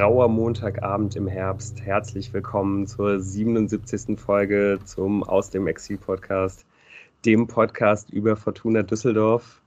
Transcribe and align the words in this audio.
Grauer 0.00 0.28
Montagabend 0.30 1.14
im 1.14 1.28
Herbst. 1.28 1.82
Herzlich 1.82 2.32
willkommen 2.32 2.86
zur 2.86 3.20
77. 3.20 4.18
Folge 4.18 4.78
zum 4.82 5.22
Aus 5.22 5.50
dem 5.50 5.66
Exil 5.66 5.98
Podcast, 5.98 6.64
dem 7.26 7.46
Podcast 7.46 8.08
über 8.08 8.34
Fortuna 8.34 8.82
Düsseldorf. 8.82 9.60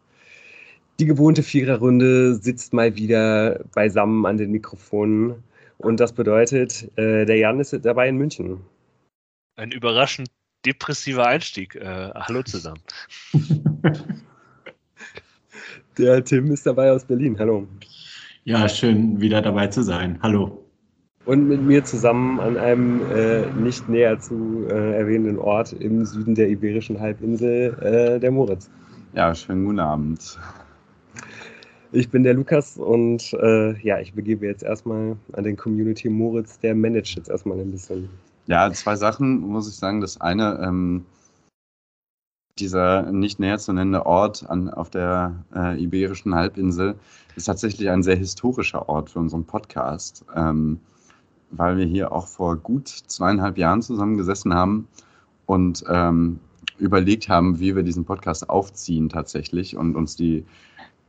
Die 0.99 1.05
gewohnte 1.05 1.43
Viererrunde 1.43 2.34
sitzt 2.34 2.73
mal 2.73 2.95
wieder 2.95 3.63
beisammen 3.75 4.25
an 4.25 4.38
den 4.38 4.49
Mikrofonen 4.49 5.43
und 5.77 5.99
das 5.99 6.11
bedeutet, 6.11 6.89
äh, 6.97 7.25
der 7.25 7.38
Jan 7.38 7.59
ist 7.59 7.77
dabei 7.86 8.09
in 8.09 8.17
München. 8.17 8.59
Ein 9.55 9.72
überraschend 9.72 10.30
depressiver 10.66 11.27
Einstieg. 11.27 11.75
Äh, 11.75 12.09
hallo 12.16 12.41
zusammen. 12.41 12.81
der 16.00 16.23
Tim 16.23 16.52
ist 16.52 16.66
dabei 16.66 16.91
aus 16.91 17.05
Berlin. 17.05 17.38
Hallo. 17.38 17.67
Ja, 18.45 18.67
schön 18.67 19.21
wieder 19.21 19.41
dabei 19.41 19.67
zu 19.67 19.83
sein. 19.83 20.20
Hallo. 20.21 20.65
Und 21.25 21.47
mit 21.47 21.61
mir 21.61 21.85
zusammen 21.85 22.41
an 22.41 22.57
einem 22.57 23.02
äh, 23.09 23.45
nicht 23.53 23.88
näher 23.88 24.19
zu 24.19 24.66
äh, 24.69 24.97
erwähnenden 24.97 25.39
Ort 25.39 25.71
im 25.71 26.03
Süden 26.03 26.35
der 26.35 26.49
Iberischen 26.49 26.99
Halbinsel, 26.99 27.73
äh, 27.79 28.19
der 28.19 28.31
Moritz. 28.31 28.69
Ja, 29.13 29.33
schönen 29.33 29.63
guten 29.63 29.79
Abend. 29.79 30.38
Ich 31.93 32.09
bin 32.09 32.23
der 32.23 32.33
Lukas 32.33 32.77
und 32.77 33.31
äh, 33.41 33.79
ja, 33.79 33.99
ich 33.99 34.13
begebe 34.13 34.45
jetzt 34.45 34.63
erstmal 34.63 35.16
an 35.31 35.44
den 35.45 35.55
Community 35.55 36.09
Moritz, 36.09 36.59
der 36.59 36.75
managt 36.75 37.16
jetzt 37.16 37.30
erstmal 37.30 37.57
ein 37.61 37.71
bisschen. 37.71 38.09
Ja, 38.47 38.69
zwei 38.73 38.97
Sachen 38.97 39.39
muss 39.39 39.69
ich 39.69 39.75
sagen. 39.75 40.02
Das 40.02 40.19
eine, 40.19 40.59
ähm, 40.61 41.05
dieser 42.59 43.12
nicht 43.12 43.40
näher 43.40 43.58
zu 43.58 43.73
nennende 43.73 44.06
Ort 44.06 44.50
an, 44.50 44.70
auf 44.70 44.90
der 44.90 45.44
äh, 45.56 45.82
Iberischen 45.82 46.36
Halbinsel 46.36 46.96
ist 47.36 47.46
tatsächlich 47.46 47.90
ein 47.90 48.04
sehr 48.04 48.16
historischer 48.16 48.88
Ort 48.90 49.09
für 49.09 49.20
unseren 49.20 49.46
Podcast, 49.46 50.26
ähm, 50.36 50.80
weil 51.52 51.78
wir 51.78 51.86
hier 51.86 52.12
auch 52.12 52.28
vor 52.28 52.56
gut 52.58 52.88
zweieinhalb 52.88 53.58
Jahren 53.58 53.81
zusammengesessen 53.81 54.54
haben 54.54 54.88
und 55.46 55.84
ähm, 55.88 56.40
überlegt 56.78 57.30
haben, 57.30 57.59
wie 57.59 57.76
wir 57.76 57.84
diesen 57.84 58.06
Podcast 58.06 58.50
aufziehen 58.50 59.09
tatsächlich 59.09 59.76
und 59.76 59.96
uns 59.96 60.16
die 60.16 60.46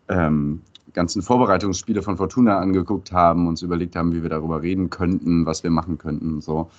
ähm, 0.08 0.62
ganzen 0.92 1.22
Vorbereitungsspiele 1.22 2.02
von 2.02 2.16
Fortuna 2.16 2.58
angeguckt 2.58 3.12
haben, 3.12 3.48
uns 3.48 3.62
überlegt 3.62 3.96
haben, 3.96 4.14
wie 4.14 4.22
wir 4.22 4.30
darüber 4.30 4.62
reden 4.62 4.90
könnten, 4.90 5.44
was 5.44 5.62
wir 5.62 5.70
machen 5.70 5.98
könnten 5.98 6.34
und 6.34 6.44
so. 6.44 6.70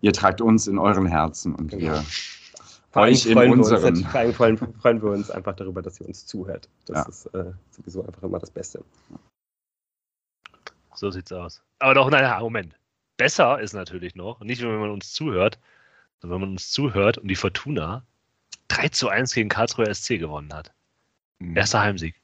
ihr 0.00 0.12
tragt 0.12 0.40
uns 0.40 0.66
in 0.66 0.78
euren 0.78 1.06
Herzen 1.06 1.54
und 1.54 1.70
genau. 1.70 1.82
wir 1.82 2.04
vor 2.90 3.02
euch 3.02 3.26
in 3.26 3.38
unseren. 3.38 3.96
Uns, 3.96 4.06
vor 4.06 4.20
allem 4.20 4.34
freuen, 4.34 4.58
freuen, 4.58 5.02
wir 5.02 5.10
uns 5.10 5.30
einfach 5.30 5.54
darüber, 5.54 5.82
dass 5.82 6.00
ihr 6.00 6.06
uns 6.06 6.26
zuhört. 6.26 6.68
Das 6.86 6.96
ja. 6.96 7.08
ist 7.08 7.26
äh, 7.34 7.52
sowieso 7.70 8.04
einfach 8.04 8.22
immer 8.22 8.38
das 8.38 8.50
Beste. 8.50 8.84
So 10.94 11.10
sieht's 11.10 11.32
aus. 11.32 11.62
Aber 11.78 11.94
doch, 11.94 12.10
nein, 12.10 12.40
Moment. 12.40 12.74
Besser 13.16 13.60
ist 13.60 13.74
natürlich 13.74 14.14
noch, 14.14 14.40
nicht 14.40 14.62
nur 14.62 14.72
wenn 14.72 14.80
man 14.80 14.90
uns 14.90 15.12
zuhört, 15.12 15.58
sondern 16.20 16.36
wenn 16.36 16.48
man 16.48 16.50
uns 16.56 16.70
zuhört 16.70 17.18
und 17.18 17.28
die 17.28 17.36
Fortuna 17.36 18.04
3 18.68 18.88
zu 18.88 19.08
1 19.08 19.34
gegen 19.34 19.48
Karlsruhe 19.48 19.92
SC 19.94 20.18
gewonnen 20.18 20.52
hat. 20.52 20.72
Mhm. 21.38 21.56
Erster 21.56 21.80
Heimsieg. 21.80 22.19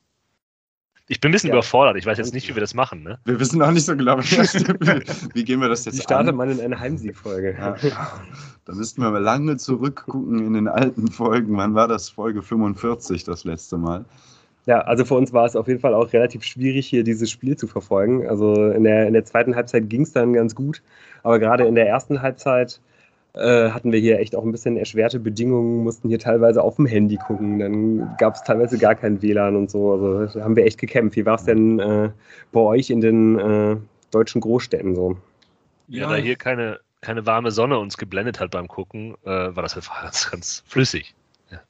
Ich 1.09 1.21
bin 1.21 1.31
ein 1.31 1.33
bisschen 1.33 1.51
ja. 1.51 1.55
überfordert. 1.55 1.97
Ich 1.97 2.07
weiß 2.07 2.19
jetzt 2.19 2.35
nicht, 2.35 2.49
wie 2.49 2.55
wir 2.55 2.61
das 2.61 2.75
machen. 2.75 3.05
Ne? 3.05 3.19
Wir 3.25 3.39
wissen 3.39 3.63
auch 3.63 3.71
nicht 3.71 3.85
so 3.85 3.97
genau, 3.97 4.19
wie, 4.19 4.25
wie 5.35 5.45
gehen 5.45 5.61
wir 5.61 5.69
das 5.69 5.85
jetzt 5.85 5.99
Wie 5.99 6.03
startet 6.03 6.31
an? 6.31 6.37
man 6.37 6.51
in 6.51 6.61
eine 6.61 6.79
Heimsiegfolge? 6.79 7.57
Ja. 7.57 7.77
Da 8.65 8.75
müssten 8.75 9.03
wir 9.03 9.11
mal 9.13 9.23
lange 9.23 9.57
zurückgucken 9.57 10.45
in 10.45 10.55
den 10.55 10.67
alten 10.67 11.09
Folgen. 11.09 11.57
Wann 11.57 11.75
war 11.75 11.87
das? 11.87 12.09
Folge 12.09 12.43
45 12.43 13.23
das 13.23 13.45
letzte 13.45 13.79
Mal. 13.79 14.05
Ja, 14.67 14.81
also 14.81 15.05
für 15.05 15.15
uns 15.15 15.33
war 15.33 15.47
es 15.47 15.55
auf 15.55 15.69
jeden 15.69 15.79
Fall 15.79 15.95
auch 15.95 16.13
relativ 16.13 16.43
schwierig, 16.43 16.89
hier 16.89 17.05
dieses 17.05 17.31
Spiel 17.31 17.57
zu 17.57 17.69
verfolgen. 17.69 18.27
Also 18.29 18.71
in 18.73 18.83
der, 18.83 19.07
in 19.07 19.13
der 19.13 19.25
zweiten 19.25 19.55
Halbzeit 19.55 19.89
ging 19.89 20.03
es 20.03 20.13
dann 20.13 20.33
ganz 20.33 20.57
gut, 20.57 20.83
aber 21.23 21.39
gerade 21.39 21.65
in 21.67 21.77
der 21.77 21.87
ersten 21.87 22.21
Halbzeit 22.21 22.81
äh, 23.37 23.71
hatten 23.71 23.93
wir 23.93 24.01
hier 24.01 24.19
echt 24.19 24.35
auch 24.35 24.45
ein 24.45 24.53
bisschen 24.53 24.79
erschwerte 24.79 25.21
Bedingungen, 25.21 25.85
mussten 25.85 26.09
hier 26.09 26.19
teilweise 26.19 26.63
auf 26.63 26.77
dem 26.77 26.87
Handy 26.87 27.17
gucken, 27.17 27.59
dann 27.59 28.17
gab 28.17 28.35
es 28.35 28.43
teilweise 28.43 28.79
gar 28.79 28.95
kein 28.95 29.21
WLAN 29.21 29.57
und 29.57 29.71
so. 29.71 29.93
Also 29.93 30.39
da 30.39 30.45
haben 30.45 30.57
wir 30.57 30.65
echt 30.65 30.79
gekämpft. 30.79 31.17
Wie 31.17 31.27
war 31.27 31.35
es 31.35 31.45
denn 31.45 31.79
äh, 31.79 32.11
bei 32.53 32.61
euch 32.61 32.89
in 32.89 33.03
den 33.03 33.39
äh, 33.39 33.77
deutschen 34.11 34.41
Großstädten 34.41 34.95
so? 34.95 35.19
Ja, 35.89 36.05
ja, 36.05 36.09
da 36.09 36.17
hier 36.17 36.37
keine, 36.37 36.81
keine 37.03 37.27
warme 37.27 37.51
Sonne 37.51 37.79
uns 37.79 37.99
geblendet 37.99 38.41
hat 38.41 38.53
beim 38.53 38.69
Gucken, 38.69 39.15
äh, 39.25 39.29
war 39.29 39.63
das 39.63 39.75
ganz, 39.75 40.31
ganz 40.31 40.65
flüssig. 40.67 41.15
Ja. 41.51 41.61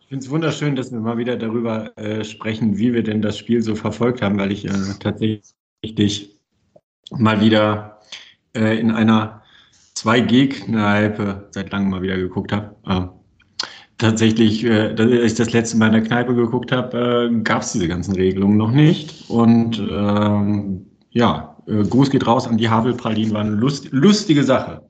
Ich 0.00 0.06
finde 0.08 0.24
es 0.24 0.30
wunderschön, 0.30 0.76
dass 0.76 0.92
wir 0.92 1.00
mal 1.00 1.16
wieder 1.16 1.36
darüber 1.36 1.96
äh, 1.96 2.24
sprechen, 2.24 2.76
wie 2.76 2.92
wir 2.92 3.02
denn 3.02 3.22
das 3.22 3.38
Spiel 3.38 3.62
so 3.62 3.74
verfolgt 3.74 4.20
haben, 4.20 4.38
weil 4.38 4.52
ich 4.52 4.66
äh, 4.66 4.72
tatsächlich 5.00 6.36
mal 7.10 7.40
wieder 7.40 7.96
in 8.52 8.90
einer 8.90 9.39
2G-Kneipe 10.02 11.48
seit 11.50 11.70
langem 11.72 11.90
mal 11.90 12.02
wieder 12.02 12.16
geguckt 12.16 12.52
habe. 12.52 12.74
Äh, 12.86 13.06
tatsächlich, 13.98 14.64
äh, 14.64 14.94
als 14.98 15.32
ich 15.32 15.34
das 15.34 15.52
letzte 15.52 15.76
Mal 15.76 15.86
in 15.86 15.92
der 15.92 16.02
Kneipe 16.02 16.34
geguckt 16.34 16.72
habe, 16.72 17.30
äh, 17.30 17.40
gab 17.42 17.62
es 17.62 17.72
diese 17.72 17.88
ganzen 17.88 18.14
Regelungen 18.14 18.56
noch 18.56 18.70
nicht. 18.70 19.28
Und 19.28 19.78
ähm, 19.78 20.86
ja, 21.10 21.56
äh, 21.66 21.82
Gruß 21.82 22.10
geht 22.10 22.26
raus 22.26 22.46
an 22.46 22.56
die 22.56 22.68
Havelpralinen, 22.68 23.34
war 23.34 23.42
eine 23.42 23.50
Lust, 23.50 23.88
lustige 23.92 24.44
Sache. 24.44 24.82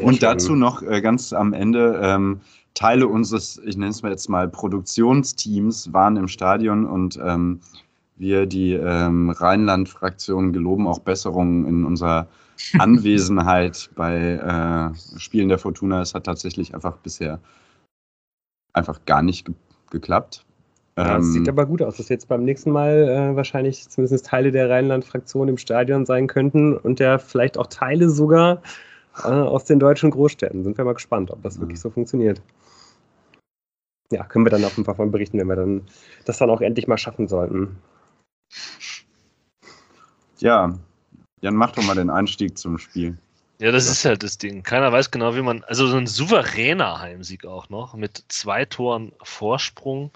Und 0.00 0.22
dazu 0.22 0.54
noch 0.54 0.82
äh, 0.82 1.00
ganz 1.00 1.32
am 1.32 1.52
Ende, 1.52 2.00
ähm, 2.02 2.40
Teile 2.74 3.08
unseres, 3.08 3.60
ich 3.64 3.76
nenne 3.76 3.90
es 3.90 4.02
mal 4.02 4.10
jetzt 4.10 4.28
mal 4.28 4.48
Produktionsteams, 4.48 5.92
waren 5.92 6.16
im 6.16 6.28
Stadion 6.28 6.86
und 6.86 7.18
ähm, 7.24 7.60
wir, 8.16 8.46
die 8.46 8.72
ähm, 8.72 9.30
Rheinland-Fraktion, 9.30 10.52
geloben 10.52 10.86
auch 10.86 11.00
Besserungen 11.00 11.66
in 11.66 11.84
unserer 11.84 12.28
Anwesenheit 12.78 13.90
bei 13.94 14.92
äh, 14.94 15.18
Spielen 15.18 15.48
der 15.48 15.58
Fortuna. 15.58 16.02
Es 16.02 16.14
hat 16.14 16.24
tatsächlich 16.24 16.74
einfach 16.74 16.96
bisher 16.98 17.40
einfach 18.72 19.04
gar 19.06 19.22
nicht 19.22 19.46
ge 19.46 19.54
geklappt. 19.90 20.44
Ja, 20.98 21.16
das 21.16 21.32
sieht 21.32 21.46
ähm, 21.46 21.54
aber 21.54 21.64
gut 21.64 21.80
aus, 21.80 21.96
dass 21.96 22.08
jetzt 22.10 22.28
beim 22.28 22.44
nächsten 22.44 22.72
Mal 22.72 23.08
äh, 23.08 23.36
wahrscheinlich 23.36 23.88
zumindest 23.88 24.26
Teile 24.26 24.50
der 24.50 24.68
Rheinland-Fraktion 24.68 25.48
im 25.48 25.56
Stadion 25.56 26.04
sein 26.04 26.26
könnten 26.26 26.76
und 26.76 27.00
ja 27.00 27.18
vielleicht 27.18 27.56
auch 27.56 27.68
Teile 27.68 28.10
sogar 28.10 28.60
äh, 29.22 29.28
aus 29.28 29.64
den 29.64 29.78
deutschen 29.78 30.10
Großstädten. 30.10 30.64
Sind 30.64 30.76
wir 30.76 30.84
mal 30.84 30.94
gespannt, 30.94 31.30
ob 31.30 31.42
das 31.42 31.54
ja. 31.54 31.62
wirklich 31.62 31.80
so 31.80 31.88
funktioniert. 31.88 32.42
Ja, 34.10 34.24
können 34.24 34.44
wir 34.44 34.50
dann 34.50 34.64
auf 34.64 34.76
jeden 34.76 34.84
Fall 34.84 34.96
von 34.96 35.10
berichten, 35.10 35.38
wenn 35.38 35.46
wir 35.46 35.56
dann 35.56 35.82
das 36.24 36.38
dann 36.38 36.50
auch 36.50 36.60
endlich 36.60 36.88
mal 36.88 36.98
schaffen 36.98 37.28
sollten. 37.28 37.76
Ja, 40.38 40.74
Jan, 41.40 41.54
mach 41.54 41.72
doch 41.72 41.84
mal 41.84 41.94
den 41.94 42.10
Einstieg 42.10 42.58
zum 42.58 42.78
Spiel. 42.78 43.16
Ja, 43.60 43.72
das 43.72 43.88
ist 43.88 44.04
halt 44.04 44.22
das 44.22 44.38
Ding. 44.38 44.62
Keiner 44.62 44.92
weiß 44.92 45.10
genau, 45.10 45.34
wie 45.34 45.42
man. 45.42 45.64
Also 45.64 45.88
so 45.88 45.96
ein 45.96 46.06
souveräner 46.06 47.00
Heimsieg 47.00 47.44
auch 47.44 47.68
noch 47.68 47.94
mit 47.94 48.24
zwei 48.28 48.64
Toren 48.64 49.12
Vorsprung. 49.22 50.12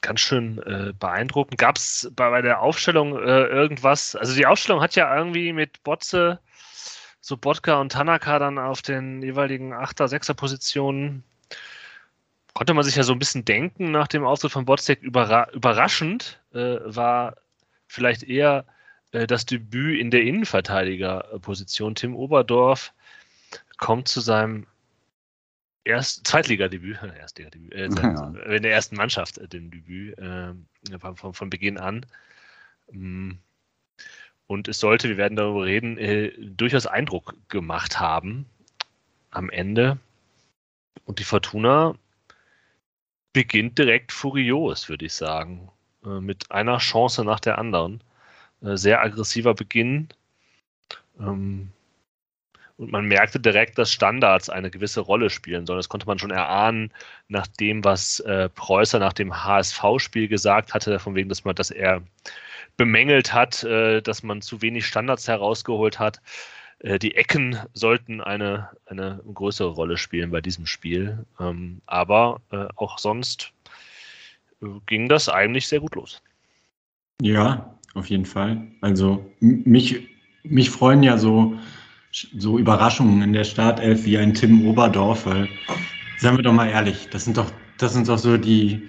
Ganz 0.00 0.20
schön 0.20 0.58
äh, 0.62 0.94
beeindruckend. 0.98 1.58
Gab 1.58 1.76
es 1.76 2.10
bei, 2.16 2.30
bei, 2.30 2.40
der 2.40 2.60
Aufstellung 2.62 3.14
äh, 3.14 3.44
irgendwas? 3.46 4.16
Also 4.16 4.34
die 4.34 4.46
Aufstellung 4.46 4.80
hat 4.80 4.96
ja 4.96 5.14
irgendwie 5.14 5.52
mit 5.52 5.82
Botze, 5.82 6.40
so 7.20 7.36
Botka 7.36 7.78
und 7.78 7.92
Tanaka 7.92 8.38
dann 8.38 8.58
auf 8.58 8.80
den 8.80 9.22
jeweiligen 9.22 9.74
8er, 9.74 10.06
6er 10.06 10.32
Positionen. 10.32 11.24
Konnte 12.54 12.72
man 12.72 12.84
sich 12.84 12.96
ja 12.96 13.02
so 13.02 13.12
ein 13.12 13.18
bisschen 13.18 13.44
denken 13.44 13.90
nach 13.90 14.08
dem 14.08 14.24
Auftritt 14.24 14.52
von 14.52 14.64
Botzek. 14.64 15.02
Überra 15.02 15.50
überraschend 15.52 16.40
äh, 16.54 16.78
war 16.84 17.36
vielleicht 17.86 18.22
eher 18.22 18.64
das 19.12 19.46
Debüt 19.46 19.98
in 19.98 20.10
der 20.10 20.22
Innenverteidigerposition. 20.22 21.94
Tim 21.94 22.14
Oberdorf 22.14 22.92
kommt 23.76 24.08
zu 24.08 24.20
seinem 24.20 24.66
Erst, 25.84 26.26
Zweitligadebüt, 26.26 26.98
Erstligadebüt, 27.18 27.72
äh, 27.72 27.88
ja. 27.88 28.28
in 28.54 28.62
der 28.62 28.72
ersten 28.72 28.96
Mannschaft 28.96 29.38
äh, 29.38 29.48
dem 29.48 29.70
Debüt 29.70 30.18
äh, 30.18 30.52
von, 30.98 31.34
von, 31.34 31.50
Beginn 31.50 31.78
an. 31.78 32.04
Mm. 32.92 33.32
Und 34.46 34.68
es 34.68 34.80
sollte, 34.80 35.08
wir 35.08 35.16
werden 35.16 35.36
darüber 35.36 35.64
reden, 35.64 35.96
äh, 35.96 36.32
durchaus 36.38 36.86
Eindruck 36.86 37.34
gemacht 37.48 37.98
haben 38.00 38.46
am 39.30 39.48
Ende. 39.48 39.98
Und 41.04 41.18
die 41.18 41.24
Fortuna 41.24 41.94
beginnt 43.32 43.78
direkt 43.78 44.12
furios, 44.12 44.88
würde 44.88 45.06
ich 45.06 45.14
sagen, 45.14 45.70
äh, 46.04 46.20
mit 46.20 46.50
einer 46.50 46.78
Chance 46.78 47.24
nach 47.24 47.40
der 47.40 47.58
anderen. 47.58 48.02
Äh, 48.62 48.76
sehr 48.76 49.00
aggressiver 49.02 49.54
Beginn. 49.54 50.08
Ähm, 51.18 51.70
und 52.76 52.90
man 52.92 53.04
merkte 53.04 53.38
direkt, 53.38 53.76
dass 53.76 53.92
Standards 53.92 54.48
eine 54.48 54.70
gewisse 54.70 55.00
Rolle 55.00 55.28
spielen 55.28 55.66
sollen. 55.66 55.78
Das 55.78 55.90
konnte 55.90 56.06
man 56.06 56.18
schon 56.18 56.30
erahnen, 56.30 56.90
nach 57.28 57.46
dem, 57.46 57.84
was 57.84 58.20
äh, 58.20 58.48
Preußer 58.48 58.98
nach 58.98 59.12
dem 59.12 59.44
HSV-Spiel 59.44 60.28
gesagt 60.28 60.72
hatte, 60.72 60.98
von 60.98 61.14
wegen, 61.14 61.28
dass 61.28 61.44
man, 61.44 61.54
dass 61.54 61.70
er 61.70 62.02
bemängelt 62.78 63.34
hat, 63.34 63.62
äh, 63.64 64.00
dass 64.00 64.22
man 64.22 64.40
zu 64.40 64.62
wenig 64.62 64.86
Standards 64.86 65.28
herausgeholt 65.28 65.98
hat. 65.98 66.22
Äh, 66.78 66.98
die 66.98 67.16
Ecken 67.16 67.58
sollten 67.74 68.22
eine, 68.22 68.70
eine 68.86 69.20
größere 69.34 69.68
Rolle 69.68 69.98
spielen 69.98 70.30
bei 70.30 70.40
diesem 70.40 70.64
Spiel. 70.64 71.26
Ähm, 71.38 71.82
aber 71.84 72.40
äh, 72.50 72.66
auch 72.76 72.96
sonst 72.96 73.52
äh, 74.62 74.66
ging 74.86 75.06
das 75.08 75.28
eigentlich 75.28 75.68
sehr 75.68 75.80
gut 75.80 75.94
los. 75.96 76.22
Ja, 77.20 77.78
auf 77.94 78.06
jeden 78.06 78.24
Fall. 78.24 78.66
Also 78.80 79.24
mich, 79.40 80.08
mich 80.44 80.70
freuen 80.70 81.02
ja 81.02 81.18
so, 81.18 81.54
so 82.38 82.58
Überraschungen 82.58 83.22
in 83.22 83.32
der 83.32 83.44
Startelf 83.44 84.04
wie 84.04 84.18
ein 84.18 84.34
Tim 84.34 84.66
Oberdorf, 84.66 85.26
weil, 85.26 85.48
seien 86.18 86.36
wir 86.36 86.42
doch 86.42 86.52
mal 86.52 86.68
ehrlich, 86.68 87.08
das 87.10 87.24
sind 87.24 87.36
doch, 87.36 87.50
das 87.78 87.92
sind 87.94 88.08
doch 88.08 88.18
so 88.18 88.36
die, 88.36 88.82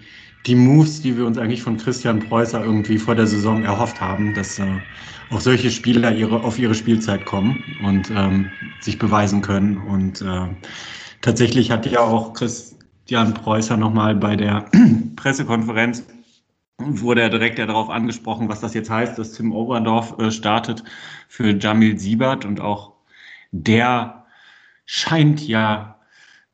die 0.45 0.55
Moves, 0.55 1.01
die 1.01 1.17
wir 1.17 1.25
uns 1.25 1.37
eigentlich 1.37 1.61
von 1.61 1.77
Christian 1.77 2.19
Preußer 2.19 2.63
irgendwie 2.63 2.97
vor 2.97 3.15
der 3.15 3.27
Saison 3.27 3.63
erhofft 3.63 4.01
haben, 4.01 4.33
dass 4.33 4.57
äh, 4.59 4.65
auch 5.29 5.39
solche 5.39 5.71
Spieler 5.71 6.13
ihre, 6.13 6.43
auf 6.43 6.57
ihre 6.57 6.75
Spielzeit 6.75 7.25
kommen 7.25 7.63
und 7.83 8.11
ähm, 8.15 8.49
sich 8.81 8.97
beweisen 8.97 9.41
können. 9.41 9.77
Und 9.77 10.21
äh, 10.21 10.47
tatsächlich 11.21 11.71
hat 11.71 11.85
ja 11.85 11.99
auch 12.01 12.33
Christian 12.33 13.33
Preußer 13.33 13.77
nochmal 13.77 14.15
bei 14.15 14.35
der 14.35 14.65
Pressekonferenz 15.15 16.03
wurde 17.01 17.21
er 17.21 17.29
direkt 17.29 17.59
ja 17.59 17.65
darauf 17.65 17.89
angesprochen, 17.89 18.49
was 18.49 18.61
das 18.61 18.73
jetzt 18.73 18.89
heißt, 18.89 19.17
dass 19.17 19.33
Tim 19.33 19.51
Oberdorf 19.53 20.17
äh, 20.19 20.31
startet 20.31 20.83
für 21.27 21.57
Jamil 21.57 21.97
Siebert 21.97 22.45
und 22.45 22.59
auch 22.59 22.93
der 23.51 24.25
scheint 24.85 25.45
ja 25.47 25.99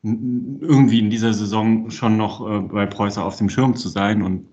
irgendwie 0.04 1.00
in 1.00 1.10
dieser 1.10 1.34
Saison 1.34 1.90
schon 1.90 2.18
noch 2.18 2.48
äh, 2.48 2.60
bei 2.60 2.86
Preußer 2.86 3.24
auf 3.24 3.38
dem 3.38 3.50
Schirm 3.50 3.76
zu 3.76 3.90
sein 3.90 4.22
und 4.22 4.48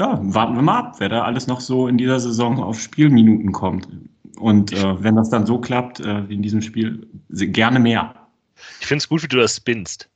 ja, 0.00 0.18
warten 0.22 0.56
wir 0.56 0.62
mal 0.62 0.78
ab, 0.78 0.96
wer 0.98 1.08
da 1.08 1.22
alles 1.22 1.46
noch 1.46 1.60
so 1.60 1.86
in 1.86 1.98
dieser 1.98 2.18
Saison 2.18 2.62
auf 2.62 2.80
Spielminuten 2.80 3.52
kommt. 3.52 3.86
Und 4.38 4.72
äh, 4.72 5.02
wenn 5.02 5.14
das 5.14 5.30
dann 5.30 5.46
so 5.46 5.60
klappt, 5.60 6.00
äh, 6.00 6.28
wie 6.28 6.34
in 6.34 6.42
diesem 6.42 6.62
Spiel, 6.62 7.06
gerne 7.28 7.78
mehr. 7.78 8.14
Ich 8.80 8.86
finde 8.86 8.98
es 8.98 9.08
gut, 9.08 9.22
wie 9.22 9.28
du 9.28 9.36
das 9.36 9.56
spinnst. 9.56 10.10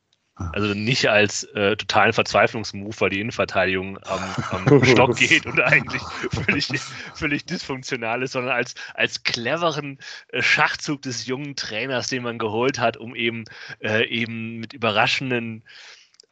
Also 0.52 0.72
nicht 0.74 1.08
als 1.08 1.44
äh, 1.54 1.76
totalen 1.76 2.12
Verzweiflungsmove, 2.12 3.00
weil 3.00 3.10
die 3.10 3.20
Innenverteidigung 3.20 3.98
am, 4.04 4.20
am 4.50 4.84
Stock 4.84 5.16
geht 5.16 5.46
und 5.46 5.60
eigentlich 5.60 6.02
völlig, 6.30 6.68
völlig 7.14 7.44
dysfunktional 7.44 8.22
ist, 8.22 8.32
sondern 8.32 8.54
als, 8.54 8.74
als 8.94 9.24
cleveren 9.24 9.98
äh, 10.28 10.40
Schachzug 10.40 11.02
des 11.02 11.26
jungen 11.26 11.56
Trainers, 11.56 12.06
den 12.08 12.22
man 12.22 12.38
geholt 12.38 12.78
hat, 12.78 12.96
um 12.96 13.16
eben, 13.16 13.44
äh, 13.80 14.06
eben 14.06 14.58
mit 14.58 14.72
überraschenden 14.72 15.64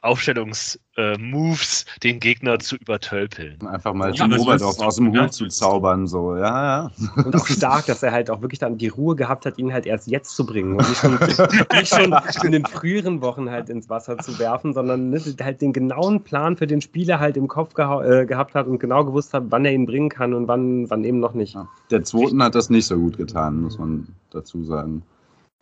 Aufstellungsmoves 0.03 1.83
äh, 1.83 2.01
den 2.03 2.21
Gegner 2.21 2.59
zu 2.59 2.77
übertölpeln. 2.77 3.67
Einfach 3.67 3.95
mal 3.95 4.15
ja, 4.15 4.29
zum 4.29 4.39
Oberdorf 4.39 4.79
aus 4.81 4.97
dem 4.97 5.13
Hut 5.13 5.33
zu 5.33 5.49
zaubern, 5.49 6.07
so, 6.07 6.37
ja, 6.37 6.43
ja. 6.43 6.91
Und 7.17 7.35
auch 7.35 7.47
stark, 7.47 7.87
dass 7.87 8.03
er 8.03 8.13
halt 8.13 8.31
auch 8.31 8.41
wirklich 8.41 8.61
dann 8.61 8.79
die 8.79 8.89
Ruhe 8.89 9.17
gehabt 9.17 9.47
hat, 9.47 9.59
ihn 9.59 9.73
halt 9.73 9.87
erst 9.87 10.07
jetzt 10.07 10.37
zu 10.37 10.47
bringen 10.47 10.73
und 10.73 10.89
nicht 10.89 11.01
schon, 11.01 11.19
nicht 11.73 11.89
schon 11.89 12.47
in 12.47 12.53
den 12.53 12.67
früheren 12.67 13.21
Wochen 13.21 13.51
halt 13.51 13.69
ins 13.69 13.89
Wasser 13.89 14.19
zu 14.19 14.39
werfen, 14.39 14.75
sondern 14.75 15.11
ne, 15.11 15.21
halt 15.41 15.61
den 15.61 15.73
genauen 15.73 16.23
Plan 16.23 16.57
für 16.57 16.67
den 16.67 16.81
Spieler 16.81 17.19
halt 17.19 17.37
im 17.37 17.49
Kopf 17.49 17.75
geha 17.75 18.05
äh, 18.05 18.27
gehabt 18.27 18.55
hat 18.55 18.67
und 18.67 18.79
genau 18.79 19.05
gewusst 19.05 19.35
hat, 19.35 19.45
wann 19.49 19.65
er 19.65 19.73
ihn 19.73 19.87
bringen 19.87 20.09
kann 20.09 20.35
und 20.35 20.47
wann, 20.47 20.89
wann 20.91 21.05
eben 21.05 21.21
noch 21.21 21.35
nicht. 21.35 21.55
Ja. 21.55 21.69
Der 21.91 22.05
Zweiten 22.05 22.43
hat 22.43 22.55
das 22.55 22.71
nicht 22.71 22.87
so 22.87 22.97
gut 22.97 23.17
getan, 23.17 23.63
muss 23.63 23.79
man 23.79 24.07
dazu 24.31 24.63
sagen. 24.63 25.03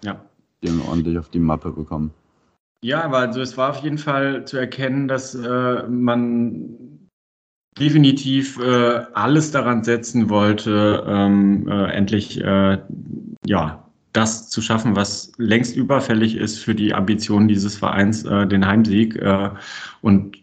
Ja. 0.02 0.20
Den 0.62 0.80
ordentlich 0.88 1.18
auf 1.18 1.28
die 1.28 1.38
Mappe 1.38 1.70
bekommen. 1.70 2.10
Ja, 2.84 3.10
also 3.10 3.40
es 3.40 3.56
war 3.56 3.70
auf 3.70 3.82
jeden 3.82 3.96
Fall 3.96 4.44
zu 4.44 4.58
erkennen, 4.58 5.08
dass 5.08 5.34
äh, 5.34 5.82
man 5.88 7.08
definitiv 7.78 8.60
äh, 8.60 9.06
alles 9.14 9.50
daran 9.52 9.84
setzen 9.84 10.28
wollte, 10.28 11.02
ähm, 11.08 11.66
äh, 11.66 11.92
endlich 11.92 12.38
äh, 12.42 12.78
ja 13.46 13.90
das 14.12 14.50
zu 14.50 14.60
schaffen, 14.60 14.96
was 14.96 15.32
längst 15.38 15.76
überfällig 15.76 16.36
ist 16.36 16.58
für 16.58 16.74
die 16.74 16.92
Ambitionen 16.92 17.48
dieses 17.48 17.74
Vereins, 17.74 18.26
äh, 18.26 18.46
den 18.46 18.66
Heimsieg. 18.66 19.16
Äh, 19.16 19.48
und 20.02 20.36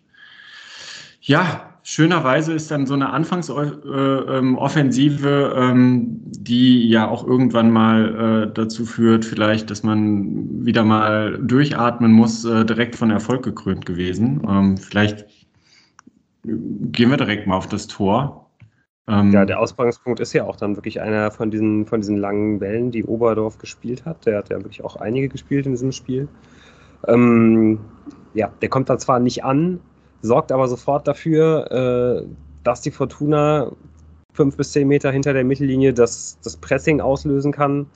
ja, 1.21 1.70
schönerweise 1.83 2.53
ist 2.53 2.71
dann 2.71 2.85
so 2.85 2.93
eine 2.93 3.11
Anfangsoffensive, 3.11 5.53
äh, 5.55 5.69
ähm, 5.69 6.21
die 6.23 6.89
ja 6.89 7.07
auch 7.07 7.25
irgendwann 7.25 7.71
mal 7.71 8.49
äh, 8.49 8.53
dazu 8.53 8.85
führt, 8.85 9.25
vielleicht, 9.25 9.71
dass 9.71 9.83
man 9.83 10.65
wieder 10.65 10.83
mal 10.83 11.37
durchatmen 11.39 12.11
muss, 12.11 12.45
äh, 12.45 12.65
direkt 12.65 12.95
von 12.95 13.11
Erfolg 13.11 13.43
gekrönt 13.43 13.85
gewesen. 13.85 14.41
Ähm, 14.47 14.77
vielleicht 14.77 15.25
gehen 16.43 17.09
wir 17.09 17.17
direkt 17.17 17.47
mal 17.47 17.57
auf 17.57 17.67
das 17.67 17.87
Tor. 17.87 18.49
Ähm, 19.07 19.31
ja, 19.31 19.45
der 19.45 19.59
Ausgangspunkt 19.59 20.19
ist 20.19 20.33
ja 20.33 20.45
auch 20.45 20.55
dann 20.55 20.75
wirklich 20.75 21.01
einer 21.01 21.31
von 21.31 21.51
diesen, 21.51 21.85
von 21.85 22.01
diesen 22.01 22.17
langen 22.17 22.59
Wellen, 22.61 22.91
die 22.91 23.03
Oberdorf 23.03 23.57
gespielt 23.57 24.05
hat. 24.05 24.25
Der 24.25 24.37
hat 24.37 24.49
ja 24.49 24.57
wirklich 24.57 24.83
auch 24.83 24.95
einige 24.95 25.29
gespielt 25.29 25.65
in 25.65 25.73
diesem 25.73 25.91
Spiel. 25.91 26.27
Ähm, 27.07 27.79
ja, 28.33 28.51
der 28.61 28.69
kommt 28.69 28.89
da 28.89 28.97
zwar 28.97 29.19
nicht 29.19 29.43
an, 29.43 29.79
sorgt 30.21 30.51
aber 30.51 30.67
sofort 30.67 31.07
dafür, 31.07 31.71
äh, 31.71 32.25
dass 32.63 32.81
die 32.81 32.91
Fortuna 32.91 33.71
fünf 34.33 34.57
bis 34.57 34.71
zehn 34.71 34.87
Meter 34.87 35.11
hinter 35.11 35.33
der 35.33 35.43
Mittellinie 35.43 35.93
das, 35.93 36.37
das 36.43 36.57
Pressing 36.57 37.01
auslösen 37.01 37.51
kann. 37.51 37.87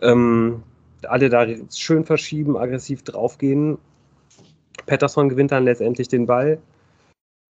Ähm, 0.00 0.62
alle 1.08 1.28
da 1.28 1.46
schön 1.74 2.04
verschieben, 2.04 2.56
aggressiv 2.56 3.02
draufgehen. 3.02 3.78
Pettersson 4.86 5.28
gewinnt 5.28 5.52
dann 5.52 5.64
letztendlich 5.64 6.08
den 6.08 6.26
Ball 6.26 6.58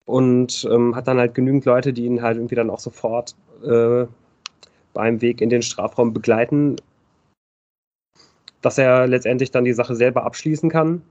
und 0.05 0.67
ähm, 0.71 0.95
hat 0.95 1.07
dann 1.07 1.17
halt 1.17 1.33
genügend 1.33 1.65
Leute, 1.65 1.93
die 1.93 2.05
ihn 2.05 2.21
halt 2.21 2.37
irgendwie 2.37 2.55
dann 2.55 2.69
auch 2.69 2.79
sofort 2.79 3.35
äh, 3.63 4.05
beim 4.93 5.21
Weg 5.21 5.41
in 5.41 5.49
den 5.49 5.61
Strafraum 5.61 6.13
begleiten, 6.13 6.75
dass 8.61 8.77
er 8.77 9.07
letztendlich 9.07 9.51
dann 9.51 9.65
die 9.65 9.73
Sache 9.73 9.95
selber 9.95 10.23
abschließen 10.23 10.69
kann. 10.69 11.01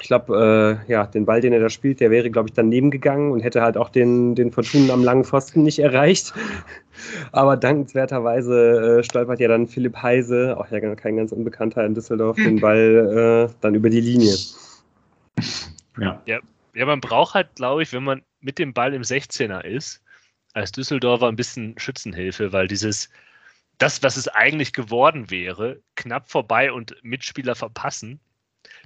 Ich 0.00 0.08
glaube, 0.08 0.80
äh, 0.86 0.90
ja, 0.90 1.06
den 1.06 1.24
Ball, 1.24 1.40
den 1.40 1.52
er 1.52 1.60
da 1.60 1.70
spielt, 1.70 2.00
der 2.00 2.10
wäre, 2.10 2.28
glaube 2.30 2.48
ich, 2.48 2.52
daneben 2.52 2.90
gegangen 2.90 3.30
und 3.30 3.40
hätte 3.40 3.62
halt 3.62 3.76
auch 3.76 3.88
den, 3.88 4.34
den 4.34 4.50
Fortunen 4.50 4.90
am 4.90 5.04
langen 5.04 5.24
Pfosten 5.24 5.62
nicht 5.62 5.78
erreicht. 5.78 6.34
Aber 7.32 7.56
dankenswerterweise 7.56 8.98
äh, 8.98 9.04
stolpert 9.04 9.40
ja 9.40 9.48
dann 9.48 9.68
Philipp 9.68 9.96
Heise, 10.02 10.56
auch 10.58 10.68
ja 10.70 10.94
kein 10.96 11.16
ganz 11.16 11.30
Unbekannter 11.30 11.84
in 11.86 11.94
Düsseldorf, 11.94 12.36
den 12.36 12.60
Ball 12.60 13.48
äh, 13.48 13.54
dann 13.60 13.74
über 13.74 13.90
die 13.90 14.00
Linie. 14.00 14.34
Ja. 15.96 16.20
ja. 16.26 16.40
Ja, 16.74 16.86
man 16.86 17.00
braucht 17.00 17.34
halt, 17.34 17.54
glaube 17.54 17.84
ich, 17.84 17.92
wenn 17.92 18.02
man 18.02 18.22
mit 18.40 18.58
dem 18.58 18.74
Ball 18.74 18.94
im 18.94 19.02
16er 19.02 19.60
ist, 19.60 20.02
als 20.52 20.72
Düsseldorfer 20.72 21.28
ein 21.28 21.36
bisschen 21.36 21.78
Schützenhilfe, 21.78 22.52
weil 22.52 22.66
dieses, 22.66 23.10
das, 23.78 24.02
was 24.02 24.16
es 24.16 24.26
eigentlich 24.26 24.72
geworden 24.72 25.30
wäre, 25.30 25.80
knapp 25.94 26.28
vorbei 26.28 26.72
und 26.72 26.96
Mitspieler 27.02 27.54
verpassen, 27.54 28.20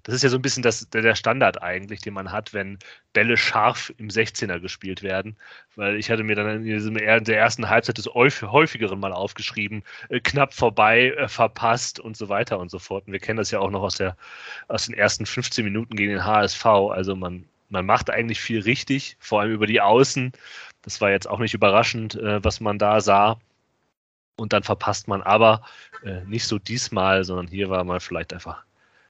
das 0.03 0.15
ist 0.15 0.23
ja 0.23 0.29
so 0.29 0.37
ein 0.37 0.43
bisschen 0.43 0.63
das, 0.63 0.89
der 0.91 1.15
Standard 1.15 1.63
eigentlich, 1.63 2.01
den 2.01 2.15
man 2.15 2.33
hat, 2.33 2.55
wenn 2.55 2.79
Bälle 3.13 3.37
scharf 3.37 3.93
im 3.99 4.09
16er 4.09 4.61
gespielt 4.61 5.03
werden. 5.03 5.37
Weil 5.77 5.97
ich 5.97 6.11
hatte 6.11 6.25
mir 6.25 6.37
dann 6.37 6.65
in 6.67 6.95
der 6.95 7.39
ersten 7.39 7.69
Halbzeit 7.69 7.99
des 7.99 8.07
häufigeren 8.07 9.01
mal 9.01 9.13
aufgeschrieben, 9.13 9.83
äh, 10.09 10.21
knapp 10.21 10.55
vorbei, 10.55 11.15
äh, 11.19 11.29
verpasst 11.29 12.01
und 12.01 12.17
so 12.17 12.29
weiter 12.29 12.59
und 12.59 12.71
so 12.71 12.79
fort. 12.79 13.07
Und 13.07 13.13
wir 13.13 13.21
kennen 13.21 13.39
das 13.39 13.51
ja 13.51 13.61
auch 13.61 13.71
noch 13.71 13.83
aus, 13.83 13.97
der, 13.97 14.17
aus 14.69 14.87
den 14.87 14.95
ersten 14.95 15.27
15 15.27 15.65
Minuten 15.65 15.97
gegen 15.97 16.13
den 16.13 16.25
HSV. 16.25 16.65
Also 16.67 17.17
man, 17.17 17.45
man 17.69 17.87
macht 17.87 18.11
eigentlich 18.11 18.41
viel 18.41 18.61
richtig, 18.61 19.17
vor 19.21 19.41
allem 19.41 19.53
über 19.53 19.67
die 19.67 19.81
Außen. 19.81 20.33
Das 20.83 21.01
war 21.01 21.11
jetzt 21.11 21.29
auch 21.29 21.39
nicht 21.39 21.55
überraschend, 21.55 22.15
äh, 22.17 22.43
was 22.45 22.61
man 22.61 22.79
da 22.79 23.01
sah. 23.01 23.39
Und 24.37 24.53
dann 24.53 24.63
verpasst 24.63 25.09
man 25.09 25.23
aber 25.23 25.63
äh, 26.05 26.25
nicht 26.25 26.47
so 26.47 26.59
diesmal, 26.59 27.25
sondern 27.25 27.49
hier 27.49 27.71
war 27.71 27.83
mal 27.85 28.01
vielleicht 28.01 28.33
einfach 28.33 28.65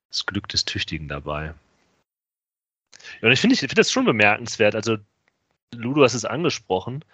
das 0.09 0.27
Glück 0.27 0.49
des 0.49 0.65
Tüchtigen 0.65 1.09
dabei. 1.09 1.55
Ja, 3.21 3.29
und 3.29 3.33
ich 3.33 3.41
finde 3.41 3.55
ich 3.55 3.61
find 3.61 3.79
das 3.79 3.93
schon 3.93 4.05
bemerkenswert. 4.05 4.75
Also, 4.75 4.99
Ludo 5.75 6.03
hast 6.03 6.15
es 6.15 6.25
angesprochen. 6.25 7.05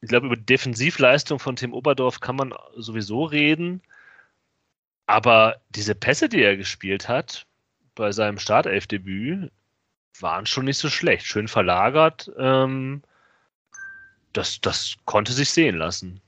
Ich 0.00 0.08
glaube, 0.08 0.26
über 0.26 0.36
die 0.36 0.46
Defensivleistung 0.46 1.38
von 1.38 1.56
Tim 1.56 1.72
Oberdorf 1.72 2.20
kann 2.20 2.36
man 2.36 2.54
sowieso 2.76 3.24
reden. 3.24 3.82
Aber 5.06 5.60
diese 5.70 5.94
Pässe, 5.94 6.28
die 6.28 6.42
er 6.42 6.56
gespielt 6.56 7.08
hat 7.08 7.46
bei 7.94 8.12
seinem 8.12 8.38
Startelfdebüt, 8.38 9.50
waren 10.20 10.46
schon 10.46 10.66
nicht 10.66 10.78
so 10.78 10.88
schlecht. 10.88 11.26
Schön 11.26 11.48
verlagert. 11.48 12.30
Ähm, 12.38 13.02
das, 14.32 14.60
das 14.60 14.96
konnte 15.04 15.32
sich 15.32 15.50
sehen 15.50 15.76
lassen. 15.76 16.20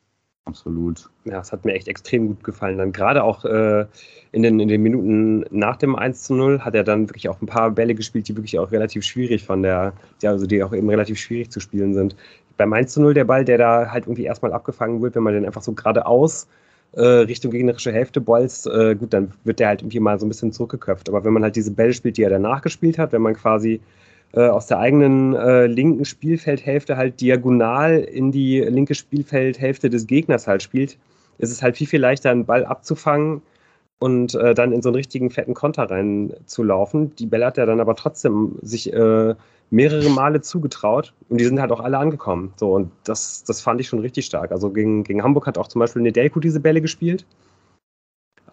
Absolut. 0.50 1.08
Ja, 1.26 1.38
es 1.38 1.52
hat 1.52 1.64
mir 1.64 1.74
echt 1.74 1.86
extrem 1.86 2.26
gut 2.26 2.42
gefallen. 2.42 2.78
Dann 2.78 2.90
gerade 2.90 3.22
auch 3.22 3.44
äh, 3.44 3.86
in, 4.32 4.42
den, 4.42 4.58
in 4.58 4.66
den 4.66 4.82
Minuten 4.82 5.44
nach 5.50 5.76
dem 5.76 5.94
1 5.94 6.24
zu 6.24 6.34
0 6.34 6.60
hat 6.60 6.74
er 6.74 6.82
dann 6.82 7.08
wirklich 7.08 7.28
auch 7.28 7.40
ein 7.40 7.46
paar 7.46 7.70
Bälle 7.70 7.94
gespielt, 7.94 8.26
die 8.26 8.36
wirklich 8.36 8.58
auch 8.58 8.72
relativ 8.72 9.04
schwierig 9.04 9.44
von 9.44 9.62
der, 9.62 9.92
ja, 10.22 10.30
also 10.30 10.46
die 10.46 10.64
auch 10.64 10.72
eben 10.72 10.90
relativ 10.90 11.18
schwierig 11.18 11.50
zu 11.50 11.60
spielen 11.60 11.94
sind. 11.94 12.16
Beim 12.56 12.72
1 12.72 12.92
zu 12.94 13.00
0 13.00 13.14
der 13.14 13.24
Ball, 13.24 13.44
der 13.44 13.58
da 13.58 13.92
halt 13.92 14.06
irgendwie 14.06 14.24
erstmal 14.24 14.52
abgefangen 14.52 15.00
wird, 15.02 15.14
wenn 15.14 15.22
man 15.22 15.34
den 15.34 15.46
einfach 15.46 15.62
so 15.62 15.72
geradeaus 15.72 16.48
äh, 16.94 17.02
Richtung 17.02 17.52
gegnerische 17.52 17.92
Hälfte 17.92 18.20
bolzt, 18.20 18.66
äh, 18.66 18.96
gut, 18.96 19.12
dann 19.12 19.32
wird 19.44 19.60
der 19.60 19.68
halt 19.68 19.82
irgendwie 19.82 20.00
mal 20.00 20.18
so 20.18 20.26
ein 20.26 20.30
bisschen 20.30 20.50
zurückgeköpft. 20.50 21.08
Aber 21.08 21.22
wenn 21.22 21.32
man 21.32 21.44
halt 21.44 21.54
diese 21.54 21.70
Bälle 21.70 21.92
spielt, 21.92 22.16
die 22.16 22.24
er 22.24 22.30
danach 22.30 22.60
gespielt 22.62 22.98
hat, 22.98 23.12
wenn 23.12 23.22
man 23.22 23.34
quasi 23.34 23.80
äh, 24.32 24.48
aus 24.48 24.66
der 24.66 24.78
eigenen 24.78 25.34
äh, 25.34 25.66
linken 25.66 26.04
Spielfeldhälfte 26.04 26.96
halt 26.96 27.20
diagonal 27.20 27.98
in 27.98 28.30
die 28.32 28.60
linke 28.60 28.94
Spielfeldhälfte 28.94 29.90
des 29.90 30.06
Gegners 30.06 30.46
halt 30.46 30.62
spielt, 30.62 30.98
ist 31.38 31.50
es 31.50 31.62
halt 31.62 31.76
viel, 31.76 31.86
viel 31.86 32.00
leichter, 32.00 32.30
einen 32.30 32.44
Ball 32.44 32.64
abzufangen 32.64 33.42
und 33.98 34.34
äh, 34.34 34.54
dann 34.54 34.72
in 34.72 34.82
so 34.82 34.88
einen 34.88 34.96
richtigen 34.96 35.30
fetten 35.30 35.54
Konter 35.54 35.90
reinzulaufen. 35.90 37.14
Die 37.16 37.26
Bälle 37.26 37.46
hat 37.46 37.58
er 37.58 37.66
dann 37.66 37.80
aber 37.80 37.96
trotzdem 37.96 38.56
sich 38.62 38.92
äh, 38.92 39.34
mehrere 39.70 40.10
Male 40.10 40.40
zugetraut 40.40 41.12
und 41.28 41.40
die 41.40 41.44
sind 41.44 41.60
halt 41.60 41.70
auch 41.70 41.80
alle 41.80 41.98
angekommen. 41.98 42.52
So, 42.56 42.74
und 42.74 42.90
das, 43.04 43.44
das 43.44 43.60
fand 43.60 43.80
ich 43.80 43.88
schon 43.88 44.00
richtig 44.00 44.26
stark. 44.26 44.52
Also 44.52 44.70
gegen, 44.70 45.04
gegen 45.04 45.22
Hamburg 45.22 45.46
hat 45.46 45.58
auch 45.58 45.68
zum 45.68 45.80
Beispiel 45.80 46.02
Nedelko 46.02 46.40
diese 46.40 46.60
Bälle 46.60 46.80
gespielt. 46.80 47.24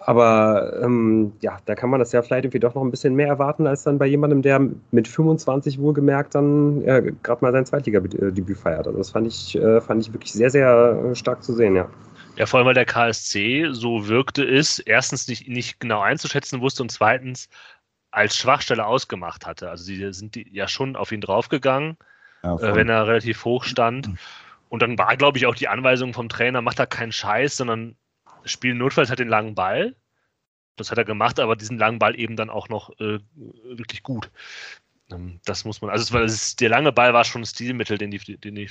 Aber 0.08 0.72
ähm, 0.82 1.34
ja, 1.42 1.58
da 1.66 1.76
kann 1.76 1.90
man 1.90 2.00
das 2.00 2.14
ja 2.14 2.22
vielleicht 2.22 2.46
irgendwie 2.46 2.62
doch 2.62 2.74
noch 2.76 2.82
ein 2.82 2.92
bisschen 2.92 3.14
mehr 3.14 3.28
erwarten, 3.28 3.68
als 3.68 3.84
dann 3.84 3.98
bei 3.98 4.06
jemandem, 4.06 4.42
der 4.42 4.62
mit 4.92 5.06
25 5.06 5.80
wohlgemerkt 5.80 6.34
dann 6.34 6.82
ja, 6.82 7.02
gerade 7.02 7.42
mal 7.42 7.52
sein 7.52 7.66
Zweitliga-Debüt 7.66 8.58
feiert. 8.58 8.88
Also 8.88 8.98
das 8.98 9.10
fand 9.10 9.28
ich, 9.28 9.58
äh, 9.58 9.82
fand 9.82 10.02
ich 10.02 10.14
wirklich 10.14 10.32
sehr, 10.32 10.50
sehr 10.50 11.14
stark 11.14 11.44
zu 11.44 11.52
sehen, 11.52 11.76
ja. 11.76 11.90
Ja, 12.38 12.46
vor 12.46 12.60
allem, 12.60 12.68
weil 12.68 12.74
der 12.74 12.86
KSC, 12.86 13.68
so 13.72 14.08
wirkte 14.08 14.46
es, 14.46 14.80
erstens 14.80 15.28
nicht, 15.28 15.50
nicht 15.50 15.82
genau 15.82 16.00
einzuschätzen 16.00 16.62
wusste 16.62 16.84
und 16.84 16.90
zweitens 16.90 17.50
als 18.10 18.38
Schwachstelle 18.38 18.86
ausgemacht 18.86 19.46
hatte. 19.46 19.70
Also 19.70 19.84
sie 19.84 20.14
sind 20.14 20.38
ja 20.38 20.70
schon 20.70 20.96
auf 20.96 21.12
ihn 21.12 21.20
draufgegangen, 21.20 21.98
ja, 22.44 22.56
äh, 22.56 22.76
wenn 22.76 22.88
er 22.88 23.08
relativ 23.08 23.44
hoch 23.44 23.66
stand. 23.66 24.12
Und 24.70 24.82
dann 24.82 24.98
war, 24.98 25.18
glaube 25.18 25.38
ich, 25.38 25.48
auch 25.48 25.56
die 25.56 25.68
Anweisung 25.68 26.14
vom 26.14 26.30
Trainer, 26.30 26.62
macht 26.62 26.80
da 26.80 26.86
keinen 26.86 27.12
Scheiß, 27.12 27.58
sondern 27.58 27.98
spielen 28.48 28.78
notfalls 28.78 29.10
halt 29.10 29.20
den 29.20 29.30
langen 29.30 29.56
Ball. 29.56 29.96
Das 30.76 30.92
hat 30.92 30.98
er 30.98 31.06
gemacht, 31.06 31.40
aber 31.40 31.56
diesen 31.56 31.78
langen 31.78 32.00
Ball 32.00 32.20
eben 32.20 32.36
dann 32.36 32.50
auch 32.50 32.70
noch 32.70 32.92
äh, 33.00 33.20
wirklich 33.36 34.04
gut. 34.04 34.30
Ähm, 35.12 35.40
das 35.46 35.66
muss 35.66 35.82
man, 35.82 35.90
also 35.90 36.18
es 36.20 36.34
ist, 36.34 36.62
der 36.62 36.70
lange 36.70 36.92
Ball 36.92 37.14
war 37.14 37.24
schon 37.24 37.42
ein 37.42 37.46
Stilmittel, 37.46 37.98
den 37.98 38.12
die, 38.12 38.38
den 38.38 38.56
die, 38.56 38.70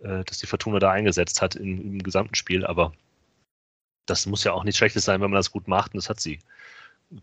äh, 0.00 0.24
das 0.24 0.38
die 0.38 0.46
Fortuna 0.46 0.78
da 0.78 0.90
eingesetzt 0.90 1.42
hat 1.42 1.56
im, 1.56 1.80
im, 1.80 2.02
gesamten 2.02 2.34
Spiel, 2.34 2.64
aber 2.64 2.92
das 4.06 4.26
muss 4.26 4.44
ja 4.44 4.52
auch 4.52 4.64
nichts 4.64 4.78
Schlechtes 4.78 5.04
sein, 5.04 5.20
wenn 5.20 5.30
man 5.30 5.38
das 5.38 5.50
gut 5.50 5.66
macht 5.66 5.94
und 5.94 5.98
das 5.98 6.10
hat 6.10 6.20
sie 6.20 6.38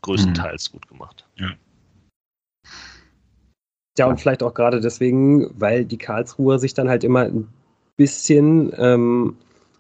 größtenteils 0.02 0.70
mhm. 0.70 0.74
gut 0.74 0.88
gemacht. 0.88 1.26
Ja. 1.36 1.52
Ja, 3.98 4.06
und 4.06 4.22
vielleicht 4.22 4.42
auch 4.42 4.54
gerade 4.54 4.80
deswegen, 4.80 5.60
weil 5.60 5.86
die 5.86 5.98
Karlsruher 5.98 6.60
sich 6.60 6.74
dann 6.74 6.90
halt 6.90 7.04
immer 7.04 7.24
ein 7.24 7.54
bisschen 7.98 8.74
ähm, 8.78 9.38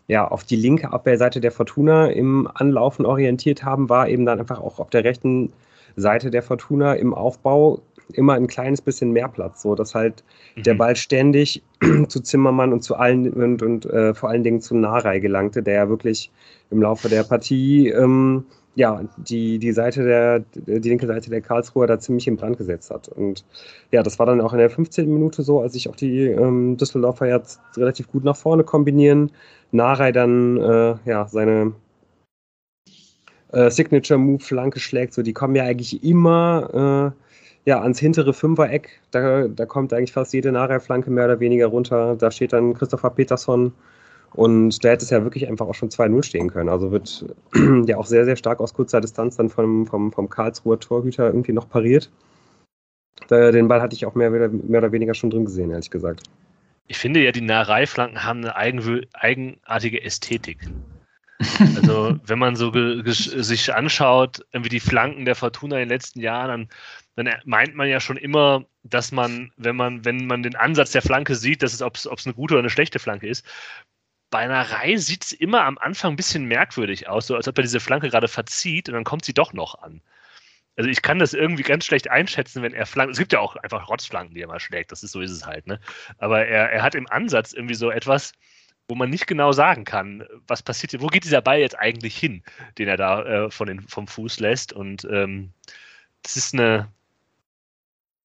ja, 0.07 0.27
auf 0.27 0.43
die 0.43 0.55
linke 0.55 0.91
Abwehrseite 0.91 1.39
der 1.39 1.51
Fortuna 1.51 2.07
im 2.07 2.49
Anlaufen 2.53 3.05
orientiert 3.05 3.63
haben, 3.63 3.89
war 3.89 4.09
eben 4.09 4.25
dann 4.25 4.39
einfach 4.39 4.59
auch 4.59 4.79
auf 4.79 4.89
der 4.89 5.03
rechten 5.03 5.51
Seite 5.95 6.31
der 6.31 6.43
Fortuna 6.43 6.93
im 6.93 7.13
Aufbau 7.13 7.81
immer 8.13 8.33
ein 8.33 8.47
kleines 8.47 8.81
bisschen 8.81 9.11
mehr 9.11 9.27
Platz, 9.27 9.61
so 9.61 9.75
dass 9.75 9.95
halt 9.95 10.23
mhm. 10.55 10.63
der 10.63 10.73
Ball 10.75 10.95
ständig 10.95 11.63
zu 12.07 12.21
Zimmermann 12.21 12.73
und 12.73 12.83
zu 12.83 12.95
allen 12.95 13.31
und, 13.31 13.61
und 13.61 13.85
äh, 13.85 14.13
vor 14.13 14.29
allen 14.29 14.43
Dingen 14.43 14.61
zu 14.61 14.75
Narei 14.75 15.19
gelangte, 15.19 15.63
der 15.63 15.73
ja 15.75 15.89
wirklich 15.89 16.31
im 16.69 16.81
Laufe 16.81 17.09
der 17.09 17.23
Partie 17.23 17.89
ähm, 17.89 18.45
ja, 18.75 19.03
die, 19.17 19.59
die 19.59 19.71
Seite 19.73 20.03
der, 20.03 20.39
die 20.55 20.89
linke 20.89 21.05
Seite 21.05 21.29
der 21.29 21.41
Karlsruher 21.41 21.87
da 21.87 21.99
ziemlich 21.99 22.27
in 22.27 22.37
Brand 22.37 22.57
gesetzt 22.57 22.89
hat. 22.89 23.09
Und 23.09 23.43
ja, 23.91 24.01
das 24.01 24.17
war 24.17 24.25
dann 24.25 24.39
auch 24.39 24.53
in 24.53 24.59
der 24.59 24.69
15. 24.69 25.11
Minute 25.13 25.43
so, 25.43 25.59
als 25.59 25.73
sich 25.73 25.89
auch 25.89 25.95
die 25.95 26.27
ähm, 26.27 26.77
Düsseldorfer 26.77 27.27
jetzt 27.27 27.59
relativ 27.75 28.07
gut 28.07 28.23
nach 28.23 28.37
vorne 28.37 28.63
kombinieren. 28.63 29.31
Narei 29.71 30.11
dann 30.11 30.57
äh, 30.57 30.95
ja, 31.05 31.27
seine 31.27 31.73
äh, 33.51 33.69
Signature-Move-Flanke 33.69 34.79
schlägt. 34.79 35.13
So, 35.13 35.21
die 35.21 35.33
kommen 35.33 35.55
ja 35.55 35.63
eigentlich 35.63 36.03
immer 36.03 37.13
äh, 37.13 37.69
ja, 37.69 37.81
ans 37.81 37.99
hintere 37.99 38.33
Fünfereck. 38.33 39.01
Da, 39.11 39.47
da 39.49 39.65
kommt 39.65 39.93
eigentlich 39.93 40.13
fast 40.13 40.33
jede 40.33 40.51
Narei-Flanke 40.51 41.11
mehr 41.11 41.25
oder 41.25 41.39
weniger 41.41 41.67
runter. 41.67 42.15
Da 42.15 42.31
steht 42.31 42.53
dann 42.53 42.73
Christopher 42.73 43.09
Peterson 43.09 43.73
und 44.33 44.83
da 44.83 44.89
hätte 44.89 45.03
es 45.03 45.09
ja 45.09 45.23
wirklich 45.23 45.47
einfach 45.47 45.67
auch 45.67 45.75
schon 45.75 45.89
2-0 45.89 46.23
stehen 46.23 46.49
können. 46.49 46.69
Also 46.69 46.91
wird 46.91 47.25
ja 47.87 47.97
auch 47.97 48.05
sehr, 48.05 48.25
sehr 48.25 48.37
stark 48.37 48.59
aus 48.59 48.73
kurzer 48.73 49.01
Distanz 49.01 49.35
dann 49.35 49.49
vom, 49.49 49.85
vom, 49.85 50.11
vom 50.11 50.29
Karlsruher 50.29 50.79
Torhüter 50.79 51.27
irgendwie 51.27 51.53
noch 51.53 51.69
pariert. 51.69 52.09
Den 53.29 53.67
Ball 53.67 53.81
hatte 53.81 53.95
ich 53.95 54.05
auch 54.05 54.15
mehr, 54.15 54.29
mehr 54.29 54.79
oder 54.79 54.91
weniger 54.91 55.13
schon 55.13 55.29
drin 55.29 55.45
gesehen, 55.45 55.69
ehrlich 55.69 55.91
gesagt. 55.91 56.23
Ich 56.87 56.97
finde 56.97 57.21
ja, 57.21 57.31
die 57.31 57.41
Nahereiflanken 57.41 58.23
haben 58.23 58.39
eine 58.39 58.55
eigen, 58.55 59.05
eigenartige 59.13 60.01
Ästhetik. 60.03 60.67
Also, 61.59 62.19
wenn 62.25 62.39
man 62.39 62.55
so 62.55 62.71
sich 63.05 63.73
anschaut, 63.73 64.45
irgendwie 64.51 64.69
die 64.69 64.79
Flanken 64.79 65.25
der 65.25 65.35
Fortuna 65.35 65.75
in 65.75 65.83
den 65.83 65.89
letzten 65.89 66.19
Jahren, 66.19 66.69
dann, 67.15 67.25
dann, 67.25 67.35
meint 67.45 67.75
man 67.75 67.87
ja 67.87 67.99
schon 67.99 68.17
immer, 68.17 68.65
dass 68.83 69.11
man, 69.11 69.51
wenn 69.57 69.75
man, 69.75 70.03
wenn 70.03 70.25
man 70.25 70.43
den 70.43 70.55
Ansatz 70.55 70.91
der 70.91 71.01
Flanke 71.01 71.35
sieht, 71.35 71.63
dass 71.63 71.73
es, 71.73 71.81
ob 71.81 71.95
es 71.95 72.25
eine 72.25 72.33
gute 72.33 72.55
oder 72.55 72.61
eine 72.61 72.69
schlechte 72.69 72.99
Flanke 72.99 73.27
ist, 73.27 73.45
bei 74.31 74.39
einer 74.39 74.71
Reihe 74.71 74.97
sieht 74.97 75.25
es 75.25 75.31
immer 75.33 75.65
am 75.65 75.77
Anfang 75.77 76.13
ein 76.13 76.15
bisschen 76.15 76.45
merkwürdig 76.45 77.07
aus, 77.07 77.27
so 77.27 77.35
als 77.35 77.47
ob 77.47 77.57
er 77.59 77.63
diese 77.63 77.79
Flanke 77.79 78.09
gerade 78.09 78.27
verzieht 78.27 78.89
und 78.89 78.95
dann 78.95 79.03
kommt 79.03 79.25
sie 79.25 79.33
doch 79.33 79.53
noch 79.53 79.75
an. 79.83 80.01
Also 80.77 80.89
ich 80.89 81.01
kann 81.01 81.19
das 81.19 81.33
irgendwie 81.33 81.63
ganz 81.63 81.85
schlecht 81.85 82.09
einschätzen, 82.09 82.63
wenn 82.63 82.73
er 82.73 82.85
flankt. 82.85 83.11
Es 83.11 83.19
gibt 83.19 83.33
ja 83.33 83.39
auch 83.39 83.57
einfach 83.57 83.89
Rotzflanken, 83.89 84.33
die 84.33 84.41
er 84.41 84.47
mal 84.47 84.59
schlägt, 84.59 84.91
das 84.91 85.03
ist 85.03 85.11
so 85.11 85.21
ist 85.21 85.31
es 85.31 85.45
halt, 85.45 85.67
ne? 85.67 85.79
Aber 86.17 86.45
er, 86.45 86.71
er 86.71 86.81
hat 86.81 86.95
im 86.95 87.07
Ansatz 87.11 87.51
irgendwie 87.53 87.75
so 87.75 87.91
etwas, 87.91 88.31
wo 88.87 88.95
man 88.95 89.09
nicht 89.09 89.27
genau 89.27 89.51
sagen 89.51 89.83
kann, 89.83 90.25
was 90.47 90.63
passiert 90.63 90.91
hier, 90.91 91.01
wo 91.01 91.07
geht 91.07 91.25
dieser 91.25 91.41
Ball 91.41 91.59
jetzt 91.59 91.77
eigentlich 91.77 92.17
hin, 92.17 92.43
den 92.77 92.87
er 92.87 92.97
da 92.97 93.23
äh, 93.23 93.51
von 93.51 93.67
den, 93.67 93.81
vom 93.81 94.07
Fuß 94.07 94.39
lässt. 94.39 94.71
Und 94.73 95.05
ähm, 95.11 95.51
das 96.23 96.37
ist 96.37 96.53
eine 96.53 96.89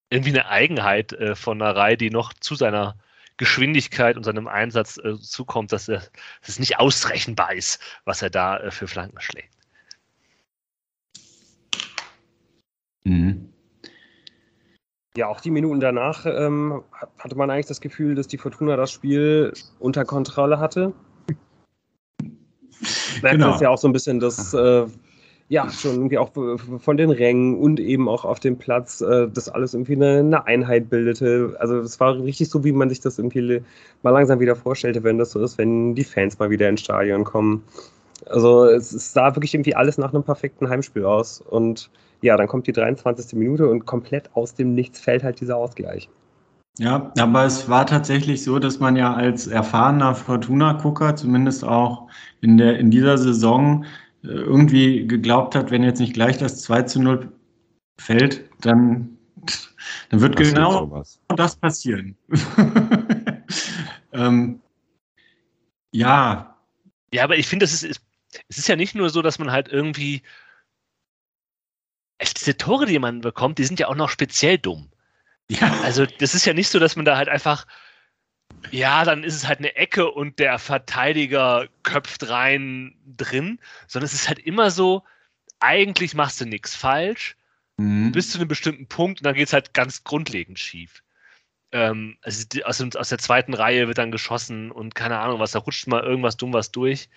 irgendwie 0.09 0.31
eine 0.31 0.49
Eigenheit 0.49 1.13
äh, 1.15 1.35
von 1.35 1.61
einer 1.61 1.75
Reihe, 1.75 1.97
die 1.97 2.11
noch 2.11 2.33
zu 2.33 2.55
seiner 2.55 2.97
Geschwindigkeit 3.37 4.17
und 4.17 4.25
seinem 4.25 4.49
Einsatz 4.49 4.99
äh, 4.99 5.19
zukommt, 5.19 5.73
dass, 5.73 5.89
er, 5.89 5.99
dass 6.41 6.49
es 6.49 6.59
nicht 6.59 6.79
ausrechenbar 6.79 7.55
ist, 7.55 7.81
was 8.05 8.23
er 8.23 8.31
da 8.31 8.59
äh, 8.59 8.71
für 8.71 8.89
Flanken 8.89 9.21
schlägt. 9.21 9.53
Mhm. 13.05 13.53
Ja, 15.17 15.29
auch 15.29 15.41
die 15.41 15.51
Minuten 15.51 15.81
danach 15.81 16.27
ähm, 16.27 16.83
hatte 17.19 17.37
man 17.37 17.51
eigentlich 17.51 17.67
das 17.67 17.81
Gefühl, 17.81 18.15
dass 18.15 18.27
die 18.27 18.37
Fortuna 18.37 18.77
das 18.77 18.93
Spiel 18.93 19.53
unter 19.79 20.05
Kontrolle 20.05 20.59
hatte. 20.59 20.93
Merkt 23.23 23.39
genau. 23.39 23.53
das 23.53 23.61
ja 23.61 23.71
auch 23.71 23.79
so 23.79 23.89
ein 23.89 23.95
bisschen, 23.95 24.21
dass 24.21 24.53
äh, 24.53 24.87
ja, 25.49 25.71
schon 25.71 25.95
irgendwie 25.95 26.19
auch 26.19 26.31
von 26.33 26.97
den 26.97 27.11
Rängen 27.11 27.57
und 27.59 27.79
eben 27.79 28.09
auch 28.09 28.25
auf 28.25 28.41
dem 28.41 28.59
Platz, 28.59 29.01
äh, 29.01 29.29
das 29.33 29.49
alles 29.49 29.75
irgendwie 29.75 29.95
eine, 29.95 30.19
eine, 30.19 30.47
Einheit 30.47 30.91
bildete. 30.91 31.57
Also 31.61 31.79
es 31.79 32.01
war 32.01 32.17
richtig 32.21 32.51
so, 32.51 32.65
wie 32.65 32.73
man 32.73 32.89
sich 32.89 33.01
das 33.01 33.19
irgendwie 33.19 33.63
mal 34.03 34.11
langsam 34.11 34.41
wieder 34.41 34.57
vorstellte, 34.57 35.05
wenn 35.05 35.19
das 35.19 35.31
so 35.31 35.43
ist, 35.43 35.57
wenn 35.57 35.95
die 35.95 36.05
Fans 36.05 36.39
mal 36.39 36.51
wieder 36.51 36.69
ins 36.69 36.81
Stadion 36.81 37.23
kommen. 37.23 37.63
Also 38.29 38.65
es, 38.65 38.93
es 38.93 39.13
sah 39.13 39.37
wirklich 39.37 39.55
irgendwie 39.55 39.77
alles 39.77 39.99
nach 39.99 40.13
einem 40.13 40.25
perfekten 40.25 40.69
Heimspiel 40.69 41.05
aus. 41.05 41.41
Und 41.41 41.91
ja, 42.23 42.37
dann 42.37 42.49
kommt 42.49 42.67
die 42.67 42.73
23. 42.73 43.39
Minute 43.39 43.69
und 43.69 43.87
komplett 43.87 44.31
aus 44.35 44.55
dem 44.55 44.75
Nichts 44.75 44.99
fällt 44.99 45.23
halt 45.23 45.41
dieser 45.41 45.57
Ausgleich. 45.57 46.09
Ja, 46.79 47.11
aber 47.19 47.45
es 47.45 47.71
war 47.71 47.87
tatsächlich 47.87 48.45
so, 48.45 48.59
dass 48.59 48.81
man 48.81 48.97
ja 48.97 49.15
als 49.15 49.47
erfahrener 49.47 50.15
Fortuna-Gucker, 50.15 51.17
zumindest 51.17 51.65
auch 51.65 52.09
in, 52.43 52.59
der, 52.59 52.79
in 52.79 52.91
dieser 52.91 53.17
Saison, 53.17 53.85
äh, 53.85 53.89
irgendwie 54.27 55.07
geglaubt 55.07 55.55
hat, 55.55 55.71
wenn 55.71 55.83
jetzt 55.83 56.01
nicht 56.01 56.15
gleich 56.15 56.39
das 56.39 56.63
2 56.63 56.83
zu 56.83 57.01
0 57.01 57.33
fällt, 57.99 58.49
dann, 58.61 59.17
dann 60.11 60.21
wird 60.21 60.37
Passiert 60.37 60.57
genau 60.57 60.87
sowas. 60.87 61.21
das 61.29 61.57
passieren. 61.57 62.17
ähm, 64.13 64.61
ja. 65.93 66.57
Ja, 67.13 67.25
aber 67.25 67.37
ich 67.37 67.47
finde, 67.47 67.65
es 67.65 67.83
ist, 67.83 68.01
es 68.49 68.59
ist 68.59 68.69
ja 68.69 68.77
nicht 68.77 68.95
nur 68.95 69.11
so, 69.11 69.23
dass 69.23 69.39
man 69.39 69.51
halt 69.51 69.69
irgendwie. 69.69 70.23
Diese 72.21 72.57
Tore, 72.57 72.87
die 72.87 72.99
man 72.99 73.21
bekommt, 73.21 73.59
die 73.59 73.65
sind 73.65 73.79
ja 73.79 73.89
auch 73.89 73.95
noch 73.95 74.09
speziell 74.09 74.57
dumm. 74.57 74.91
Ja. 75.51 75.81
Also 75.83 76.07
das 76.07 76.35
ist 76.35 76.47
ja 76.47 76.55
nicht 76.55 76.69
so, 76.69 76.79
dass 76.79 76.97
man 76.97 77.05
da 77.05 77.17
halt 77.17 77.29
einfach, 77.29 77.67
ja, 78.71 79.05
dann 79.05 79.25
ist 79.25 79.35
es 79.35 79.47
halt 79.47 79.59
eine 79.59 79.77
Ecke 79.77 80.11
und 80.11 80.39
der 80.39 80.59
Verteidiger 80.59 81.69
köpft 81.83 82.29
rein 82.29 82.95
drin, 83.17 83.59
sondern 83.87 84.07
es 84.07 84.15
ist 84.15 84.29
halt 84.29 84.39
immer 84.39 84.71
so, 84.71 85.05
eigentlich 85.61 86.15
machst 86.15 86.41
du 86.41 86.45
nichts 86.45 86.75
falsch, 86.75 87.37
mhm. 87.77 88.13
bis 88.13 88.31
zu 88.31 88.39
einem 88.39 88.49
bestimmten 88.49 88.87
Punkt 88.87 89.21
und 89.21 89.25
dann 89.25 89.35
geht 89.35 89.49
es 89.49 89.53
halt 89.53 89.75
ganz 89.75 90.05
grundlegend 90.05 90.59
schief. 90.59 91.03
Ähm, 91.73 92.17
also 92.23 92.45
aus, 92.65 92.81
aus, 92.97 93.09
der 93.09 93.19
zweiten 93.19 93.55
Reihe 93.55 93.89
wird 93.89 93.99
dann 93.99 94.13
geschossen 94.13 94.71
und 94.71 94.95
keine 94.95 95.19
Ahnung 95.19 95.41
was, 95.41 95.53
da 95.53 95.59
rutscht 95.59 95.87
mal 95.87 96.03
irgendwas 96.03 96.37
dumm 96.37 96.53
was 96.53 96.71
durch. 96.71 97.09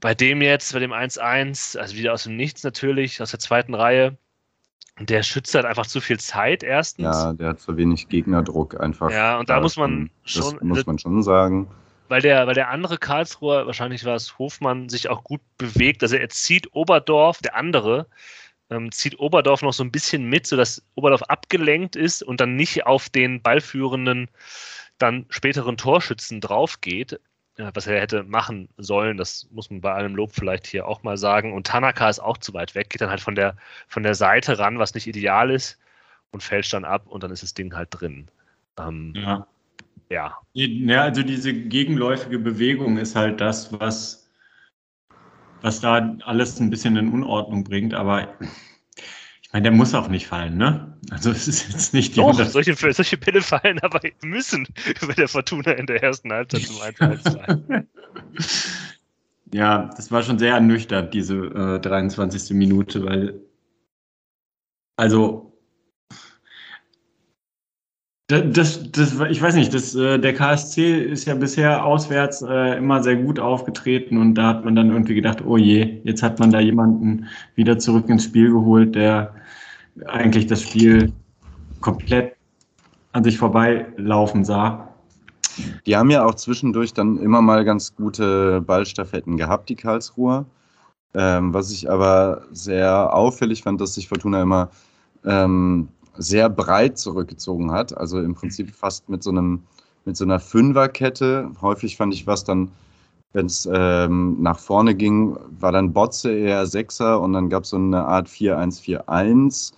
Bei 0.00 0.14
dem 0.14 0.42
jetzt, 0.42 0.72
bei 0.72 0.78
dem 0.78 0.92
1-1, 0.92 1.76
also 1.76 1.96
wieder 1.96 2.12
aus 2.12 2.22
dem 2.22 2.36
Nichts 2.36 2.62
natürlich, 2.62 3.20
aus 3.20 3.32
der 3.32 3.40
zweiten 3.40 3.74
Reihe, 3.74 4.16
der 5.00 5.22
schützt 5.22 5.54
halt 5.54 5.64
einfach 5.64 5.86
zu 5.86 6.00
viel 6.00 6.18
Zeit 6.18 6.62
erstens. 6.62 7.04
Ja, 7.04 7.32
der 7.32 7.48
hat 7.48 7.60
zu 7.60 7.76
wenig 7.76 8.08
Gegnerdruck 8.08 8.80
einfach. 8.80 9.10
Ja, 9.10 9.38
und 9.38 9.48
da, 9.48 9.56
da 9.56 9.60
muss 9.60 9.76
man 9.76 10.10
schon. 10.24 10.54
Das 10.54 10.62
muss 10.62 10.86
man 10.86 10.98
schon 10.98 11.22
sagen. 11.22 11.68
Weil 12.08 12.22
der, 12.22 12.46
weil 12.46 12.54
der 12.54 12.70
andere 12.70 12.96
Karlsruher, 12.96 13.66
wahrscheinlich 13.66 14.04
war 14.04 14.16
es 14.16 14.38
Hofmann, 14.38 14.88
sich 14.88 15.10
auch 15.10 15.24
gut 15.24 15.42
bewegt. 15.58 16.02
Also 16.02 16.16
er 16.16 16.30
zieht 16.30 16.74
Oberdorf, 16.74 17.38
der 17.38 17.54
andere, 17.54 18.06
ähm, 18.70 18.90
zieht 18.90 19.18
Oberdorf 19.18 19.60
noch 19.60 19.74
so 19.74 19.84
ein 19.84 19.92
bisschen 19.92 20.24
mit, 20.24 20.46
sodass 20.46 20.82
Oberdorf 20.94 21.22
abgelenkt 21.24 21.96
ist 21.96 22.22
und 22.22 22.40
dann 22.40 22.56
nicht 22.56 22.86
auf 22.86 23.10
den 23.10 23.42
ballführenden, 23.42 24.28
dann 24.96 25.26
späteren 25.28 25.76
Torschützen 25.76 26.40
drauf 26.40 26.80
geht 26.80 27.20
was 27.58 27.86
er 27.86 28.00
hätte 28.00 28.22
machen 28.22 28.68
sollen. 28.76 29.16
Das 29.16 29.48
muss 29.50 29.70
man 29.70 29.80
bei 29.80 29.92
allem 29.92 30.14
Lob 30.14 30.32
vielleicht 30.32 30.66
hier 30.66 30.86
auch 30.86 31.02
mal 31.02 31.16
sagen. 31.16 31.52
Und 31.52 31.66
Tanaka 31.66 32.08
ist 32.08 32.20
auch 32.20 32.38
zu 32.38 32.54
weit 32.54 32.74
weg, 32.74 32.90
geht 32.90 33.00
dann 33.00 33.10
halt 33.10 33.20
von 33.20 33.34
der, 33.34 33.56
von 33.88 34.02
der 34.02 34.14
Seite 34.14 34.58
ran, 34.58 34.78
was 34.78 34.94
nicht 34.94 35.06
ideal 35.06 35.50
ist, 35.50 35.78
und 36.30 36.42
fällt 36.42 36.72
dann 36.72 36.84
ab 36.84 37.06
und 37.06 37.22
dann 37.22 37.30
ist 37.30 37.42
das 37.42 37.54
Ding 37.54 37.74
halt 37.74 37.88
drin. 37.90 38.28
Ähm, 38.78 39.12
ja. 39.16 39.46
Ja. 40.10 40.38
Ja, 40.54 41.02
also 41.02 41.22
diese 41.22 41.52
gegenläufige 41.52 42.38
Bewegung 42.38 42.96
ist 42.96 43.14
halt 43.14 43.40
das, 43.40 43.78
was, 43.78 44.30
was 45.60 45.80
da 45.80 46.16
alles 46.24 46.58
ein 46.60 46.70
bisschen 46.70 46.96
in 46.96 47.12
Unordnung 47.12 47.64
bringt. 47.64 47.92
Aber 47.92 48.34
der 49.52 49.72
muss 49.72 49.94
auch 49.94 50.08
nicht 50.08 50.26
fallen, 50.26 50.58
ne? 50.58 50.96
Also 51.10 51.30
es 51.30 51.48
ist 51.48 51.72
jetzt 51.72 51.94
nicht 51.94 52.16
die 52.16 52.20
Doch, 52.20 52.34
solche, 52.44 52.74
solche 52.74 53.16
Pille 53.16 53.40
fallen 53.40 53.78
aber 53.80 54.00
müssen 54.22 54.66
bei 55.06 55.14
der 55.14 55.28
Fortuna 55.28 55.72
in 55.72 55.86
der 55.86 56.02
ersten 56.02 56.32
Halbzeit 56.32 56.62
zum 56.62 56.76
1-1 56.76 57.84
Ja, 59.52 59.90
das 59.96 60.12
war 60.12 60.22
schon 60.22 60.38
sehr 60.38 60.54
ernüchternd, 60.54 61.14
diese 61.14 61.36
äh, 61.36 61.80
23. 61.80 62.50
Minute, 62.50 63.04
weil 63.04 63.40
also 64.96 65.47
das, 68.28 68.92
das, 68.92 69.18
ich 69.30 69.40
weiß 69.40 69.54
nicht, 69.54 69.72
das, 69.72 69.94
äh, 69.94 70.18
der 70.18 70.34
KSC 70.34 71.02
ist 71.02 71.24
ja 71.24 71.34
bisher 71.34 71.82
auswärts 71.82 72.42
äh, 72.42 72.76
immer 72.76 73.02
sehr 73.02 73.16
gut 73.16 73.40
aufgetreten 73.40 74.18
und 74.18 74.34
da 74.34 74.48
hat 74.48 74.66
man 74.66 74.76
dann 74.76 74.90
irgendwie 74.90 75.14
gedacht, 75.14 75.42
oh 75.46 75.56
je, 75.56 76.00
jetzt 76.04 76.22
hat 76.22 76.38
man 76.38 76.50
da 76.50 76.60
jemanden 76.60 77.26
wieder 77.54 77.78
zurück 77.78 78.08
ins 78.10 78.24
Spiel 78.24 78.52
geholt, 78.52 78.94
der 78.94 79.34
eigentlich 80.06 80.46
das 80.46 80.60
Spiel 80.60 81.10
komplett 81.80 82.36
an 83.12 83.24
sich 83.24 83.38
vorbeilaufen 83.38 84.44
sah. 84.44 84.88
Die 85.86 85.96
haben 85.96 86.10
ja 86.10 86.24
auch 86.24 86.34
zwischendurch 86.34 86.92
dann 86.92 87.16
immer 87.16 87.40
mal 87.40 87.64
ganz 87.64 87.96
gute 87.96 88.60
Ballstaffetten 88.60 89.38
gehabt, 89.38 89.70
die 89.70 89.74
Karlsruher. 89.74 90.44
Ähm, 91.14 91.54
was 91.54 91.72
ich 91.72 91.90
aber 91.90 92.42
sehr 92.52 93.14
auffällig 93.14 93.62
fand, 93.62 93.80
dass 93.80 93.94
sich 93.94 94.06
Fortuna 94.06 94.42
immer 94.42 94.70
ähm, 95.24 95.88
sehr 96.18 96.50
breit 96.50 96.98
zurückgezogen 96.98 97.70
hat. 97.70 97.96
Also 97.96 98.20
im 98.20 98.34
Prinzip 98.34 98.74
fast 98.74 99.08
mit 99.08 99.22
so 99.22 99.30
einem 99.30 99.62
mit 100.04 100.16
so 100.16 100.24
einer 100.24 100.40
Fünferkette. 100.40 101.50
Häufig 101.60 101.96
fand 101.96 102.14
ich 102.14 102.26
was 102.26 102.42
dann, 102.42 102.70
wenn 103.34 103.46
es 103.46 103.68
ähm, 103.72 104.36
nach 104.40 104.58
vorne 104.58 104.94
ging, 104.94 105.36
war 105.60 105.70
dann 105.70 105.92
Botze 105.92 106.32
eher 106.32 106.66
Sechser 106.66 107.20
und 107.20 107.34
dann 107.34 107.50
gab 107.50 107.64
es 107.64 107.70
so 107.70 107.76
eine 107.76 108.04
Art 108.04 108.26
4-1-4-1. 108.28 109.72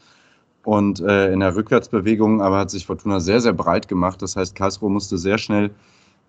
Und 0.64 1.00
äh, 1.00 1.32
in 1.32 1.40
der 1.40 1.56
Rückwärtsbewegung 1.56 2.42
aber 2.42 2.58
hat 2.58 2.70
sich 2.70 2.86
Fortuna 2.86 3.18
sehr, 3.18 3.40
sehr 3.40 3.52
breit 3.52 3.88
gemacht. 3.88 4.22
Das 4.22 4.36
heißt, 4.36 4.54
Karlsruhe 4.54 4.90
musste 4.90 5.18
sehr 5.18 5.38
schnell 5.38 5.70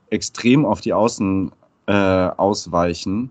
extrem 0.10 0.66
auf 0.66 0.82
die 0.82 0.94
Außen 0.94 1.52
äh, 1.88 1.94
ausweichen 1.94 3.30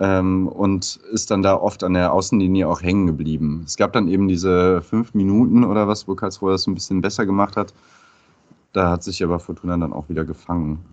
ähm, 0.00 0.48
und 0.48 0.96
ist 1.12 1.30
dann 1.30 1.42
da 1.42 1.54
oft 1.54 1.84
an 1.84 1.94
der 1.94 2.12
Außenlinie 2.12 2.66
auch 2.66 2.82
hängen 2.82 3.06
geblieben. 3.06 3.62
Es 3.66 3.76
gab 3.76 3.92
dann 3.92 4.08
eben 4.08 4.28
diese 4.28 4.82
fünf 4.82 5.14
Minuten 5.14 5.62
oder 5.62 5.86
was, 5.86 6.08
wo 6.08 6.14
Karlsruhe 6.14 6.52
das 6.52 6.66
ein 6.66 6.74
bisschen 6.74 7.02
besser 7.02 7.26
gemacht 7.26 7.56
hat. 7.56 7.74
Da 8.72 8.90
hat 8.90 9.02
sich 9.02 9.22
aber 9.22 9.38
Fortuna 9.38 9.76
dann 9.76 9.92
auch 9.92 10.08
wieder 10.08 10.24
gefangen. 10.24 10.84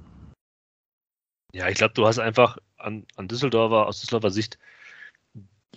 Ja, 1.54 1.70
ich 1.70 1.76
glaube, 1.76 1.94
du 1.94 2.06
hast 2.06 2.20
einfach 2.20 2.58
an, 2.78 3.06
an 3.16 3.28
Düsseldorfer, 3.28 3.88
aus 3.88 4.02
Düsseldorfer 4.02 4.32
Sicht 4.32 4.60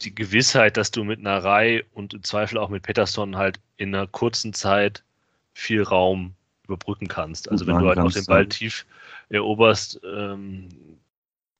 die 0.02 0.14
Gewissheit, 0.14 0.76
dass 0.76 0.90
du 0.90 1.04
mit 1.04 1.20
einer 1.20 1.44
Reihe 1.44 1.84
und 1.92 2.14
im 2.14 2.24
Zweifel 2.24 2.58
auch 2.58 2.68
mit 2.68 2.82
Peterson 2.82 3.36
halt 3.36 3.60
in 3.76 3.94
einer 3.94 4.06
kurzen 4.06 4.52
Zeit 4.52 5.04
viel 5.54 5.82
Raum 5.82 6.34
überbrücken 6.64 7.06
kannst. 7.06 7.50
Also 7.50 7.66
wenn 7.66 7.78
du 7.78 7.86
halt 7.86 7.98
auch 7.98 8.10
den 8.10 8.24
Ball 8.24 8.46
tief 8.46 8.86
eroberst, 9.28 10.00
ähm, 10.04 10.68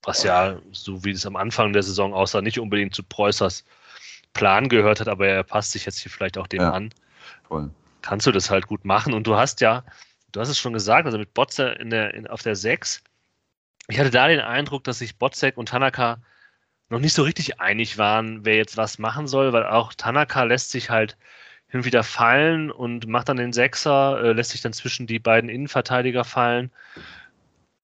was 0.02 0.22
ja, 0.22 0.58
so 0.72 1.04
wie 1.04 1.10
es 1.10 1.26
am 1.26 1.36
Anfang 1.36 1.72
der 1.72 1.82
Saison 1.82 2.14
aussah, 2.14 2.40
nicht 2.40 2.58
unbedingt 2.58 2.94
zu 2.94 3.02
Preußers 3.02 3.64
Plan 4.32 4.68
gehört 4.68 5.00
hat, 5.00 5.08
aber 5.08 5.26
er 5.26 5.42
passt 5.42 5.72
sich 5.72 5.84
jetzt 5.84 5.98
hier 5.98 6.10
vielleicht 6.10 6.38
auch 6.38 6.46
dem 6.46 6.60
ja, 6.60 6.72
an. 6.72 6.90
Voll. 7.48 7.70
Kannst 8.02 8.26
du 8.26 8.32
das 8.32 8.50
halt 8.50 8.66
gut 8.66 8.84
machen. 8.84 9.12
Und 9.12 9.26
du 9.26 9.36
hast 9.36 9.60
ja, 9.60 9.84
du 10.32 10.40
hast 10.40 10.48
es 10.48 10.58
schon 10.58 10.72
gesagt, 10.72 11.06
also 11.06 11.18
mit 11.18 11.34
Botze 11.34 11.68
in 11.80 11.90
der, 11.90 12.14
in, 12.14 12.26
auf 12.26 12.42
der 12.42 12.56
6, 12.56 13.02
ich 13.88 13.98
hatte 13.98 14.10
da 14.10 14.28
den 14.28 14.40
Eindruck, 14.40 14.84
dass 14.84 15.00
sich 15.00 15.18
Botzek 15.18 15.56
und 15.56 15.68
Tanaka 15.68 16.22
noch 16.88 17.00
nicht 17.00 17.14
so 17.14 17.22
richtig 17.22 17.60
einig 17.60 17.98
waren, 17.98 18.44
wer 18.44 18.56
jetzt 18.56 18.76
was 18.76 18.98
machen 18.98 19.26
soll, 19.26 19.52
weil 19.52 19.66
auch 19.66 19.94
Tanaka 19.94 20.44
lässt 20.44 20.70
sich 20.70 20.90
halt 20.90 21.16
hin 21.68 21.80
und 21.80 21.86
wieder 21.86 22.02
fallen 22.02 22.70
und 22.70 23.06
macht 23.06 23.28
dann 23.28 23.36
den 23.36 23.52
Sechser, 23.52 24.22
äh, 24.22 24.32
lässt 24.32 24.50
sich 24.50 24.60
dann 24.60 24.72
zwischen 24.72 25.06
die 25.06 25.18
beiden 25.18 25.50
Innenverteidiger 25.50 26.24
fallen. 26.24 26.70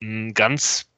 Hm, 0.00 0.34
ganz 0.34 0.88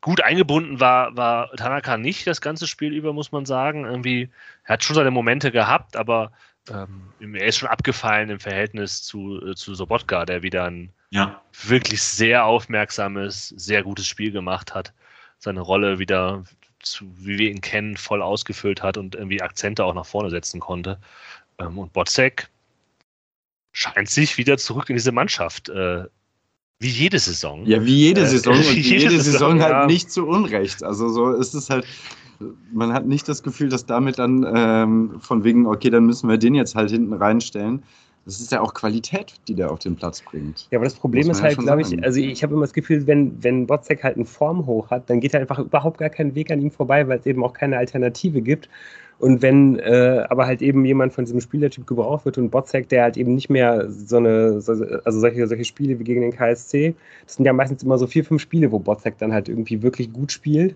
gut 0.00 0.22
eingebunden 0.22 0.80
war, 0.80 1.16
war 1.16 1.50
Tanaka 1.52 1.96
nicht 1.96 2.26
das 2.26 2.40
ganze 2.40 2.66
Spiel 2.66 2.92
über, 2.92 3.12
muss 3.12 3.32
man 3.32 3.46
sagen. 3.46 3.84
Irgendwie, 3.84 4.30
er 4.64 4.74
hat 4.74 4.84
schon 4.84 4.96
seine 4.96 5.10
Momente 5.10 5.50
gehabt, 5.50 5.96
aber 5.96 6.32
ähm, 6.70 7.34
er 7.34 7.46
ist 7.46 7.58
schon 7.58 7.68
abgefallen 7.68 8.30
im 8.30 8.40
Verhältnis 8.40 9.02
zu, 9.02 9.40
äh, 9.46 9.54
zu 9.54 9.74
Sobotka, 9.74 10.24
der 10.24 10.42
wieder 10.42 10.64
ein 10.64 10.90
ja. 11.10 11.42
wirklich 11.64 12.02
sehr 12.02 12.44
aufmerksames, 12.44 13.48
sehr 13.48 13.82
gutes 13.82 14.06
Spiel 14.06 14.32
gemacht 14.32 14.74
hat. 14.74 14.92
Seine 15.38 15.60
Rolle 15.60 15.98
wieder, 15.98 16.44
zu, 16.80 17.06
wie 17.18 17.38
wir 17.38 17.50
ihn 17.50 17.60
kennen, 17.60 17.96
voll 17.96 18.22
ausgefüllt 18.22 18.82
hat 18.82 18.96
und 18.96 19.14
irgendwie 19.14 19.42
Akzente 19.42 19.84
auch 19.84 19.94
nach 19.94 20.06
vorne 20.06 20.30
setzen 20.30 20.60
konnte. 20.60 20.98
Ähm, 21.58 21.78
und 21.78 21.92
Botzek 21.92 22.48
scheint 23.72 24.08
sich 24.08 24.38
wieder 24.38 24.58
zurück 24.58 24.90
in 24.90 24.96
diese 24.96 25.12
Mannschaft 25.12 25.68
äh, 25.68 26.04
wie 26.80 26.88
jede 26.88 27.18
Saison. 27.18 27.64
Ja, 27.66 27.84
wie 27.84 27.94
jede 27.94 28.22
äh, 28.22 28.26
Saison 28.26 28.54
und 28.56 28.74
wie 28.74 28.80
jede, 28.80 29.02
jede 29.04 29.20
Saison, 29.20 29.58
Saison 29.58 29.62
halt 29.62 29.72
ja. 29.72 29.86
nicht 29.86 30.10
zu 30.10 30.26
Unrecht. 30.26 30.82
Also 30.82 31.08
so 31.08 31.30
ist 31.32 31.54
es 31.54 31.70
halt, 31.70 31.86
man 32.72 32.92
hat 32.92 33.06
nicht 33.06 33.28
das 33.28 33.42
Gefühl, 33.42 33.68
dass 33.68 33.84
damit 33.86 34.18
dann 34.18 34.46
ähm, 34.52 35.20
von 35.20 35.44
wegen, 35.44 35.66
okay, 35.66 35.90
dann 35.90 36.06
müssen 36.06 36.28
wir 36.28 36.38
den 36.38 36.54
jetzt 36.54 36.74
halt 36.74 36.90
hinten 36.90 37.12
reinstellen. 37.12 37.82
Das 38.26 38.40
ist 38.40 38.52
ja 38.52 38.60
auch 38.60 38.74
Qualität, 38.74 39.34
die 39.48 39.54
der 39.54 39.70
auf 39.70 39.78
den 39.78 39.96
Platz 39.96 40.20
bringt. 40.20 40.68
Ja, 40.70 40.78
aber 40.78 40.84
das 40.84 40.94
Problem 40.94 41.30
ist 41.30 41.42
halt, 41.42 41.56
ja 41.56 41.62
glaube 41.62 41.82
ich, 41.82 42.04
also 42.04 42.20
ich 42.20 42.42
habe 42.42 42.52
immer 42.52 42.62
das 42.62 42.74
Gefühl, 42.74 43.06
wenn, 43.06 43.42
wenn 43.42 43.66
Botzek 43.66 44.04
halt 44.04 44.16
einen 44.16 44.26
Formhoch 44.26 44.90
hat, 44.90 45.08
dann 45.08 45.20
geht 45.20 45.34
er 45.34 45.40
einfach 45.40 45.58
überhaupt 45.58 45.98
gar 45.98 46.10
keinen 46.10 46.34
Weg 46.34 46.50
an 46.50 46.60
ihm 46.60 46.70
vorbei, 46.70 47.08
weil 47.08 47.18
es 47.18 47.26
eben 47.26 47.42
auch 47.42 47.54
keine 47.54 47.78
Alternative 47.78 48.42
gibt. 48.42 48.68
Und 49.18 49.42
wenn 49.42 49.78
äh, 49.78 50.24
aber 50.30 50.46
halt 50.46 50.62
eben 50.62 50.82
jemand 50.84 51.12
von 51.12 51.24
diesem 51.26 51.42
Spielertyp 51.42 51.86
gebraucht 51.86 52.24
wird 52.24 52.38
und 52.38 52.50
Botzek, 52.50 52.88
der 52.88 53.02
halt 53.02 53.18
eben 53.18 53.34
nicht 53.34 53.50
mehr 53.50 53.90
so 53.90 54.16
eine, 54.16 54.62
so, 54.62 54.72
also 54.72 55.20
solche, 55.20 55.46
solche 55.46 55.64
Spiele 55.66 55.98
wie 55.98 56.04
gegen 56.04 56.22
den 56.22 56.32
KSC, 56.32 56.94
das 57.26 57.36
sind 57.36 57.44
ja 57.44 57.52
meistens 57.52 57.82
immer 57.82 57.98
so 57.98 58.06
vier, 58.06 58.24
fünf 58.24 58.40
Spiele, 58.40 58.72
wo 58.72 58.78
Botzek 58.78 59.18
dann 59.18 59.32
halt 59.32 59.50
irgendwie 59.50 59.82
wirklich 59.82 60.10
gut 60.10 60.32
spielt. 60.32 60.74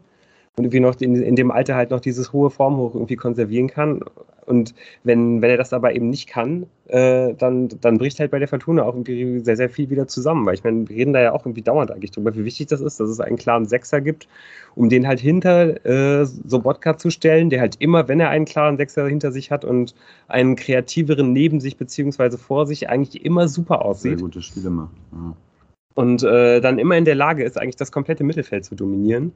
Und 0.57 0.65
irgendwie 0.65 0.81
noch 0.81 1.01
in, 1.01 1.17
in 1.17 1.37
dem 1.37 1.51
Alter 1.51 1.75
halt 1.75 1.91
noch 1.91 2.01
dieses 2.01 2.33
hohe 2.33 2.51
Formhoch 2.51 2.95
irgendwie 2.95 3.17
konservieren 3.17 3.69
kann. 3.69 4.03
Und 4.47 4.75
wenn, 5.05 5.41
wenn 5.41 5.51
er 5.51 5.57
das 5.57 5.73
aber 5.73 5.95
eben 5.95 6.11
nicht 6.11 6.29
kann, 6.29 6.67
äh, 6.89 7.33
dann, 7.35 7.71
dann 7.81 7.97
bricht 7.97 8.21
halt 8.21 8.31
bei 8.31 8.39
der 8.39 8.47
Fortuna 8.47 8.83
auch 8.83 8.95
irgendwie 8.95 9.41
sehr, 9.41 9.57
sehr 9.57 9.71
viel 9.71 9.89
wieder 9.89 10.07
zusammen. 10.07 10.45
Weil 10.45 10.55
ich 10.55 10.63
meine, 10.63 10.89
wir 10.89 10.95
reden 10.95 11.15
da 11.15 11.21
ja 11.21 11.33
auch 11.33 11.47
irgendwie 11.47 11.63
dauernd 11.63 11.91
eigentlich 11.91 12.11
drüber, 12.11 12.35
wie 12.37 12.45
wichtig 12.45 12.69
das 12.69 12.81
ist, 12.83 13.01
dass 13.01 13.09
es 13.09 13.21
einen 13.21 13.37
klaren 13.37 13.65
Sechser 13.65 14.01
gibt, 14.01 14.29
um 14.75 14.91
den 14.91 15.09
halt 15.09 15.19
hinter 15.19 15.85
äh, 15.87 16.27
Sobotka 16.27 16.99
zu 16.99 17.11
stellen, 17.11 17.49
der 17.49 17.61
halt 17.61 17.77
immer, 17.79 18.07
wenn 18.07 18.21
er 18.21 18.29
einen 18.29 18.45
klaren 18.45 18.77
Sechser 18.77 19.09
hinter 19.09 19.33
sich 19.33 19.51
hat 19.51 19.65
und 19.65 19.95
einen 20.29 20.57
kreativeren 20.57 21.33
neben 21.33 21.61
sich 21.61 21.79
beziehungsweise 21.79 22.37
vor 22.37 22.67
sich, 22.67 22.89
eigentlich 22.91 23.25
immer 23.25 23.49
super 23.49 23.85
aussieht. 23.85 24.19
Sehr 24.19 24.27
gute 24.27 24.43
Spiele 24.43 24.71
macht. 24.71 24.93
Ja. 25.13 25.35
Und 25.95 26.23
äh, 26.23 26.61
dann 26.61 26.79
immer 26.79 26.97
in 26.99 27.07
der 27.07 27.15
Lage 27.15 27.45
ist, 27.45 27.57
eigentlich 27.59 27.77
das 27.77 27.91
komplette 27.91 28.25
Mittelfeld 28.25 28.65
zu 28.65 28.75
dominieren. 28.75 29.33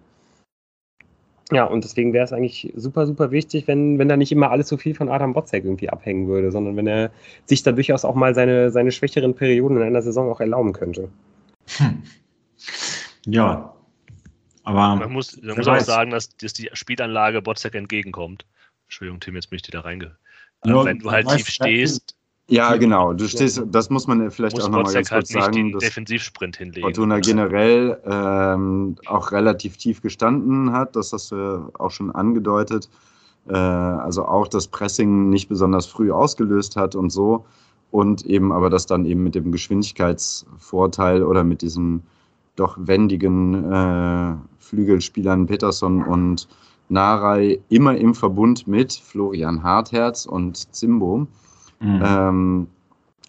Ja, 1.50 1.64
und 1.64 1.82
deswegen 1.82 2.12
wäre 2.12 2.24
es 2.24 2.32
eigentlich 2.32 2.72
super, 2.76 3.06
super 3.06 3.30
wichtig, 3.30 3.66
wenn, 3.66 3.98
wenn 3.98 4.08
da 4.08 4.16
nicht 4.16 4.32
immer 4.32 4.50
alles 4.50 4.68
so 4.68 4.76
viel 4.76 4.94
von 4.94 5.08
Adam 5.08 5.32
Botzek 5.32 5.64
irgendwie 5.64 5.88
abhängen 5.88 6.28
würde, 6.28 6.52
sondern 6.52 6.76
wenn 6.76 6.86
er 6.86 7.10
sich 7.46 7.62
da 7.62 7.72
durchaus 7.72 8.04
auch 8.04 8.14
mal 8.14 8.34
seine, 8.34 8.70
seine 8.70 8.92
schwächeren 8.92 9.34
Perioden 9.34 9.78
in 9.78 9.82
einer 9.82 10.02
Saison 10.02 10.30
auch 10.30 10.40
erlauben 10.40 10.74
könnte. 10.74 11.08
Hm. 11.78 12.02
Ja, 13.26 13.74
aber. 14.64 14.96
Man 14.96 15.12
muss, 15.12 15.40
man 15.40 15.56
muss 15.56 15.68
auch 15.68 15.80
sagen, 15.80 16.10
dass, 16.10 16.36
dass 16.36 16.52
die 16.52 16.68
Spielanlage 16.74 17.40
Botzek 17.40 17.74
entgegenkommt. 17.74 18.44
Entschuldigung, 18.84 19.20
Tim, 19.20 19.34
jetzt 19.34 19.48
bin 19.48 19.56
ich 19.56 19.62
dir 19.62 19.72
da 19.72 19.80
reinge. 19.80 20.16
Ja, 20.64 20.84
wenn 20.84 20.98
du 20.98 21.10
halt 21.10 21.28
tief 21.28 21.48
stehst, 21.48 22.16
ja, 22.50 22.76
genau. 22.76 23.12
Du 23.12 23.28
stehst, 23.28 23.62
das 23.66 23.90
muss 23.90 24.06
man 24.06 24.30
vielleicht 24.30 24.56
muss 24.56 24.64
auch 24.64 24.70
nochmal 24.70 24.92
ganz 24.92 25.10
halt 25.10 25.20
kurz 25.20 25.28
sagen. 25.28 25.52
Den 25.52 25.72
dass 25.72 25.82
Defensivsprint 25.82 26.56
hinlegen. 26.56 26.80
Fortuna 26.80 27.20
generell 27.20 28.00
ähm, 28.06 28.96
auch 29.06 29.32
relativ 29.32 29.76
tief 29.76 30.00
gestanden 30.00 30.72
hat. 30.72 30.96
Das 30.96 31.12
hast 31.12 31.30
du 31.30 31.70
auch 31.78 31.90
schon 31.90 32.10
angedeutet. 32.10 32.88
Äh, 33.48 33.54
also 33.54 34.24
auch 34.24 34.48
das 34.48 34.68
Pressing 34.68 35.28
nicht 35.28 35.48
besonders 35.50 35.86
früh 35.86 36.10
ausgelöst 36.10 36.76
hat 36.76 36.94
und 36.94 37.10
so. 37.10 37.44
Und 37.90 38.24
eben 38.24 38.50
aber 38.52 38.70
das 38.70 38.86
dann 38.86 39.04
eben 39.04 39.22
mit 39.22 39.34
dem 39.34 39.52
Geschwindigkeitsvorteil 39.52 41.22
oder 41.22 41.44
mit 41.44 41.60
diesen 41.60 42.02
doch 42.56 42.78
wendigen 42.80 43.70
äh, 43.70 44.34
Flügelspielern 44.58 45.46
Peterson 45.46 46.02
und 46.02 46.48
Narei 46.88 47.60
immer 47.68 47.96
im 47.96 48.14
Verbund 48.14 48.66
mit 48.66 48.94
Florian 48.94 49.62
Hartherz 49.62 50.24
und 50.24 50.74
Zimbo 50.74 51.26
mhm. 51.80 52.02
ähm, 52.04 52.66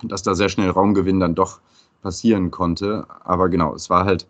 dass 0.03 0.23
da 0.23 0.35
sehr 0.35 0.49
schnell 0.49 0.69
Raumgewinn 0.69 1.19
dann 1.19 1.35
doch 1.35 1.59
passieren 2.01 2.51
konnte. 2.51 3.05
Aber 3.23 3.49
genau, 3.49 3.73
es 3.75 3.89
war 3.89 4.05
halt, 4.05 4.27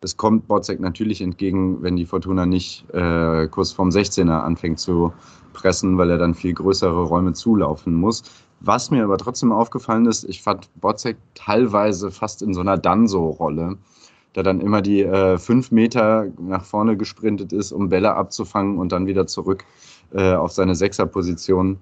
es 0.00 0.16
kommt 0.16 0.46
Botzek 0.46 0.80
natürlich 0.80 1.20
entgegen, 1.20 1.82
wenn 1.82 1.96
die 1.96 2.06
Fortuna 2.06 2.46
nicht 2.46 2.88
äh, 2.94 3.48
kurz 3.48 3.72
vorm 3.72 3.88
16er 3.88 4.40
anfängt 4.40 4.78
zu 4.78 5.12
pressen, 5.52 5.98
weil 5.98 6.10
er 6.10 6.18
dann 6.18 6.34
viel 6.34 6.54
größere 6.54 7.02
Räume 7.02 7.32
zulaufen 7.32 7.94
muss. 7.94 8.22
Was 8.60 8.90
mir 8.90 9.04
aber 9.04 9.18
trotzdem 9.18 9.52
aufgefallen 9.52 10.06
ist, 10.06 10.24
ich 10.24 10.42
fand 10.42 10.68
Botzek 10.80 11.16
teilweise 11.34 12.10
fast 12.10 12.42
in 12.42 12.54
so 12.54 12.60
einer 12.60 12.76
Danso-Rolle, 12.76 13.76
der 14.34 14.42
dann 14.42 14.60
immer 14.60 14.82
die 14.82 15.02
äh, 15.02 15.38
fünf 15.38 15.70
Meter 15.70 16.26
nach 16.38 16.64
vorne 16.64 16.96
gesprintet 16.96 17.52
ist, 17.52 17.72
um 17.72 17.88
Bälle 17.88 18.14
abzufangen 18.14 18.78
und 18.78 18.92
dann 18.92 19.06
wieder 19.06 19.26
zurück 19.26 19.64
äh, 20.12 20.34
auf 20.34 20.52
seine 20.52 20.74
Sechserposition 20.74 21.78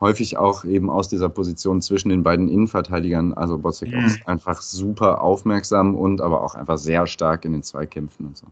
häufig 0.00 0.36
auch 0.38 0.64
eben 0.64 0.90
aus 0.90 1.08
dieser 1.08 1.28
Position 1.28 1.82
zwischen 1.82 2.08
den 2.08 2.22
beiden 2.22 2.48
Innenverteidigern. 2.48 3.34
Also 3.34 3.58
Botzek 3.58 3.92
mhm. 3.92 4.06
ist 4.06 4.26
einfach 4.26 4.60
super 4.60 5.20
aufmerksam 5.20 5.94
und 5.94 6.20
aber 6.20 6.42
auch 6.42 6.54
einfach 6.54 6.78
sehr 6.78 7.06
stark 7.06 7.44
in 7.44 7.52
den 7.52 7.62
Zweikämpfen 7.62 8.26
und 8.26 8.36
so. 8.36 8.46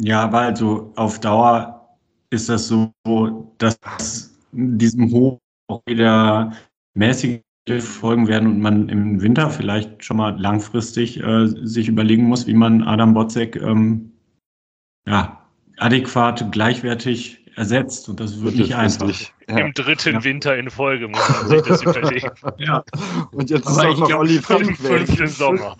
Ja, 0.00 0.22
aber 0.22 0.40
also 0.40 0.92
auf 0.96 1.20
Dauer 1.20 1.88
ist 2.30 2.48
das 2.48 2.66
so, 2.66 2.90
dass 3.58 3.78
diesem 4.52 5.10
Hoch 5.12 5.38
auch 5.68 5.82
wieder 5.86 6.52
mäßige 6.94 7.40
Folgen 7.80 8.28
werden 8.28 8.48
und 8.48 8.60
man 8.60 8.88
im 8.88 9.22
Winter 9.22 9.48
vielleicht 9.48 10.04
schon 10.04 10.18
mal 10.18 10.38
langfristig 10.38 11.22
äh, 11.22 11.46
sich 11.46 11.88
überlegen 11.88 12.24
muss, 12.24 12.46
wie 12.46 12.54
man 12.54 12.82
Adam 12.82 13.14
Botzek 13.14 13.56
ähm, 13.56 14.12
ja, 15.06 15.42
adäquat, 15.78 16.52
gleichwertig 16.52 17.43
ersetzt 17.56 18.08
und 18.08 18.20
das 18.20 18.40
wird 18.40 18.56
nicht 18.56 18.74
einfach. 18.74 19.10
Ja. 19.48 19.58
Im 19.58 19.74
dritten 19.74 20.14
ja. 20.14 20.24
Winter 20.24 20.56
in 20.56 20.70
Folge 20.70 21.08
muss 21.08 21.28
man 21.28 21.48
sich 21.48 21.62
das 21.62 21.82
überlegen. 21.82 22.30
ja. 22.58 22.84
Und 23.32 23.50
jetzt 23.50 23.66
aber 23.66 23.88
ist 23.88 24.02
auch 24.02 24.08
noch 24.08 24.18
Olli 24.18 24.38
fünf, 24.38 24.78
fünften 24.78 25.28
Sommer. 25.28 25.76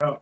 Ja. 0.00 0.20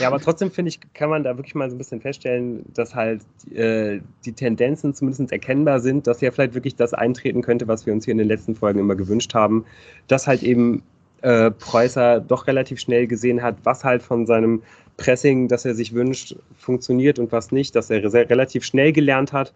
Ja, 0.00 0.08
aber 0.08 0.18
trotzdem 0.18 0.50
finde 0.50 0.70
ich, 0.70 0.80
kann 0.94 1.10
man 1.10 1.24
da 1.24 1.36
wirklich 1.36 1.54
mal 1.54 1.68
so 1.68 1.74
ein 1.74 1.78
bisschen 1.78 2.00
feststellen, 2.00 2.64
dass 2.72 2.94
halt 2.94 3.20
äh, 3.52 4.00
die 4.24 4.32
Tendenzen 4.32 4.94
zumindest 4.94 5.30
erkennbar 5.30 5.80
sind, 5.80 6.06
dass 6.06 6.20
ja 6.20 6.30
vielleicht 6.30 6.54
wirklich 6.54 6.76
das 6.76 6.94
eintreten 6.94 7.42
könnte, 7.42 7.68
was 7.68 7.84
wir 7.84 7.92
uns 7.92 8.04
hier 8.04 8.12
in 8.12 8.18
den 8.18 8.28
letzten 8.28 8.54
Folgen 8.54 8.78
immer 8.78 8.94
gewünscht 8.94 9.34
haben, 9.34 9.64
dass 10.08 10.26
halt 10.26 10.42
eben 10.42 10.82
äh, 11.20 11.50
Preußer 11.50 12.20
doch 12.20 12.46
relativ 12.46 12.80
schnell 12.80 13.06
gesehen 13.06 13.42
hat, 13.42 13.56
was 13.64 13.84
halt 13.84 14.02
von 14.02 14.26
seinem 14.26 14.62
Pressing, 14.96 15.48
das 15.48 15.64
er 15.64 15.74
sich 15.74 15.94
wünscht, 15.94 16.36
funktioniert 16.56 17.18
und 17.18 17.32
was 17.32 17.52
nicht, 17.52 17.74
dass 17.74 17.90
er 17.90 18.02
relativ 18.02 18.64
schnell 18.64 18.92
gelernt 18.92 19.32
hat, 19.32 19.52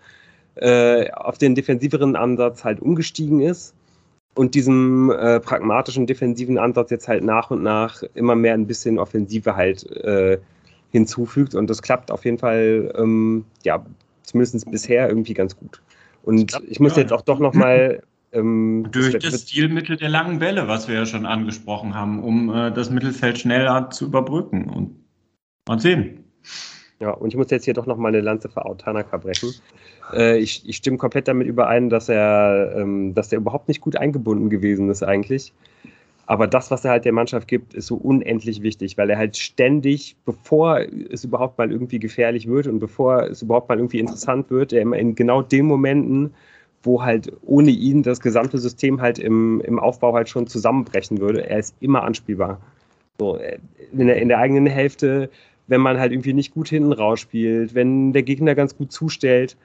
äh, 0.56 1.10
auf 1.12 1.38
den 1.38 1.54
defensiveren 1.54 2.16
Ansatz 2.16 2.64
halt 2.64 2.80
umgestiegen 2.80 3.40
ist 3.40 3.74
und 4.34 4.54
diesem 4.54 5.10
äh, 5.10 5.40
pragmatischen 5.40 6.06
defensiven 6.06 6.58
Ansatz 6.58 6.90
jetzt 6.90 7.08
halt 7.08 7.22
nach 7.22 7.50
und 7.50 7.62
nach 7.62 8.02
immer 8.14 8.34
mehr 8.34 8.54
ein 8.54 8.66
bisschen 8.66 8.98
Offensive 8.98 9.54
halt 9.54 9.88
äh, 9.90 10.38
hinzufügt 10.90 11.54
und 11.54 11.68
das 11.68 11.82
klappt 11.82 12.10
auf 12.10 12.24
jeden 12.24 12.38
Fall, 12.38 12.92
ähm, 12.96 13.44
ja, 13.64 13.84
zumindest 14.22 14.70
bisher 14.70 15.08
irgendwie 15.08 15.34
ganz 15.34 15.56
gut. 15.56 15.80
Und 16.22 16.48
glaub, 16.48 16.62
ich 16.64 16.80
muss 16.80 16.96
ja. 16.96 17.02
jetzt 17.02 17.12
auch 17.12 17.22
doch 17.22 17.38
nochmal 17.38 18.02
ähm, 18.32 18.88
Durch 18.90 19.12
das, 19.12 19.32
das 19.32 19.42
Stilmittel 19.42 19.96
der 19.96 20.08
langen 20.08 20.38
Bälle, 20.38 20.68
was 20.68 20.88
wir 20.88 20.96
ja 20.96 21.06
schon 21.06 21.26
angesprochen 21.26 21.94
haben, 21.94 22.22
um 22.22 22.54
äh, 22.54 22.72
das 22.72 22.90
Mittelfeld 22.90 23.38
schneller 23.38 23.90
zu 23.90 24.06
überbrücken. 24.06 24.68
Und 24.68 24.96
Mal 25.68 25.78
sehen. 25.78 26.24
Ja, 27.00 27.10
und 27.10 27.28
ich 27.28 27.36
muss 27.36 27.50
jetzt 27.50 27.64
hier 27.64 27.74
doch 27.74 27.86
noch 27.86 27.96
mal 27.96 28.08
eine 28.08 28.20
Lanze 28.20 28.48
für 28.48 28.64
Autanaka 28.64 29.18
brechen. 29.18 29.54
Äh, 30.12 30.38
ich, 30.38 30.68
ich, 30.68 30.76
stimme 30.76 30.96
komplett 30.96 31.28
damit 31.28 31.46
überein, 31.46 31.90
dass 31.90 32.08
er, 32.08 32.74
ähm, 32.76 33.14
dass 33.14 33.30
er 33.30 33.38
überhaupt 33.38 33.68
nicht 33.68 33.80
gut 33.80 33.96
eingebunden 33.96 34.50
gewesen 34.50 34.90
ist 34.90 35.02
eigentlich. 35.02 35.52
Aber 36.26 36.46
das, 36.46 36.70
was 36.70 36.84
er 36.84 36.90
halt 36.90 37.04
der 37.04 37.12
Mannschaft 37.12 37.48
gibt, 37.48 37.72
ist 37.72 37.86
so 37.86 37.96
unendlich 37.96 38.62
wichtig, 38.62 38.98
weil 38.98 39.08
er 39.08 39.16
halt 39.16 39.36
ständig, 39.36 40.16
bevor 40.26 40.80
es 41.10 41.24
überhaupt 41.24 41.56
mal 41.56 41.70
irgendwie 41.70 41.98
gefährlich 41.98 42.46
wird 42.48 42.66
und 42.66 42.80
bevor 42.80 43.22
es 43.22 43.42
überhaupt 43.42 43.68
mal 43.68 43.78
irgendwie 43.78 43.98
interessant 43.98 44.50
wird, 44.50 44.72
er 44.72 44.82
in 44.92 45.14
genau 45.14 45.40
den 45.40 45.66
Momenten, 45.66 46.34
wo 46.82 47.02
halt 47.02 47.32
ohne 47.46 47.70
ihn 47.70 48.02
das 48.02 48.20
gesamte 48.20 48.58
System 48.58 49.00
halt 49.00 49.18
im, 49.18 49.60
im 49.62 49.78
Aufbau 49.78 50.12
halt 50.12 50.28
schon 50.28 50.46
zusammenbrechen 50.46 51.18
würde, 51.18 51.48
er 51.48 51.60
ist 51.60 51.74
immer 51.80 52.02
anspielbar. 52.02 52.60
So, 53.18 53.36
äh, 53.36 53.58
in, 53.92 54.06
der, 54.06 54.16
in 54.16 54.28
der 54.28 54.38
eigenen 54.38 54.66
Hälfte 54.66 55.30
wenn 55.68 55.80
man 55.80 55.98
halt 55.98 56.12
irgendwie 56.12 56.32
nicht 56.32 56.52
gut 56.52 56.68
hinten 56.68 56.92
rausspielt, 56.92 57.74
wenn 57.74 58.12
der 58.12 58.22
Gegner 58.22 58.54
ganz 58.54 58.76
gut 58.76 58.90
zustellt. 58.90 59.56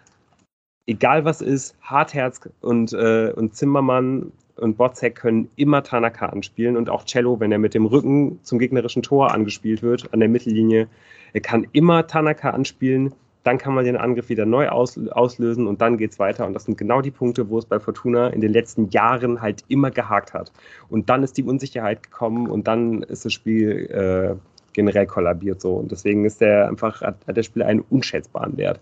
Egal 0.86 1.26
was 1.26 1.42
ist, 1.42 1.76
Hartherz 1.82 2.42
und, 2.62 2.94
äh, 2.94 3.32
und 3.36 3.56
Zimmermann 3.56 4.32
und 4.58 4.78
Botzek 4.78 5.16
können 5.16 5.50
immer 5.56 5.82
Tanaka 5.82 6.28
anspielen 6.28 6.78
und 6.78 6.90
auch 6.90 7.06
Cello, 7.06 7.40
wenn 7.40 7.52
er 7.52 7.58
mit 7.58 7.74
dem 7.74 7.86
Rücken 7.86 8.40
zum 8.44 8.60
gegnerischen 8.60 9.02
Tor 9.02 9.34
angespielt 9.34 9.82
wird, 9.82 10.14
an 10.14 10.20
der 10.20 10.30
Mittellinie. 10.30 10.88
Er 11.32 11.42
kann 11.42 11.66
immer 11.72 12.06
Tanaka 12.06 12.52
anspielen, 12.52 13.14
dann 13.44 13.58
kann 13.58 13.74
man 13.74 13.86
den 13.86 13.98
Angriff 13.98 14.30
wieder 14.30 14.46
neu 14.46 14.70
aus, 14.70 15.00
auslösen 15.10 15.68
und 15.68 15.82
dann 15.82 15.98
geht 15.98 16.12
es 16.12 16.20
weiter. 16.20 16.46
Und 16.46 16.54
das 16.54 16.66
sind 16.66 16.78
genau 16.78 17.02
die 17.02 17.12
Punkte, 17.12 17.50
wo 17.50 17.58
es 17.58 17.66
bei 17.66 17.80
Fortuna 17.80 18.28
in 18.28 18.42
den 18.42 18.52
letzten 18.52 18.90
Jahren 18.90 19.42
halt 19.42 19.64
immer 19.70 19.90
gehakt 19.90 20.34
hat. 20.34 20.52
Und 20.90 21.10
dann 21.10 21.24
ist 21.24 21.38
die 21.38 21.44
Unsicherheit 21.44 22.04
gekommen 22.04 22.48
und 22.50 22.68
dann 22.68 23.04
ist 23.04 23.26
das 23.26 23.34
Spiel 23.34 23.88
äh, 23.90 24.36
generell 24.74 25.06
kollabiert 25.06 25.62
so. 25.62 25.76
Und 25.76 25.92
deswegen 25.92 26.26
ist 26.26 26.42
der 26.42 26.68
einfach, 26.68 27.02
hat, 27.02 27.18
hat 27.28 27.38
der 27.38 27.44
Spieler 27.44 27.68
einen 27.68 27.82
unschätzbaren 27.82 28.58
Wert. 28.58 28.80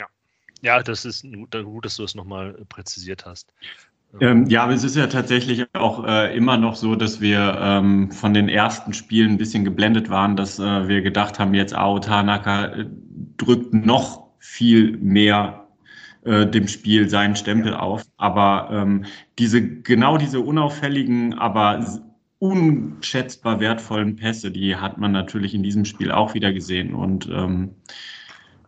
Ja. 0.00 0.06
Ja, 0.62 0.82
das 0.82 1.04
ist 1.04 1.26
gut, 1.52 1.84
dass 1.84 1.96
du 1.96 2.04
es 2.04 2.14
nochmal 2.14 2.54
präzisiert 2.68 3.26
hast. 3.26 3.52
Ähm, 4.20 4.46
ja, 4.46 4.62
aber 4.62 4.72
es 4.72 4.84
ist 4.84 4.96
ja 4.96 5.08
tatsächlich 5.08 5.66
auch 5.74 6.04
äh, 6.06 6.34
immer 6.34 6.56
noch 6.56 6.76
so, 6.76 6.94
dass 6.94 7.20
wir 7.20 7.58
ähm, 7.60 8.10
von 8.12 8.32
den 8.32 8.48
ersten 8.48 8.92
Spielen 8.94 9.32
ein 9.32 9.36
bisschen 9.36 9.64
geblendet 9.64 10.08
waren, 10.08 10.36
dass 10.36 10.58
äh, 10.58 10.88
wir 10.88 11.02
gedacht 11.02 11.38
haben, 11.38 11.54
jetzt 11.54 11.74
Ao 11.74 11.98
Tanaka 11.98 12.66
äh, 12.66 12.86
drückt 13.36 13.74
noch 13.74 14.26
viel 14.38 14.96
mehr 14.98 15.66
äh, 16.24 16.46
dem 16.46 16.66
Spiel 16.66 17.08
seinen 17.10 17.36
Stempel 17.36 17.72
ja. 17.72 17.80
auf. 17.80 18.04
Aber 18.16 18.68
ähm, 18.72 19.04
diese 19.38 19.62
genau 19.80 20.16
diese 20.16 20.40
unauffälligen, 20.40 21.34
aber 21.34 22.04
unschätzbar 22.38 23.60
wertvollen 23.60 24.16
Pässe, 24.16 24.50
die 24.50 24.76
hat 24.76 24.98
man 24.98 25.12
natürlich 25.12 25.54
in 25.54 25.62
diesem 25.62 25.84
Spiel 25.84 26.10
auch 26.10 26.34
wieder 26.34 26.52
gesehen. 26.52 26.94
Und 26.94 27.28
ähm, 27.32 27.70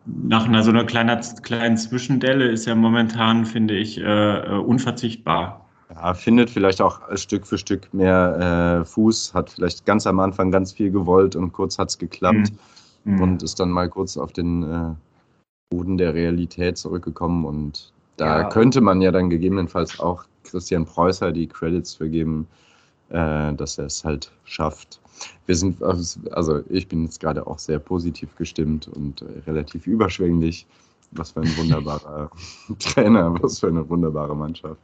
nach 0.05 0.45
einer 0.45 0.63
so 0.63 0.71
einer 0.71 0.85
kleiner, 0.85 1.19
kleinen 1.43 1.77
Zwischendelle 1.77 2.47
ist 2.47 2.67
er 2.67 2.75
momentan, 2.75 3.45
finde 3.45 3.77
ich, 3.77 3.99
äh, 3.99 4.03
äh, 4.03 4.57
unverzichtbar. 4.57 5.65
Ja, 5.93 6.13
findet 6.13 6.49
vielleicht 6.49 6.81
auch 6.81 7.01
Stück 7.17 7.47
für 7.47 7.57
Stück 7.57 7.93
mehr 7.93 8.81
äh, 8.81 8.85
Fuß, 8.85 9.33
hat 9.33 9.49
vielleicht 9.49 9.85
ganz 9.85 10.05
am 10.07 10.19
Anfang 10.19 10.51
ganz 10.51 10.71
viel 10.73 10.91
gewollt 10.91 11.35
und 11.35 11.51
kurz 11.51 11.77
hat 11.79 11.89
es 11.89 11.97
geklappt 11.97 12.51
mhm. 13.03 13.15
mhm. 13.15 13.21
und 13.21 13.43
ist 13.43 13.59
dann 13.59 13.69
mal 13.69 13.89
kurz 13.89 14.17
auf 14.17 14.31
den, 14.31 14.63
äh, 14.63 14.93
Boden 15.69 15.97
der 15.97 16.13
Realität 16.13 16.77
zurückgekommen 16.77 17.45
und 17.45 17.93
da 18.17 18.41
Ja. 18.41 18.49
könnte 18.49 18.81
man 18.81 19.01
ja 19.01 19.11
dann 19.11 19.29
gegebenenfalls 19.29 19.99
auch 19.99 20.25
Christian 20.43 20.85
Preußer 20.85 21.31
die 21.31 21.47
Credits 21.47 21.93
für 21.93 22.09
geben, 22.09 22.47
äh, 23.09 23.53
dass 23.53 23.77
er 23.77 23.85
es 23.85 24.03
halt 24.03 24.31
schafft. 24.45 24.99
Wir 25.45 25.55
sind, 25.55 25.81
also 25.83 26.63
ich 26.69 26.87
bin 26.87 27.03
jetzt 27.03 27.19
gerade 27.19 27.45
auch 27.47 27.59
sehr 27.59 27.79
positiv 27.79 28.35
gestimmt 28.35 28.87
und 28.87 29.21
äh, 29.21 29.25
relativ 29.47 29.87
überschwänglich. 29.87 30.67
Was 31.11 31.31
für 31.31 31.41
ein 31.41 31.55
wunderbarer 31.55 32.29
Trainer, 32.79 33.35
was 33.41 33.59
für 33.59 33.67
eine 33.67 33.87
wunderbare 33.89 34.35
Mannschaft. 34.35 34.79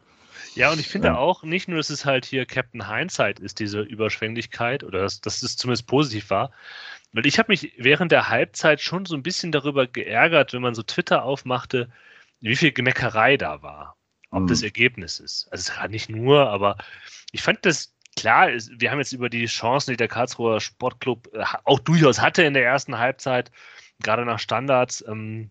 Ja, 0.54 0.72
und 0.72 0.80
ich 0.80 0.88
finde 0.88 1.10
Ja. 1.10 1.16
auch 1.16 1.44
nicht 1.44 1.68
nur, 1.68 1.78
dass 1.78 1.90
es 1.90 2.06
halt 2.06 2.26
hier 2.26 2.46
Captain 2.46 2.88
Hindsight 2.90 3.40
ist, 3.40 3.60
diese 3.60 3.82
Überschwänglichkeit, 3.82 4.84
oder 4.84 5.02
dass, 5.02 5.22
dass 5.22 5.44
es 5.44 5.58
zumindest 5.58 5.88
positiv 5.88 6.30
war. 6.30 6.52
Weil 7.14 7.26
ich 7.28 7.40
habe 7.40 7.52
mich 7.52 7.74
während 7.78 8.12
der 8.12 8.30
Halbzeit 8.30 8.82
schon 8.82 9.06
so 9.06 9.16
ein 9.16 9.24
bisschen 9.24 9.52
darüber 9.52 9.88
geärgert, 9.88 10.54
wenn 10.54 10.62
man 10.62 10.76
so 10.76 10.84
Twitter 10.84 11.24
aufmachte, 11.26 11.92
wie 12.42 12.56
viel 12.58 12.72
Gemeckerei 12.74 13.38
da 13.38 13.62
war, 13.64 13.98
ob 14.32 14.48
Mhm. 14.48 14.48
des 14.48 14.64
Ergebnisses. 14.64 15.48
Also 15.52 15.72
es 15.74 15.80
war 15.80 15.88
nicht 15.90 16.10
nur, 16.10 16.50
aber 16.50 16.78
ich 17.34 17.44
fand 17.44 17.66
das 17.66 17.95
klar, 18.16 18.50
wir 18.50 18.92
haben 18.92 19.00
jetzt 19.00 19.14
über 19.14 19.30
die 19.30 19.46
Chancen, 19.46 19.92
die 19.92 19.98
der 19.98 20.08
Karlsruher 20.08 20.60
Sportclub 20.60 21.30
äh, 21.34 21.44
auch 21.64 21.80
durchaus 21.80 22.22
hatte 22.22 22.44
in 22.44 22.54
der 22.54 22.66
ersten 22.66 22.98
Halbzeit, 22.98 23.52
gerade 24.02 24.26
nach 24.26 24.40
Standards. 24.40 25.04
Ähm, 25.08 25.50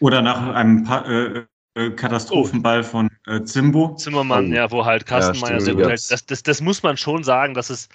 Oder 0.00 0.22
nach 0.22 0.54
einem 0.54 0.84
pa 0.84 1.04
äh, 1.06 1.46
äh, 1.74 1.90
Katastrophenball 1.90 2.82
von 2.82 3.10
äh, 3.26 3.42
Zimbo. 3.42 3.94
Zimmermann, 3.96 4.50
Oh. 4.50 4.54
ja, 4.54 4.70
wo 4.70 4.84
halt 4.84 5.06
Kastenmeier 5.06 5.54
Ja, 5.54 5.60
sehr 5.60 5.74
gut 5.74 5.84
hält. 5.84 6.10
Das, 6.10 6.24
das, 6.26 6.42
das 6.42 6.60
muss 6.60 6.82
man 6.82 6.96
schon 6.96 7.22
sagen, 7.22 7.54
dass 7.54 7.70
es. 7.70 7.88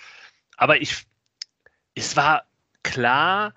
Aber 0.58 0.82
ich, 0.82 1.06
es 1.96 2.16
war 2.16 2.44
klar, 2.84 3.56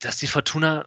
dass 0.00 0.18
die 0.18 0.26
Fortuna 0.26 0.86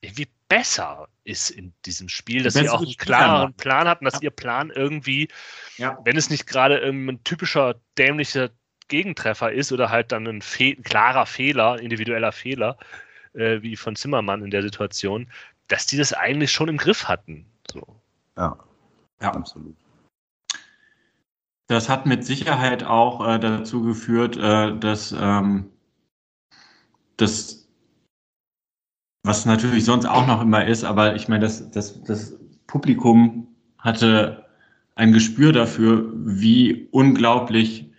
irgendwie 0.00 0.28
besser 0.48 1.08
ist 1.24 1.50
in 1.50 1.72
diesem 1.84 2.08
Spiel, 2.08 2.42
dass 2.42 2.54
sie 2.54 2.68
auch 2.68 2.80
einen 2.80 2.96
klareren 2.96 3.40
machen. 3.50 3.54
Plan 3.54 3.88
hatten, 3.88 4.04
dass 4.04 4.14
Ja. 4.14 4.22
ihr 4.22 4.30
Plan 4.30 4.70
irgendwie, 4.70 5.28
Ja. 5.76 5.98
wenn 6.04 6.16
es 6.16 6.30
nicht 6.30 6.46
gerade 6.46 6.82
ein 6.82 7.22
typischer 7.24 7.74
dämlicher 7.98 8.50
Gegentreffer 8.88 9.52
ist 9.52 9.70
oder 9.72 9.90
halt 9.90 10.12
dann 10.12 10.26
ein, 10.26 10.40
Fe 10.42 10.74
ein 10.76 10.82
klarer 10.82 11.26
Fehler, 11.26 11.78
individueller 11.78 12.32
Fehler, 12.32 12.78
äh, 13.34 13.60
wie 13.60 13.76
von 13.76 13.96
Zimmermann 13.96 14.42
in 14.42 14.50
der 14.50 14.62
Situation, 14.62 15.30
dass 15.68 15.84
die 15.84 15.98
das 15.98 16.14
eigentlich 16.14 16.50
schon 16.50 16.68
im 16.68 16.78
Griff 16.78 17.04
hatten. 17.04 17.44
So. 17.70 17.86
Ja, 18.36 18.58
Ja. 19.20 19.32
absolut. 19.32 19.76
Das 21.66 21.90
hat 21.90 22.06
mit 22.06 22.24
Sicherheit 22.24 22.82
auch 22.82 23.26
äh, 23.28 23.38
dazu 23.38 23.82
geführt, 23.82 24.38
äh, 24.38 24.74
dass 24.78 25.12
ähm, 25.12 25.70
das, 27.18 27.57
was 29.22 29.44
natürlich 29.46 29.84
sonst 29.84 30.06
auch 30.06 30.26
noch 30.26 30.42
immer 30.42 30.66
ist, 30.66 30.84
aber 30.84 31.14
ich 31.16 31.28
meine, 31.28 31.42
das, 31.42 31.70
das, 31.70 32.02
das 32.04 32.36
Publikum 32.66 33.48
hatte 33.78 34.44
ein 34.94 35.12
Gespür 35.12 35.52
dafür, 35.52 36.10
wie 36.14 36.88
unglaublich 36.90 37.90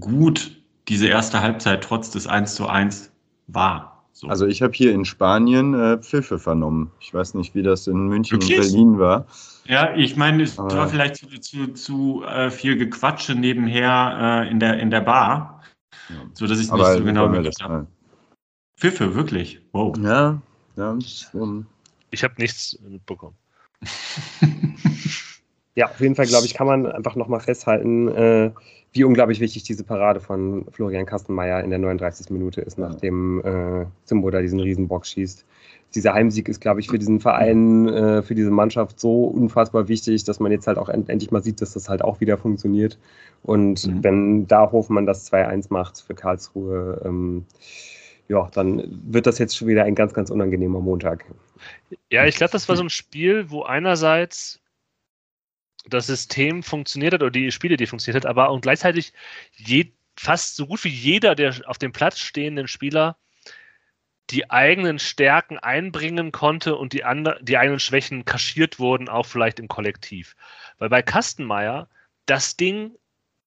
gut 0.00 0.56
diese 0.88 1.06
erste 1.08 1.40
Halbzeit 1.40 1.82
trotz 1.84 2.10
des 2.10 2.26
1 2.26 2.54
zu 2.54 2.66
1 2.66 3.12
war. 3.46 4.04
So. 4.12 4.28
Also 4.28 4.46
ich 4.46 4.60
habe 4.60 4.72
hier 4.74 4.92
in 4.92 5.04
Spanien 5.04 5.72
äh, 5.74 5.98
Pfiffe 5.98 6.38
vernommen. 6.38 6.90
Ich 7.00 7.14
weiß 7.14 7.34
nicht, 7.34 7.54
wie 7.54 7.62
das 7.62 7.86
in 7.86 8.08
München 8.08 8.34
und 8.36 8.48
Wirklich? 8.48 8.72
Berlin 8.72 8.98
war. 8.98 9.26
Ja, 9.66 9.94
ich 9.94 10.16
meine, 10.16 10.42
es 10.42 10.58
Aber- 10.58 10.76
war 10.76 10.88
vielleicht 10.88 11.16
zu, 11.16 11.26
zu, 11.40 11.68
zu 11.68 12.24
äh, 12.24 12.50
viel 12.50 12.76
Gequatsche 12.76 13.34
nebenher 13.34 14.44
äh, 14.46 14.50
in, 14.50 14.58
der, 14.60 14.78
in 14.80 14.90
der 14.90 15.00
Bar, 15.00 15.62
Ja. 16.08 16.16
so 16.34 16.46
dass 16.46 16.58
ich 16.60 16.70
nicht 16.70 16.86
so 16.86 17.04
genau 17.04 17.28
das 17.28 17.54
habe. 17.62 17.86
Pfiffe, 18.76 19.14
wirklich. 19.14 19.60
Wow. 19.72 19.96
Ja, 19.98 20.42
ja. 20.80 20.98
Um, 21.32 21.66
Ich 22.10 22.24
habe 22.24 22.34
nichts 22.38 22.78
mitbekommen. 22.88 23.36
Ja, 25.76 25.86
auf 25.86 26.00
jeden 26.00 26.16
Fall, 26.16 26.26
glaube 26.26 26.46
ich, 26.46 26.52
kann 26.54 26.66
man 26.66 26.84
einfach 26.84 27.14
nochmal 27.14 27.40
festhalten, 27.40 28.08
äh, 28.08 28.50
wie 28.92 29.04
unglaublich 29.04 29.38
wichtig 29.38 29.62
diese 29.62 29.84
Parade 29.84 30.18
von 30.18 30.66
Florian 30.72 31.06
Kastenmeier 31.06 31.62
in 31.62 31.70
der 31.70 31.78
39. 31.78 32.30
Minute 32.30 32.60
ist, 32.60 32.76
nachdem 32.76 33.40
äh, 33.44 33.86
Zimbo 34.04 34.30
da 34.30 34.40
diesen 34.40 34.58
Riesenbock 34.58 35.06
schießt. 35.06 35.46
Dieser 35.94 36.12
Heimsieg 36.12 36.48
ist, 36.48 36.60
glaube 36.60 36.80
ich, 36.80 36.88
für 36.88 36.98
diesen 36.98 37.20
Verein, 37.20 37.88
äh, 37.88 38.22
für 38.22 38.34
diese 38.34 38.50
Mannschaft 38.50 38.98
so 38.98 39.24
unfassbar 39.24 39.86
wichtig, 39.88 40.24
dass 40.24 40.40
man 40.40 40.50
jetzt 40.50 40.66
halt 40.66 40.76
auch 40.76 40.88
end 40.88 41.08
endlich 41.08 41.30
mal 41.30 41.42
sieht, 41.42 41.60
dass 41.60 41.72
das 41.72 41.88
halt 41.88 42.02
auch 42.02 42.20
wieder 42.20 42.36
funktioniert. 42.36 42.98
Und 43.44 43.86
Mhm. 43.86 44.04
wenn 44.04 44.46
da 44.48 44.70
Hofmann 44.72 45.06
das 45.06 45.24
2-1 45.32 45.68
macht 45.70 46.00
für 46.00 46.14
Karlsruhe, 46.14 47.00
ähm, 47.04 47.46
ja, 48.30 48.48
dann 48.54 48.84
wird 49.12 49.26
das 49.26 49.38
jetzt 49.38 49.56
schon 49.56 49.66
wieder 49.66 49.82
ein 49.82 49.96
ganz, 49.96 50.14
ganz 50.14 50.30
unangenehmer 50.30 50.78
Montag. 50.78 51.24
Ja, 52.10 52.24
ich 52.26 52.36
glaube, 52.36 52.52
das 52.52 52.68
war 52.68 52.76
so 52.76 52.84
ein 52.84 52.90
Spiel, 52.90 53.50
wo 53.50 53.64
einerseits 53.64 54.60
das 55.88 56.06
System 56.06 56.62
funktioniert 56.62 57.12
hat 57.12 57.22
oder 57.22 57.32
die 57.32 57.50
Spiele, 57.50 57.76
die 57.76 57.88
funktioniert 57.88 58.24
hat, 58.24 58.30
aber 58.30 58.52
und 58.52 58.60
gleichzeitig 58.60 59.12
je, 59.56 59.90
fast 60.16 60.54
so 60.54 60.68
gut 60.68 60.84
wie 60.84 60.90
jeder 60.90 61.34
der 61.34 61.56
auf 61.66 61.78
dem 61.78 61.90
Platz 61.90 62.20
stehenden 62.20 62.68
Spieler 62.68 63.16
die 64.30 64.48
eigenen 64.48 65.00
Stärken 65.00 65.58
einbringen 65.58 66.30
konnte 66.30 66.76
und 66.76 66.92
die, 66.92 67.02
andre, 67.02 67.36
die 67.42 67.58
eigenen 67.58 67.80
Schwächen 67.80 68.24
kaschiert 68.24 68.78
wurden, 68.78 69.08
auch 69.08 69.26
vielleicht 69.26 69.58
im 69.58 69.66
Kollektiv. 69.66 70.36
Weil 70.78 70.88
bei 70.88 71.02
Kastenmeier, 71.02 71.88
das 72.26 72.56
Ding, 72.56 72.92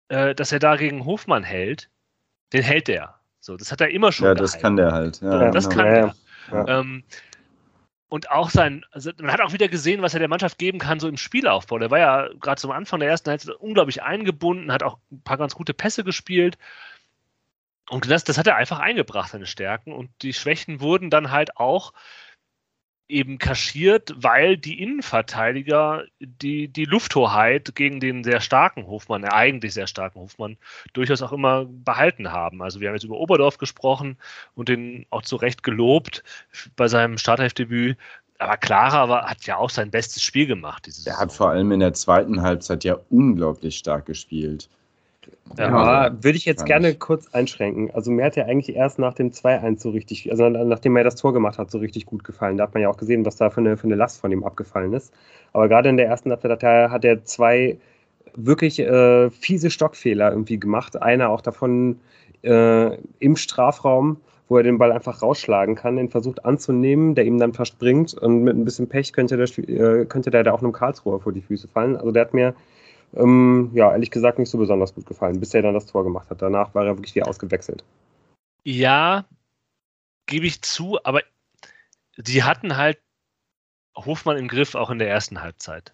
äh, 0.09 0.35
das 0.35 0.51
er 0.51 0.59
da 0.59 0.75
gegen 0.75 1.05
Hofmann 1.05 1.43
hält, 1.43 1.89
den 2.51 2.63
hält 2.63 2.89
er. 2.89 3.22
So, 3.43 3.58
das 3.58 3.73
hat 3.73 3.82
er 3.82 3.89
immer 3.91 4.13
schon 4.13 4.27
ja, 4.27 4.36
das 4.36 4.53
gehalten. 4.53 4.62
kann 4.62 4.77
der 4.77 4.91
halt. 4.93 5.19
Ja, 5.21 5.32
So, 5.32 5.51
das 5.51 5.69
genau. 5.69 5.84
kann 5.84 5.86
Ja, 5.86 5.93
er. 5.93 6.15
ja. 6.65 6.79
Ähm, 6.79 7.03
und 8.08 8.32
auch 8.32 8.49
sein, 8.49 8.86
also 8.91 9.12
man 9.17 9.34
hat 9.34 9.41
auch 9.41 9.51
wieder 9.51 9.67
gesehen, 9.67 10.01
was 10.01 10.13
er 10.13 10.19
der 10.19 10.29
Mannschaft 10.29 10.58
geben 10.58 10.79
kann, 10.79 11.01
so 11.01 11.10
im 11.10 11.17
Spielaufbau. 11.17 11.77
Der 11.77 11.91
war 11.91 11.99
ja 11.99 12.29
gerade 12.39 12.62
zum 12.62 12.71
Anfang 12.71 13.01
der 13.01 13.10
ersten 13.10 13.29
Halbzeit 13.29 13.53
unglaublich 13.56 14.01
eingebunden, 14.01 14.71
hat 14.71 14.82
auch 14.82 14.97
ein 15.12 15.21
paar 15.23 15.38
ganz 15.38 15.56
gute 15.56 15.73
Pässe 15.73 16.06
gespielt. 16.06 16.58
Und 17.89 18.10
das, 18.10 18.23
das 18.23 18.38
hat 18.38 18.47
er 18.47 18.56
einfach 18.56 18.79
eingebracht, 18.79 19.32
seine 19.32 19.45
Stärken. 19.45 19.91
Und 19.91 20.10
die 20.21 20.32
Schwächen 20.34 20.79
wurden 20.79 21.10
dann 21.10 21.32
halt 21.32 21.58
auch 21.58 21.91
eben 23.13 23.38
kaschiert, 23.38 24.13
weil 24.17 24.58
die 24.58 24.82
Innenverteidiger 24.82 26.04
die, 26.19 26.67
die 26.67 26.86
Lufthoheit 26.86 27.76
gegen 27.76 27.99
den 27.99 28.23
sehr 28.23 28.41
starken 28.41 28.88
Hofmann, 28.88 29.21
der 29.21 29.34
eigentlich 29.34 29.73
sehr 29.73 29.88
starken 29.88 30.19
Hofmann, 30.19 30.58
durchaus 30.93 31.21
auch 31.21 31.32
immer 31.32 31.65
behalten 31.65 32.32
haben. 32.32 32.62
Also 32.62 32.80
wir 32.80 32.88
haben 32.88 32.95
jetzt 32.95 33.04
über 33.04 33.19
Oberdorf 33.19 33.58
gesprochen 33.60 34.17
und 34.56 34.67
den 34.67 35.06
auch 35.12 35.21
zu 35.21 35.36
Recht 35.36 35.63
gelobt 35.63 36.23
bei 36.76 36.88
seinem 36.88 37.17
Startelfdebüt. 37.17 37.97
Aber 38.39 38.58
Clara 38.58 39.08
war, 39.08 39.30
hat 39.30 39.45
ja 39.45 39.58
auch 39.58 39.69
sein 39.69 39.91
bestes 39.91 40.23
Spiel 40.23 40.47
gemacht. 40.47 40.89
Der 41.06 41.17
hat 41.17 41.32
vor 41.32 41.52
allem 41.52 41.71
in 41.71 41.80
der 41.80 41.93
zweiten 41.93 42.41
Halbzeit 42.41 42.84
ja 42.84 42.97
unglaublich 43.10 43.78
stark 43.78 44.08
gespielt. 44.08 44.69
Ja. 45.58 46.06
Ja, 46.06 46.23
würde 46.23 46.38
ich 46.38 46.45
jetzt 46.45 46.65
gerne 46.65 46.91
ich. 46.91 46.99
kurz 46.99 47.27
einschränken. 47.34 47.91
Also 47.93 48.12
mir 48.12 48.25
hat 48.25 48.38
er 48.38 48.47
eigentlich 48.47 48.75
erst 48.75 48.97
nach 48.97 49.13
dem 49.13 49.32
2-1 49.32 49.82
so 49.82 49.91
richtig, 49.91 50.32
also 50.32 50.49
nachdem 50.49 50.95
er 50.95 51.03
das 51.03 51.15
Tor 51.15 51.34
gemacht 51.34 51.60
hat, 51.60 51.69
so 51.69 51.77
richtig 51.77 52.06
gut 52.06 52.23
gefallen. 52.23 52.58
Da 52.58 52.63
hat 52.63 52.73
man 52.73 52.82
ja 52.82 52.89
auch 52.89 52.97
gesehen, 52.97 53.25
was 53.25 53.36
da 53.36 53.49
für 53.49 53.62
eine, 53.62 53.77
für 53.77 53.86
eine 53.86 53.95
Last 53.95 54.19
von 54.19 54.32
ihm 54.32 54.43
abgefallen 54.43 54.93
ist. 54.93 55.13
Aber 55.51 55.67
gerade 55.67 55.89
in 55.89 55.97
der 55.97 56.08
ersten 56.08 56.32
Halbzeit 56.32 56.63
hat 56.63 57.06
er, 57.06 57.23
zwei 57.25 57.77
wirklich 58.36 58.79
äh, 58.79 59.29
fiese 59.29 59.69
Stockfehler 59.69 60.32
irgendwie 60.32 60.60
gemacht. 60.60 60.99
Einer 61.01 61.29
auch 61.29 61.41
davon 61.41 61.99
äh, 62.41 62.97
im 63.19 63.36
Strafraum, 63.36 64.17
wo 64.49 64.58
er 64.58 64.63
den 64.63 64.79
Ball 64.79 64.91
einfach 64.91 65.21
rausschlagen 65.21 65.75
kann, 65.75 65.97
den 65.97 66.10
versucht 66.10 66.45
anzunehmen, 66.45 67.13
der 67.13 67.25
ihm 67.25 67.38
dann 67.38 67.53
verspringt 67.53 68.15
und 68.15 68.43
mit 68.43 68.56
ein 68.56 68.65
bisschen 68.65 68.89
Pech 68.89 69.13
könnte 69.13 69.38
der, 69.38 69.47
äh, 69.69 70.06
könnte 70.06 70.32
der 70.32 70.43
da 70.43 70.51
auch 70.51 70.63
einem 70.63 70.71
Karlsruher 70.73 71.19
vor 71.19 71.32
die 71.32 71.41
Füße 71.41 71.67
fallen. 71.67 71.95
Also 71.95 72.12
der 72.12 72.21
hat 72.21 72.34
mir 72.34 72.56
ähm, 73.15 73.71
ja, 73.73 73.91
ehrlich 73.91 74.12
gesagt 74.12 74.39
nicht 74.39 74.49
so 74.49 74.58
besonders 74.58 74.93
gut 74.93 75.06
gefallen, 75.06 75.39
bis 75.39 75.54
er 75.54 75.62
dann 75.62 75.73
das 75.73 75.86
Tor 75.86 76.04
gemacht 76.04 76.30
hat. 76.30 76.41
Danach 76.41 76.73
war 76.73 76.86
er 76.86 76.97
wirklich 76.97 77.15
wie 77.15 77.23
ausgewechselt. 77.23 77.84
Ja, 78.63 79.26
gebe 80.26 80.45
ich 80.45 80.62
zu, 80.62 80.99
aber 81.04 81.21
die 82.17 82.43
hatten 82.43 82.78
halt 82.78 82.99
Hofmann 83.95 84.38
im 84.38 84.47
Griff 84.47 84.76
auch 84.76 84.89
in 84.89 84.99
der 84.99 85.10
ersten 85.10 85.41
Halbzeit. 85.41 85.93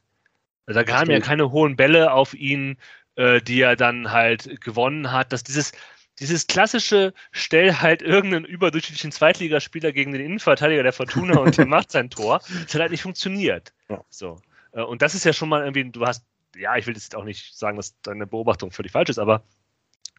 Also 0.66 0.80
Da 0.80 0.84
kamen 0.84 1.12
ja 1.12 1.20
keine 1.20 1.52
hohen 1.52 1.76
Bälle 1.76 2.14
auf 2.14 2.34
ihn, 2.34 2.78
äh, 3.16 3.42
die 3.42 3.62
er 3.62 3.76
dann 3.76 4.12
halt 4.12 4.62
gewonnen 4.62 5.12
hat. 5.12 5.34
Dass 5.34 5.44
dieses, 5.44 5.72
dieses 6.20 6.48
klassische 6.48 7.14
Stell 7.32 7.74
halt 7.74 8.02
irgendeinen 8.02 8.46
überdurchschnittlichen 8.46 9.12
Zweitligaspieler 9.12 9.92
gegen 9.92 10.12
den 10.12 10.22
Innenverteidiger 10.22 10.84
der 10.84 10.94
Fortuna 10.94 11.40
und 11.40 11.58
der 11.58 11.66
macht 11.66 11.92
sein 11.92 12.10
Tor, 12.10 12.40
das 12.40 12.74
hat 12.74 12.82
halt 12.82 12.92
nicht 12.92 13.02
funktioniert. 13.02 13.74
Ja. 13.90 14.04
So. 14.10 14.40
Äh, 14.72 14.84
Und 14.84 15.02
das 15.02 15.16
ist 15.16 15.26
ja 15.26 15.34
schon 15.34 15.50
mal 15.50 15.62
irgendwie, 15.64 15.90
du 15.90 16.06
hast, 16.06 16.26
ja, 16.60 16.76
ich 16.76 16.86
will 16.88 16.94
jetzt 16.94 17.16
auch 17.16 17.24
nicht 17.24 17.58
sagen, 17.58 17.78
dass 17.78 18.00
deine 18.02 18.28
Beobachtung 18.28 18.72
völlig 18.72 18.92
falsch 18.92 19.10
ist, 19.10 19.20
aber 19.20 19.44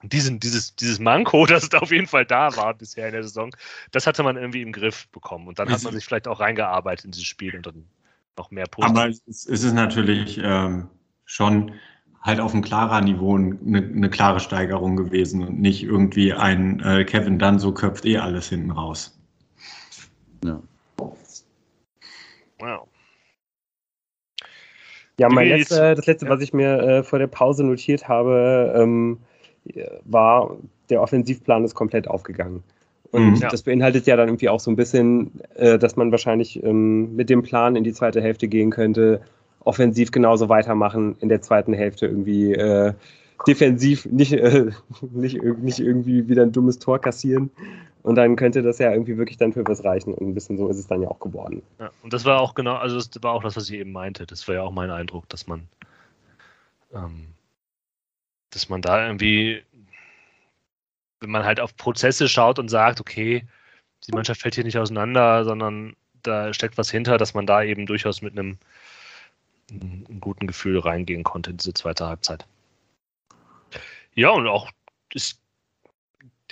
diesen, 0.03 0.41
dieses, 0.41 0.75
dieses 0.77 0.99
Manko, 0.99 1.47
das 1.47 1.69
da 1.69 1.79
auf 1.79 1.93
jeden 1.93 2.07
Fall 2.07 2.25
da 2.25 2.57
war 2.57 2.75
bisher 2.75 3.07
in 3.07 3.13
der 3.13 3.23
Saison, 3.23 3.55
das 3.93 4.07
hatte 4.07 4.23
man 4.23 4.37
irgendwie 4.37 4.63
im 4.63 4.73
Griff 4.73 5.09
bekommen. 5.09 5.47
Und 5.49 5.59
dann 5.59 5.71
hat 5.71 5.83
man 5.83 5.93
sich 5.93 6.05
vielleicht 6.05 6.29
auch 6.29 6.41
reingearbeitet 6.41 7.05
in 7.05 7.11
dieses 7.13 7.27
Spiel 7.27 7.55
und 7.55 7.67
dann 7.67 7.85
noch 8.37 8.51
mehr 8.51 8.67
Aber 8.79 9.09
es 9.09 9.21
ist, 9.27 9.49
es 9.49 9.63
ist 9.63 9.75
natürlich 9.75 10.41
ähm, 10.43 10.89
schon 11.27 11.73
halt 12.23 12.41
auf 12.41 12.53
einem 12.53 12.63
klarer 12.63 13.01
Niveau 13.01 13.37
eine, 13.37 13.79
eine 13.79 14.11
klare 14.11 14.41
Steigerung 14.41 14.97
gewesen 14.97 15.43
und 15.43 15.61
nicht 15.61 15.83
irgendwie 15.83 16.33
ein 16.33 16.81
äh, 16.81 17.05
Kevin 17.05 17.39
Dunn 17.39 17.59
so 17.59 17.73
köpft 17.73 18.05
eh 18.05 18.19
alles 18.19 18.49
hinten 18.49 18.71
raus. 18.71 19.19
Ja. 20.45 20.63
Wow. 22.59 22.90
Ja, 25.21 25.29
mein 25.29 25.49
letzte, 25.49 25.95
das 25.95 26.07
letzte, 26.07 26.25
ja. 26.25 26.33
was 26.33 26.41
ich 26.41 26.55
mir 26.55 26.79
äh, 26.79 27.03
vor 27.03 27.19
der 27.19 27.27
Pause 27.27 27.63
notiert 27.63 28.09
habe, 28.09 28.73
ähm, 28.75 29.19
war, 30.05 30.57
der 30.89 31.03
Offensivplan 31.03 31.63
ist 31.63 31.75
komplett 31.75 32.09
aufgegangen. 32.09 32.63
Und 33.11 33.33
Mhm. 33.33 33.35
Ja. 33.37 33.49
das 33.49 33.63
beinhaltet 33.63 34.07
ja 34.07 34.17
dann 34.17 34.29
irgendwie 34.29 34.49
auch 34.49 34.61
so 34.61 34.71
ein 34.71 34.77
bisschen, 34.77 35.33
äh, 35.57 35.79
dass 35.79 35.97
man 35.97 36.11
wahrscheinlich 36.11 36.63
ähm, 36.65 37.17
mit 37.17 37.29
dem 37.29 37.43
Plan 37.43 37.77
in 37.77 37.85
die 37.85 37.93
zweite 37.93 38.23
Hälfte 38.23 38.49
gehen 38.49 38.71
könnte, 38.71 39.21
offensiv 39.63 40.11
genauso 40.11 40.49
weitermachen, 40.49 41.17
in 41.21 41.29
der 41.29 41.43
zweiten 41.43 41.75
Hälfte 41.75 42.07
irgendwie 42.07 42.55
äh, 42.55 42.95
defensiv 43.47 44.07
nicht, 44.07 44.33
äh, 44.33 44.71
nicht, 45.13 45.43
nicht 45.43 45.79
irgendwie 45.79 46.29
wieder 46.29 46.43
ein 46.43 46.53
dummes 46.53 46.79
Tor 46.79 47.01
kassieren. 47.01 47.51
Und 48.03 48.15
dann 48.15 48.37
könnte 48.37 48.63
das 48.63 48.79
ja 48.79 48.93
irgendwie 48.93 49.19
wirklich 49.19 49.37
dann 49.37 49.53
für 49.53 49.67
was 49.67 49.85
reichen. 49.85 50.15
Und 50.15 50.29
ein 50.29 50.35
bisschen 50.35 50.57
so 50.57 50.69
ist 50.69 50.79
es 50.79 50.87
dann 50.87 51.03
ja 51.03 51.09
auch 51.09 51.21
geworden. 51.21 51.63
Ja, 51.79 51.91
und 52.03 52.13
das 52.13 52.25
war 52.25 52.41
auch 52.41 52.55
genau, 52.55 52.77
also 52.77 52.97
das 52.97 53.11
war 53.23 53.33
auch 53.33 53.43
das, 53.43 53.57
was 53.57 53.69
ich 53.69 53.79
eben 53.79 53.93
meinte. 53.93 54.27
Das 54.27 54.47
war 54.49 54.55
ja 54.55 54.63
auch 54.63 54.73
mein 54.73 54.91
Eindruck, 54.91 55.29
dass 55.29 55.47
man, 55.47 55.69
ähm, 56.95 57.35
dass 58.51 58.69
man 58.69 58.81
da 58.81 59.07
irgendwie, 59.07 59.63
wenn 61.21 61.31
man 61.31 61.45
halt 61.45 61.61
auf 61.61 61.77
Prozesse 61.77 62.29
schaut 62.29 62.59
und 62.59 62.69
sagt, 62.69 63.01
okay, 63.01 63.47
die 64.07 64.13
Mannschaft 64.13 64.41
fällt 64.41 64.55
hier 64.55 64.65
nicht 64.65 64.79
auseinander, 64.79 65.45
sondern 65.45 65.95
da 66.23 66.55
steckt 66.55 66.79
was 66.79 66.91
hinter, 66.91 67.19
dass 67.19 67.35
man 67.35 67.47
da 67.47 67.63
eben 67.63 67.85
durchaus 67.85 68.23
mit 68.23 68.33
einem, 68.33 68.57
einem 69.71 70.21
guten 70.21 70.47
Gefühl 70.47 70.79
reingehen 70.79 71.23
konnte 71.23 71.51
in 71.51 71.59
diese 71.59 71.75
zweite 71.75 72.07
Halbzeit. 72.07 72.47
Ja, 74.15 74.31
und 74.31 74.47
auch 74.47 74.71
ist 75.13 75.41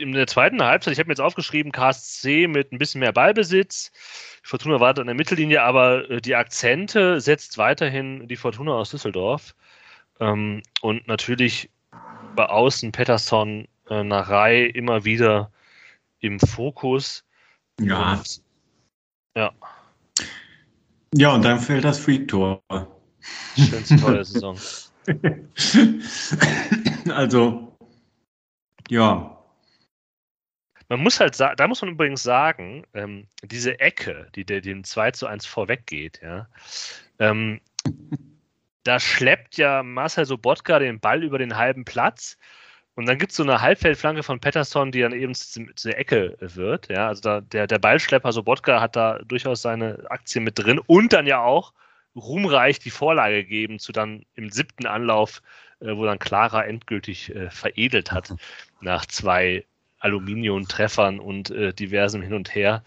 in 0.01 0.13
der 0.13 0.27
zweiten 0.27 0.63
Halbzeit, 0.63 0.93
ich 0.93 0.99
habe 0.99 1.09
mir 1.09 1.13
jetzt 1.13 1.21
aufgeschrieben, 1.21 1.73
KSC 1.73 2.47
mit 2.47 2.73
ein 2.73 2.79
bisschen 2.79 3.01
mehr 3.01 3.13
Ballbesitz. 3.13 3.91
Fortuna 4.43 4.81
wartet 4.81 5.03
an 5.03 5.07
der 5.07 5.17
Mittellinie, 5.17 5.63
aber 5.63 6.09
äh, 6.11 6.21
die 6.21 6.35
Akzente 6.35 7.21
setzt 7.21 7.59
weiterhin 7.59 8.29
die 8.29 8.37
Fortuna 8.37 8.73
aus 8.73 8.91
Düsseldorf. 8.91 9.55
Ähm, 10.21 10.63
und 10.81 11.07
natürlich 11.09 11.71
bei 12.37 12.47
Außen 12.47 12.93
Pettersson 12.93 13.67
äh, 13.89 14.05
nach 14.05 14.29
Rai 14.29 14.67
immer 14.67 15.05
wieder 15.05 15.51
im 16.21 16.39
Fokus. 16.41 17.25
Ja. 17.81 18.15
Und, 18.15 18.43
ja, 19.37 19.53
Ja, 21.15 21.35
und 21.35 21.45
dann 21.45 21.61
fällt 21.61 21.85
das 21.85 21.99
Freak-Tor. 21.99 22.63
schönste 23.57 23.97
Tor 23.97 24.13
der 24.13 24.25
Saison. 24.25 24.59
also, 27.11 27.77
ja. 28.89 29.35
Man 30.89 31.01
muss 31.01 31.21
halt 31.21 31.35
sagen, 31.35 31.57
da 31.57 31.69
muss 31.69 31.83
man 31.83 31.91
übrigens 31.91 32.23
sagen, 32.23 32.87
ähm, 32.95 33.27
diese 33.43 33.79
Ecke, 33.79 34.29
die 34.35 34.45
der 34.45 34.61
dem 34.61 34.85
2 34.85 35.11
zu 35.11 35.27
1 35.27 35.45
vorweggeht, 35.45 36.21
ja, 36.23 36.49
ähm, 37.19 37.61
da 38.85 38.99
schleppt 38.99 39.59
ja 39.59 39.83
Marcel 39.83 40.25
Sobotka 40.25 40.79
den 40.79 41.01
Ball 41.01 41.23
über 41.23 41.39
den 41.39 41.57
halben 41.57 41.85
Platz 41.85 42.39
und 42.99 43.07
dann 43.07 43.19
gibt 43.19 43.31
es 43.31 43.37
so 43.37 43.45
eine 43.45 43.61
Halbfeldflanke 43.61 44.25
von 44.25 44.41
Pettersson, 44.41 44.91
die 44.91 45.03
dann 45.03 45.13
eben 45.13 45.33
zu, 45.33 45.65
zu 45.77 45.89
der 45.89 46.01
Ecke 46.01 46.37
wird. 46.41 46.89
Ja, 46.89 47.07
also 47.07 47.21
da, 47.21 47.41
der, 47.43 47.69
der 47.69 47.79
Ballschlepper 47.79 48.33
Sobotka 48.33 48.81
hat 48.81 48.97
da 48.97 49.21
durchaus 49.21 49.63
seine 49.63 50.05
Aktie 50.11 50.41
mit 50.41 50.59
drin 50.59 50.81
und 50.81 51.13
dann 51.13 51.25
ja 51.25 51.41
auch 51.41 51.73
ruhmreich 52.17 52.79
die 52.79 52.91
Vorlage 52.91 53.43
gegeben 53.45 53.79
zu 53.79 53.93
dann 53.93 54.25
im 54.35 54.51
siebten 54.51 54.87
Anlauf, 54.87 55.43
äh, 55.81 55.97
wo 55.97 56.05
dann 56.05 56.19
Clara 56.19 56.65
endgültig 56.65 57.35
äh, 57.35 57.51
veredelt 57.51 58.13
hat 58.13 58.35
nach 58.81 59.07
zwei 59.07 59.65
Aluminium-Treffern 60.01 61.19
und 61.19 61.51
äh, 61.51 61.73
diversem 61.73 62.23
Hin 62.23 62.35
und 62.35 62.55
Her. 62.55 62.83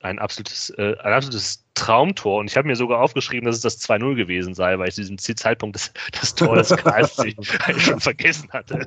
Ein 0.00 0.18
absolutes, 0.18 0.70
äh, 0.70 0.96
ein 1.02 1.12
absolutes 1.12 1.64
Traumtor. 1.74 2.40
Und 2.40 2.50
ich 2.50 2.56
habe 2.56 2.66
mir 2.66 2.74
sogar 2.74 3.00
aufgeschrieben, 3.00 3.46
dass 3.46 3.56
es 3.56 3.62
das 3.62 3.88
2-0 3.88 4.16
gewesen 4.16 4.54
sei, 4.54 4.78
weil 4.78 4.88
ich 4.88 4.94
zu 4.94 5.00
diesem 5.02 5.18
Zeitpunkt 5.18 5.76
das, 5.76 5.92
das 6.10 6.34
Tor 6.34 6.56
des 6.56 6.70
KSC 6.76 7.36
eigentlich 7.60 7.84
schon 7.84 8.00
vergessen 8.00 8.50
hatte. 8.52 8.84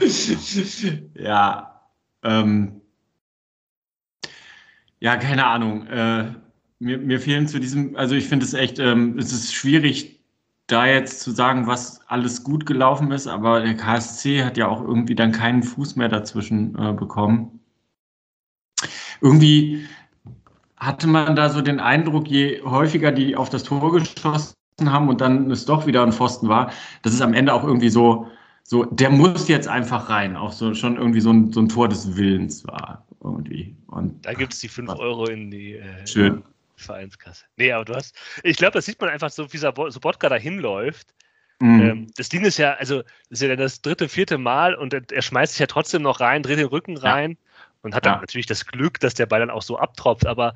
ja, 1.14 1.80
ähm, 2.22 2.80
ja, 5.00 5.16
keine 5.16 5.46
Ahnung. 5.46 5.86
Äh, 5.88 6.34
mir, 6.84 6.98
mir 6.98 7.20
fehlen 7.20 7.48
zu 7.48 7.58
diesem, 7.58 7.96
also 7.96 8.14
ich 8.14 8.28
finde 8.28 8.44
es 8.44 8.54
echt, 8.54 8.78
ähm, 8.78 9.18
es 9.18 9.32
ist 9.32 9.54
schwierig, 9.54 10.20
da 10.66 10.86
jetzt 10.86 11.20
zu 11.20 11.30
sagen, 11.30 11.66
was 11.66 12.00
alles 12.08 12.44
gut 12.44 12.66
gelaufen 12.66 13.10
ist, 13.10 13.26
aber 13.26 13.60
der 13.60 13.76
KSC 13.76 14.44
hat 14.44 14.56
ja 14.56 14.68
auch 14.68 14.80
irgendwie 14.80 15.14
dann 15.14 15.32
keinen 15.32 15.62
Fuß 15.62 15.96
mehr 15.96 16.08
dazwischen 16.08 16.78
äh, 16.78 16.92
bekommen. 16.92 17.60
Irgendwie 19.20 19.86
hatte 20.76 21.06
man 21.06 21.36
da 21.36 21.50
so 21.50 21.60
den 21.60 21.80
Eindruck, 21.80 22.28
je 22.28 22.62
häufiger 22.62 23.12
die 23.12 23.36
auf 23.36 23.48
das 23.50 23.62
Tor 23.62 23.92
geschossen 23.92 24.54
haben 24.84 25.08
und 25.08 25.20
dann 25.20 25.50
es 25.50 25.66
doch 25.66 25.86
wieder 25.86 26.02
ein 26.02 26.12
Pfosten 26.12 26.48
war, 26.48 26.70
dass 27.02 27.14
es 27.14 27.20
am 27.20 27.34
Ende 27.34 27.52
auch 27.52 27.64
irgendwie 27.64 27.90
so, 27.90 28.28
so, 28.62 28.84
der 28.84 29.10
muss 29.10 29.48
jetzt 29.48 29.68
einfach 29.68 30.08
rein, 30.08 30.36
auch 30.36 30.52
so 30.52 30.74
schon 30.74 30.96
irgendwie 30.96 31.20
so 31.20 31.30
ein, 31.30 31.52
so 31.52 31.60
ein 31.60 31.68
Tor 31.68 31.88
des 31.88 32.16
Willens 32.16 32.66
war. 32.66 33.06
Irgendwie. 33.22 33.74
Und 33.86 34.24
Da 34.26 34.34
gibt 34.34 34.52
es 34.52 34.60
die 34.60 34.68
5 34.68 34.90
Euro 34.98 35.26
in 35.26 35.50
die 35.50 35.74
äh, 35.74 36.06
schön. 36.06 36.42
Vereinskasse. 36.76 37.44
Nee, 37.56 37.72
aber 37.72 37.84
du 37.84 37.94
hast, 37.94 38.16
ich 38.42 38.56
glaube, 38.56 38.72
das 38.72 38.86
sieht 38.86 39.00
man 39.00 39.10
einfach 39.10 39.30
so, 39.30 39.52
wie 39.52 39.58
Sobotka 39.58 40.28
da 40.28 40.36
hinläuft. 40.36 41.14
Mhm. 41.60 41.80
Ähm, 41.80 42.06
das 42.16 42.28
Ding 42.28 42.44
ist 42.44 42.58
ja, 42.58 42.74
also, 42.74 43.02
das 43.02 43.12
ist 43.30 43.42
ja 43.42 43.48
dann 43.48 43.58
das 43.58 43.80
dritte, 43.80 44.08
vierte 44.08 44.38
Mal 44.38 44.74
und 44.74 44.92
er, 44.92 45.22
schmeißt 45.22 45.54
sich 45.54 45.60
ja 45.60 45.66
trotzdem 45.66 46.02
noch 46.02 46.20
rein, 46.20 46.42
dreht 46.42 46.58
den 46.58 46.66
Rücken 46.66 46.96
Ja. 46.96 47.12
rein 47.12 47.38
und 47.82 47.94
hat 47.94 48.06
dann 48.06 48.14
Ja. 48.14 48.20
natürlich 48.20 48.46
das 48.46 48.66
Glück, 48.66 49.00
dass 49.00 49.14
der 49.14 49.26
Ball 49.26 49.40
dann 49.40 49.50
auch 49.50 49.62
so 49.62 49.78
abtropft, 49.78 50.26
aber 50.26 50.54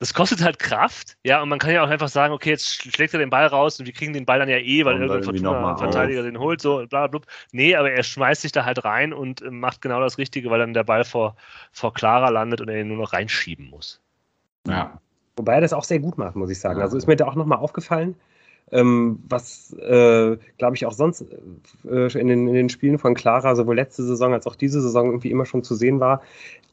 das 0.00 0.14
kostet 0.14 0.42
halt 0.42 0.60
Kraft, 0.60 1.16
ja, 1.24 1.42
und 1.42 1.48
man 1.48 1.58
kann 1.58 1.72
ja 1.72 1.82
auch 1.82 1.88
einfach 1.88 2.08
sagen, 2.08 2.32
okay, 2.32 2.50
jetzt 2.50 2.68
sch- 2.68 2.94
schlägt 2.94 3.14
er 3.14 3.18
den 3.18 3.30
Ball 3.30 3.46
raus 3.46 3.80
und 3.80 3.86
wir 3.86 3.92
kriegen 3.92 4.12
den 4.12 4.26
Ball 4.26 4.38
dann 4.38 4.48
ja 4.48 4.58
eh, 4.58 4.84
weil 4.84 4.94
irgendein 4.94 5.24
Fortuna-Verteidiger 5.24 6.22
den 6.22 6.38
holt, 6.38 6.60
so, 6.60 6.86
bla, 6.86 7.08
bla, 7.08 7.18
bla. 7.18 7.32
Nee, 7.50 7.74
aber 7.74 7.90
er 7.90 8.04
schmeißt 8.04 8.42
sich 8.42 8.52
da 8.52 8.64
halt 8.64 8.84
rein 8.84 9.12
und 9.12 9.42
äh, 9.42 9.50
macht 9.50 9.82
genau 9.82 10.00
das 10.00 10.16
Richtige, 10.16 10.50
weil 10.50 10.60
dann 10.60 10.72
der 10.72 10.84
Ball 10.84 11.04
vor, 11.04 11.34
vor 11.72 11.92
Clara 11.94 12.28
landet 12.28 12.60
und 12.60 12.68
er 12.68 12.80
ihn 12.80 12.86
nur 12.88 12.98
noch 12.98 13.12
reinschieben 13.12 13.68
muss. 13.70 14.00
Ja. 14.68 15.00
Wobei 15.36 15.54
er 15.54 15.60
das 15.60 15.72
auch 15.72 15.84
sehr 15.84 16.00
gut 16.00 16.18
macht, 16.18 16.34
muss 16.34 16.50
ich 16.50 16.58
sagen. 16.58 16.80
Also 16.80 16.96
ist 16.96 17.06
mir 17.06 17.16
da 17.16 17.26
auch 17.26 17.36
nochmal 17.36 17.58
aufgefallen, 17.58 18.16
ähm, 18.70 19.20
was, 19.28 19.72
äh, 19.74 20.36
glaube 20.58 20.76
ich, 20.76 20.84
auch 20.84 20.92
sonst 20.92 21.24
äh, 21.88 22.18
in, 22.18 22.26
den, 22.26 22.48
in 22.48 22.54
den 22.54 22.68
Spielen 22.68 22.98
von 22.98 23.14
Clara, 23.14 23.54
sowohl 23.54 23.76
letzte 23.76 24.02
Saison 24.02 24.32
als 24.34 24.46
auch 24.46 24.56
diese 24.56 24.80
Saison 24.82 25.06
irgendwie 25.06 25.30
immer 25.30 25.46
schon 25.46 25.62
zu 25.62 25.74
sehen 25.74 26.00
war. 26.00 26.22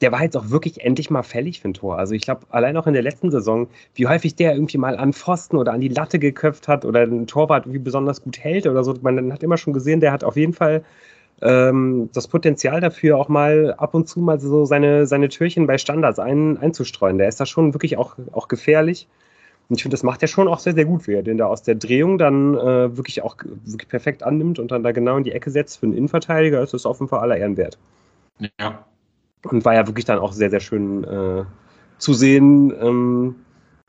Der 0.01 0.11
war 0.11 0.23
jetzt 0.23 0.35
auch 0.35 0.49
wirklich 0.49 0.81
endlich 0.81 1.09
mal 1.09 1.23
fällig 1.23 1.61
für 1.61 1.69
ein 1.69 1.73
Tor. 1.73 1.97
Also 1.97 2.13
ich 2.15 2.23
glaube, 2.23 2.41
allein 2.49 2.75
auch 2.75 2.87
in 2.87 2.93
der 2.93 3.03
letzten 3.03 3.31
Saison, 3.31 3.67
wie 3.93 4.07
häufig 4.07 4.35
der 4.35 4.53
irgendwie 4.53 4.77
mal 4.77 4.97
an 4.97 5.13
Pfosten 5.13 5.57
oder 5.57 5.71
an 5.71 5.79
die 5.79 5.87
Latte 5.87 6.19
geköpft 6.19 6.67
hat 6.67 6.83
oder 6.83 7.03
ein 7.03 7.27
Torwart 7.27 7.65
irgendwie 7.65 7.79
besonders 7.79 8.21
gut 8.21 8.39
hält 8.39 8.67
oder 8.67 8.83
so. 8.83 8.95
Man 9.01 9.31
hat 9.31 9.43
immer 9.43 9.57
schon 9.57 9.73
gesehen, 9.73 10.01
der 10.01 10.11
hat 10.11 10.23
auf 10.23 10.35
jeden 10.35 10.53
Fall 10.53 10.83
ähm, 11.41 12.09
das 12.13 12.27
Potenzial 12.27 12.81
dafür, 12.81 13.17
auch 13.17 13.27
mal 13.27 13.73
ab 13.77 13.93
und 13.93 14.07
zu 14.07 14.19
mal 14.19 14.39
so 14.39 14.65
seine, 14.65 15.05
seine 15.05 15.29
Türchen 15.29 15.67
bei 15.67 15.77
Standards 15.77 16.19
ein, 16.19 16.57
einzustreuen. 16.57 17.17
Der 17.17 17.27
ist 17.27 17.39
da 17.39 17.45
schon 17.45 17.73
wirklich 17.73 17.97
auch, 17.97 18.15
auch 18.31 18.47
gefährlich. 18.47 19.07
Und 19.67 19.77
ich 19.77 19.81
finde, 19.81 19.95
das 19.95 20.03
macht 20.03 20.21
er 20.21 20.27
schon 20.27 20.47
auch 20.47 20.59
sehr, 20.59 20.75
sehr 20.75 20.85
gut, 20.85 21.07
wie 21.07 21.13
er 21.13 21.23
den 21.23 21.37
da 21.37 21.47
aus 21.47 21.63
der 21.63 21.75
Drehung 21.75 22.17
dann 22.17 22.55
äh, 22.55 22.95
wirklich 22.95 23.23
auch 23.23 23.35
wirklich 23.65 23.89
perfekt 23.89 24.21
annimmt 24.21 24.59
und 24.59 24.71
dann 24.71 24.83
da 24.83 24.91
genau 24.91 25.17
in 25.17 25.23
die 25.23 25.31
Ecke 25.31 25.49
setzt. 25.49 25.79
Für 25.79 25.87
einen 25.87 25.97
Innenverteidiger 25.97 26.61
ist 26.61 26.73
das 26.73 26.85
auf 26.85 26.99
jeden 26.99 27.09
Fall 27.09 27.19
aller 27.19 27.37
Ehren 27.37 27.57
wert. 27.57 27.77
Ja. 28.59 28.85
Und 29.43 29.65
war 29.65 29.73
ja 29.73 29.87
wirklich 29.87 30.05
dann 30.05 30.19
auch 30.19 30.33
sehr, 30.33 30.49
sehr 30.49 30.59
schön 30.59 31.03
äh, 31.03 31.43
zu 31.97 32.13
sehen, 32.13 32.73
ähm, 32.79 33.35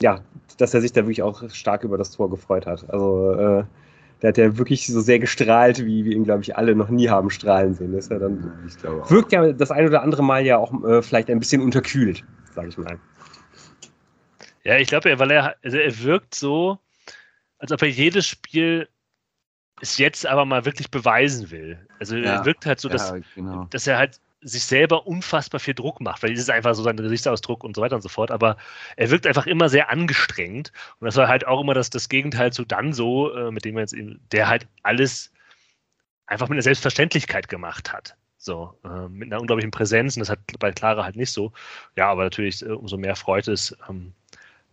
ja, 0.00 0.20
dass 0.58 0.74
er 0.74 0.80
sich 0.80 0.92
da 0.92 1.02
wirklich 1.02 1.22
auch 1.22 1.48
stark 1.50 1.84
über 1.84 1.98
das 1.98 2.10
Tor 2.10 2.30
gefreut 2.30 2.66
hat. 2.66 2.88
Also 2.88 3.32
äh, 3.32 3.64
der 4.22 4.28
hat 4.28 4.38
ja 4.38 4.56
wirklich 4.56 4.86
so 4.86 5.00
sehr 5.00 5.18
gestrahlt, 5.18 5.84
wie 5.84 6.04
wir 6.04 6.12
ihn, 6.12 6.24
glaube 6.24 6.42
ich, 6.42 6.56
alle 6.56 6.74
noch 6.74 6.88
nie 6.88 7.08
haben 7.08 7.30
strahlen 7.30 7.74
sehen. 7.74 7.92
Das 7.92 8.04
ist 8.06 8.10
ja 8.10 8.18
dann, 8.18 8.52
Ich 8.66 8.78
glaube 8.78 9.02
auch. 9.02 9.10
wirkt 9.10 9.32
ja 9.32 9.52
das 9.52 9.70
ein 9.70 9.86
oder 9.86 10.02
andere 10.02 10.22
Mal 10.22 10.44
ja 10.44 10.56
auch 10.56 10.72
äh, 10.84 11.02
vielleicht 11.02 11.28
ein 11.28 11.38
bisschen 11.38 11.60
unterkühlt, 11.62 12.24
sage 12.54 12.68
ich 12.68 12.78
mal. 12.78 12.98
Ja, 14.64 14.78
ich 14.78 14.88
glaube, 14.88 15.18
weil 15.18 15.30
er, 15.30 15.56
also 15.62 15.76
er 15.76 16.02
wirkt 16.02 16.34
so, 16.34 16.78
als 17.58 17.72
ob 17.72 17.82
er 17.82 17.88
jedes 17.88 18.26
Spiel 18.26 18.88
es 19.80 19.98
jetzt 19.98 20.26
aber 20.26 20.44
mal 20.44 20.64
wirklich 20.64 20.90
beweisen 20.90 21.50
will. 21.50 21.86
Also 22.00 22.16
Ja, 22.16 22.36
er 22.36 22.44
wirkt 22.46 22.66
halt 22.66 22.80
so, 22.80 22.88
dass, 22.88 23.10
ja, 23.10 23.18
genau. 23.34 23.66
dass 23.70 23.86
er 23.86 23.98
halt 23.98 24.20
sich 24.46 24.64
selber 24.64 25.06
unfassbar 25.06 25.58
viel 25.58 25.74
Druck 25.74 26.00
macht, 26.00 26.22
weil 26.22 26.30
das 26.30 26.40
ist 26.40 26.50
einfach 26.50 26.74
so 26.74 26.82
sein 26.82 26.96
Gesichtsausdruck 26.96 27.64
und 27.64 27.74
so 27.74 27.82
weiter 27.82 27.96
und 27.96 28.02
so 28.02 28.08
fort. 28.08 28.30
Aber 28.30 28.56
er 28.96 29.10
wirkt 29.10 29.26
einfach 29.26 29.46
immer 29.46 29.68
sehr 29.68 29.90
angestrengt. 29.90 30.72
Und 31.00 31.06
das 31.06 31.16
war 31.16 31.26
halt 31.26 31.46
auch 31.46 31.60
immer 31.60 31.74
das, 31.74 31.90
das 31.90 32.08
Gegenteil 32.08 32.52
zu 32.52 32.64
dann 32.64 32.92
so, 32.92 33.34
äh, 33.34 33.50
mit 33.50 33.64
dem 33.64 33.76
er 33.76 33.82
jetzt, 33.82 33.92
eben- 33.92 34.20
der 34.30 34.48
halt 34.48 34.68
alles 34.82 35.32
einfach 36.26 36.48
mit 36.48 36.56
einer 36.56 36.62
Selbstverständlichkeit 36.62 37.48
gemacht 37.48 37.92
hat. 37.92 38.16
So, 38.38 38.78
äh, 38.84 39.08
mit 39.08 39.32
einer 39.32 39.40
unglaublichen 39.40 39.72
Präsenz. 39.72 40.16
Und 40.16 40.20
das 40.20 40.30
hat 40.30 40.38
bei 40.60 40.70
Clara 40.70 41.02
halt 41.02 41.16
nicht 41.16 41.32
so. 41.32 41.52
Ja, 41.96 42.08
aber 42.08 42.22
natürlich, 42.22 42.62
äh, 42.62 42.70
umso 42.70 42.96
mehr 42.96 43.16
freut 43.16 43.48
es, 43.48 43.76
ähm, 43.88 44.12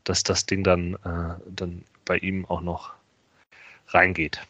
dass 0.04 0.22
das 0.22 0.46
Ding 0.46 0.64
dann, 0.64 0.94
äh, 1.04 1.42
dann 1.48 1.84
bei 2.06 2.18
ihm 2.18 2.46
auch 2.46 2.62
noch 2.62 2.92
reingeht. 3.88 4.42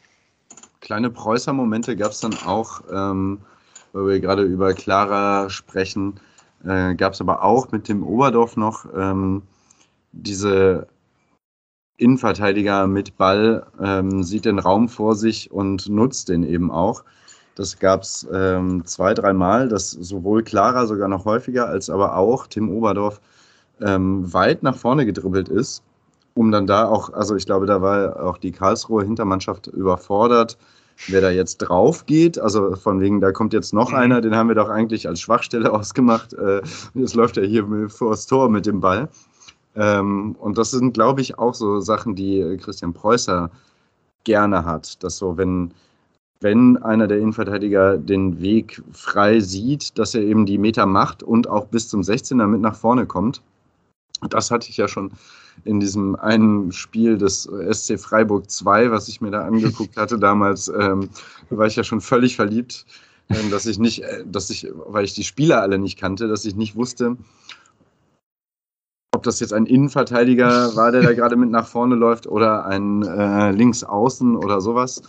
Kleine 0.81 1.09
Preußer-Momente 1.09 1.95
gab 1.95 2.11
es 2.11 2.19
dann 2.19 2.37
auch, 2.39 2.81
ähm, 2.91 3.41
weil 3.93 4.07
wir 4.07 4.19
gerade 4.19 4.43
über 4.43 4.73
Clara 4.73 5.49
sprechen, 5.49 6.19
äh, 6.65 6.95
gab 6.95 7.13
es 7.13 7.21
aber 7.21 7.43
auch 7.43 7.71
mit 7.71 7.87
dem 7.87 8.03
Oberdorf 8.03 8.57
noch, 8.57 8.85
ähm, 8.95 9.43
diese 10.11 10.87
Innenverteidiger 11.97 12.87
mit 12.87 13.17
Ball 13.17 13.65
ähm, 13.79 14.23
sieht 14.23 14.45
den 14.45 14.59
Raum 14.59 14.89
vor 14.89 15.15
sich 15.15 15.51
und 15.51 15.87
nutzt 15.89 16.29
den 16.29 16.43
eben 16.43 16.71
auch. 16.71 17.03
Das 17.55 17.77
gab 17.77 18.01
es 18.01 18.27
ähm, 18.33 18.83
zwei, 18.85 19.13
dreimal, 19.13 19.69
dass 19.69 19.91
sowohl 19.91 20.43
Clara 20.43 20.87
sogar 20.87 21.07
noch 21.07 21.25
häufiger 21.25 21.67
als 21.67 21.89
aber 21.89 22.17
auch 22.17 22.47
Tim 22.47 22.69
Oberdorf 22.69 23.21
ähm, 23.79 24.31
weit 24.33 24.63
nach 24.63 24.75
vorne 24.75 25.05
gedribbelt 25.05 25.49
ist, 25.49 25.83
um 26.33 26.51
dann 26.51 26.65
da 26.65 26.87
auch, 26.87 27.13
also 27.13 27.35
ich 27.35 27.45
glaube, 27.45 27.67
da 27.67 27.81
war 27.81 28.23
auch 28.23 28.39
die 28.39 28.51
Karlsruhe 28.51 29.03
Hintermannschaft 29.03 29.67
überfordert, 29.67 30.57
wer 31.07 31.21
da 31.21 31.29
jetzt 31.29 31.57
drauf 31.57 32.05
geht. 32.05 32.39
Also 32.39 32.75
von 32.75 32.99
wegen, 32.99 33.21
da 33.21 33.31
kommt 33.31 33.53
jetzt 33.53 33.73
noch 33.73 33.89
mhm. 33.89 33.97
einer, 33.97 34.21
den 34.21 34.35
haben 34.35 34.47
wir 34.47 34.55
doch 34.55 34.69
eigentlich 34.69 35.07
als 35.07 35.21
Schwachstelle 35.21 35.71
ausgemacht. 35.73 36.33
Äh, 36.33 36.61
jetzt 36.93 37.15
läuft 37.15 37.37
er 37.37 37.45
hier 37.45 37.89
vor 37.89 38.11
das 38.11 38.25
Tor 38.25 38.49
mit 38.49 38.65
dem 38.65 38.79
Ball. 38.79 39.09
Ähm, 39.75 40.35
und 40.39 40.57
das 40.57 40.71
sind, 40.71 40.93
glaube 40.93 41.21
ich, 41.21 41.37
auch 41.39 41.53
so 41.53 41.79
Sachen, 41.79 42.15
die 42.15 42.57
Christian 42.61 42.93
Preußer 42.93 43.49
gerne 44.23 44.65
hat. 44.65 45.03
Dass 45.03 45.17
so, 45.17 45.37
wenn, 45.37 45.73
wenn 46.41 46.77
einer 46.77 47.07
der 47.07 47.19
Innenverteidiger 47.19 47.97
den 47.97 48.41
Weg 48.41 48.81
frei 48.91 49.39
sieht, 49.39 49.97
dass 49.97 50.13
er 50.15 50.21
eben 50.21 50.45
die 50.45 50.57
Meter 50.57 50.85
macht 50.85 51.23
und 51.23 51.49
auch 51.49 51.65
bis 51.65 51.89
zum 51.89 52.01
16er 52.01 52.47
mit 52.47 52.61
nach 52.61 52.75
vorne 52.75 53.05
kommt. 53.05 53.41
Das 54.29 54.51
hatte 54.51 54.69
ich 54.69 54.77
ja 54.77 54.87
schon 54.87 55.11
in 55.65 55.79
diesem 55.79 56.15
einen 56.15 56.71
Spiel 56.71 57.17
des 57.17 57.49
SC 57.71 57.99
Freiburg 57.99 58.49
2, 58.49 58.91
was 58.91 59.07
ich 59.07 59.21
mir 59.21 59.31
da 59.31 59.45
angeguckt 59.45 59.97
hatte 59.97 60.17
damals, 60.17 60.67
ähm, 60.67 61.09
war 61.49 61.67
ich 61.67 61.75
ja 61.75 61.83
schon 61.83 62.01
völlig 62.01 62.35
verliebt, 62.35 62.85
äh, 63.29 63.49
dass 63.49 63.65
ich 63.65 63.79
nicht, 63.79 64.03
äh, 64.03 64.23
dass 64.25 64.49
ich, 64.49 64.67
weil 64.87 65.05
ich 65.05 65.13
die 65.13 65.23
Spieler 65.23 65.61
alle 65.61 65.77
nicht 65.77 65.99
kannte, 65.99 66.27
dass 66.27 66.45
ich 66.45 66.55
nicht 66.55 66.75
wusste, 66.75 67.17
ob 69.13 69.23
das 69.23 69.39
jetzt 69.39 69.53
ein 69.53 69.65
Innenverteidiger 69.65 70.75
war, 70.75 70.91
der 70.91 71.01
da 71.01 71.13
gerade 71.13 71.35
mit 71.35 71.49
nach 71.49 71.67
vorne 71.67 71.95
läuft 71.95 72.27
oder 72.27 72.65
ein 72.65 73.03
äh, 73.03 73.51
Linksaußen 73.51 74.35
oder 74.35 74.59
sowas. 74.59 75.01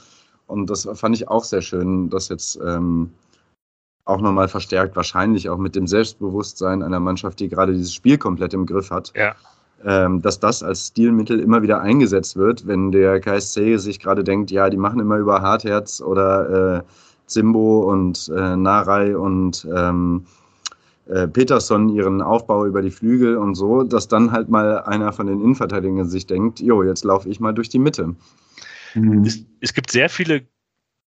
Und 0.47 0.69
das 0.69 0.87
fand 0.93 1.17
ich 1.17 1.29
auch 1.29 1.43
sehr 1.43 1.63
schön, 1.63 2.11
das 2.11 2.29
jetzt 2.29 2.61
ähm, 2.65 3.11
auch 4.05 4.21
nochmal 4.21 4.49
verstärkt, 4.49 4.97
wahrscheinlich 4.97 5.49
auch 5.49 5.59
mit 5.59 5.75
dem 5.75 5.87
Selbstbewusstsein 5.87 6.83
einer 6.83 7.01
Mannschaft, 7.01 7.41
die 7.41 7.49
gerade 7.49 7.73
dieses 7.73 7.95
Spiel 7.95 8.19
komplett 8.19 8.55
im 8.55 8.67
Griff 8.67 8.91
hat. 8.91 9.13
Ja. 9.17 9.35
Ähm, 9.87 10.23
dass 10.23 10.41
das 10.41 10.63
als 10.63 10.89
Stilmittel 10.89 11.41
immer 11.41 11.63
wieder 11.63 11.81
eingesetzt 11.81 12.37
wird, 12.37 12.67
wenn 12.67 12.91
der 12.91 13.21
KSC 13.21 13.77
sich 13.77 14.01
gerade 14.01 14.25
denkt, 14.25 14.51
ja, 14.51 14.71
die 14.71 14.79
machen 14.79 14.99
immer 14.99 15.19
über 15.19 15.43
Hartherz 15.43 16.01
oder 16.01 16.79
äh, 16.79 16.83
Zimbo 17.27 17.91
und 17.91 18.31
äh, 18.35 18.57
Narei 18.57 19.17
und 19.17 19.67
ähm, 19.75 20.25
äh, 21.07 21.29
Peterson 21.29 21.91
ihren 21.91 22.23
Aufbau 22.23 22.65
über 22.65 22.81
die 22.81 22.91
Flügel 22.91 23.37
und 23.37 23.57
so, 23.57 23.83
dass 23.83 24.09
dann 24.09 24.33
halt 24.33 24.49
mal 24.49 24.83
einer 24.85 25.13
von 25.13 25.27
den 25.27 25.41
Innenverteidigern 25.41 26.09
sich 26.09 26.27
denkt, 26.27 26.61
jo, 26.61 26.83
jetzt 26.83 27.05
laufe 27.05 27.29
ich 27.29 27.41
mal 27.41 27.53
durch 27.53 27.69
die 27.69 27.79
Mitte. 27.79 28.15
Mhm. 28.95 29.25
Es, 29.25 29.45
es, 29.61 29.75
gibt 29.75 29.91
sehr 29.91 30.09
viele 30.09 30.47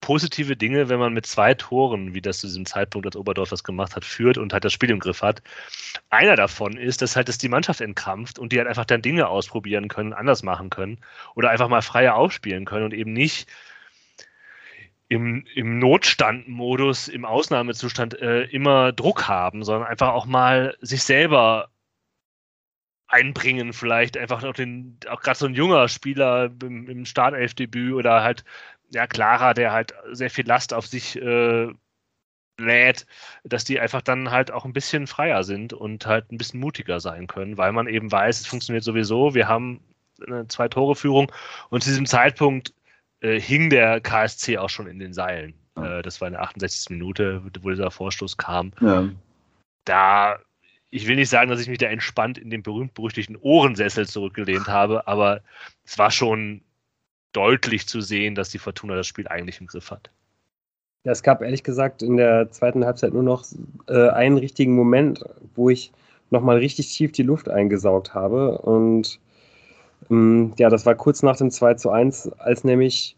positive 0.01 0.57
Dinge, 0.57 0.89
wenn 0.89 0.99
man 0.99 1.13
mit 1.13 1.27
zwei 1.27 1.55
Toren, 1.55 2.15
wie 2.15 2.21
das 2.21 2.39
zu 2.39 2.47
diesem 2.47 2.67
Zeitpunkt, 2.67 3.07
als 3.07 3.17
Oberdorf 3.17 3.51
das 3.51 3.65
gemacht 3.65 3.97
hat, 3.97 4.05
führt 4.05 4.39
und 4.39 4.53
halt 4.53 4.65
das 4.65 4.73
Spiel 4.73 4.91
im 4.91 5.01
Griff 5.01 5.23
hat. 5.23 5.43
Einer 6.11 6.37
davon 6.37 6.77
ist, 6.77 7.03
dass 7.03 7.17
halt 7.17 7.29
dass 7.29 7.39
die 7.39 7.49
Mannschaft 7.49 7.81
entkrampft 7.81 8.39
und 8.39 8.53
die 8.53 8.59
halt 8.59 8.69
einfach 8.69 8.85
dann 8.85 9.03
Dinge 9.03 9.29
ausprobieren 9.29 9.89
können, 9.89 10.13
anders 10.13 10.43
machen 10.43 10.71
können 10.71 10.99
oder 11.35 11.51
einfach 11.51 11.69
mal 11.69 11.83
freier 11.83 12.15
aufspielen 12.15 12.65
können 12.65 12.85
und 12.85 12.95
eben 12.95 13.13
nicht 13.13 13.49
im, 15.09 15.47
im 15.55 15.79
Notstandmodus, 15.79 17.09
im 17.09 17.25
Ausnahmezustand 17.25 18.21
äh, 18.21 18.43
immer 18.45 18.93
Druck 18.93 19.27
haben, 19.27 19.65
sondern 19.65 19.89
einfach 19.89 20.09
auch 20.09 20.27
mal 20.27 20.77
sich 20.81 21.03
selber 21.03 21.71
einbringen, 23.09 23.73
vielleicht 23.73 24.19
einfach 24.19 24.45
auch 24.45 24.53
den, 24.53 24.99
auch 25.09 25.23
gerade 25.23 25.39
so 25.39 25.47
ein 25.47 25.55
junger 25.55 25.89
Spieler 25.89 26.51
im, 26.63 26.89
im 26.89 27.07
Startelfdebüt 27.07 27.95
oder 27.95 28.23
halt, 28.23 28.45
ja, 28.91 29.07
Clara, 29.07 29.55
der 29.55 29.72
halt 29.72 29.95
sehr 30.12 30.30
viel 30.30 30.47
Last 30.47 30.72
auf 30.72 30.86
sich 30.86 31.20
äh, 31.20 31.68
lädt, 32.59 33.07
dass 33.45 33.64
die 33.64 33.80
einfach 33.80 34.03
dann 34.03 34.30
halt 34.30 34.51
auch 34.51 34.64
ein 34.64 34.72
bisschen 34.72 35.07
freier 35.07 35.45
sind 35.45 35.72
und 35.72 36.07
halt 36.07 36.32
ein 36.32 36.39
bisschen 36.39 36.61
mutiger 36.61 37.01
sein 37.01 37.26
können, 37.26 37.57
weil 37.57 37.72
man 37.72 37.86
eben 37.86 38.11
weiß, 38.11 38.41
es 38.41 38.47
funktioniert 38.47 38.84
sowieso, 38.84 39.34
wir 39.34 39.49
haben 39.49 39.80
eine 40.26 40.49
Zwei-Tore-Führung 40.49 41.30
und 41.70 41.82
zu 41.82 41.91
diesem 41.91 42.07
Zeitpunkt 42.07 42.74
äh, 43.20 43.41
hing 43.41 43.70
der 43.70 44.01
KSC 44.01 44.59
auch 44.59 44.70
schon 44.70 44.86
in 44.86 44.99
den 44.99 45.12
Seilen. 45.12 45.55
Ja. 45.76 45.99
Äh, 45.99 46.03
das 46.03 46.20
war 46.20 46.28
in 46.28 46.34
der 46.34 46.43
68. 46.43 46.91
Minute, 46.91 47.43
wo 47.62 47.70
dieser 47.70 47.91
Vorstoß 47.91 48.36
kam. 48.36 48.72
Ja. 48.80 49.09
Da, 49.84 50.39
ich 50.91 51.07
will 51.07 51.16
nicht 51.16 51.28
sagen, 51.28 51.51
dass 51.51 51.61
ich 51.61 51.68
mich 51.68 51.78
da 51.78 51.86
entspannt 51.86 52.39
in 52.39 52.51
den 52.51 52.62
berühmt-berüchtigten 52.62 53.36
Ohrensessel 53.36 54.07
zurückgelehnt 54.07 54.66
habe, 54.66 55.07
aber 55.07 55.43
es 55.84 55.99
war 55.99 56.11
schon 56.11 56.62
deutlich 57.33 57.87
zu 57.87 58.01
sehen, 58.01 58.35
dass 58.35 58.51
die 58.51 58.59
Fortuna 58.59 58.95
das 58.95 59.07
Spiel 59.07 59.29
eigentlich 59.29 59.61
im 59.61 59.66
Griff 59.66 59.91
hat. 59.91 60.11
Ja, 61.05 61.12
es 61.12 61.22
gab 61.22 61.43
ehrlich 61.43 61.62
gesagt 61.62 62.03
in 62.03 62.16
der 62.16 62.51
zweiten 62.51 62.85
Halbzeit 62.85 63.12
nur 63.12 63.22
noch 63.22 63.45
äh, 63.87 64.09
einen 64.09 64.39
richtigen 64.39 64.74
Moment, 64.74 65.24
wo 65.55 65.70
ich 65.70 65.93
nochmal 66.31 66.59
richtig 66.59 66.95
tief 66.95 67.12
die 67.12 67.22
Luft 67.22 67.49
eingesaugt 67.49 68.14
habe 68.14 68.59
und 68.59 69.20
ähm, 70.11 70.53
ja, 70.59 70.68
das 70.68 70.87
war 70.87 70.95
kurz 70.95 71.22
nach 71.22 71.37
dem 71.37 71.51
2 71.51 71.74
zu 71.74 71.91
1, 71.91 72.33
als 72.39 72.64
nämlich 72.64 73.16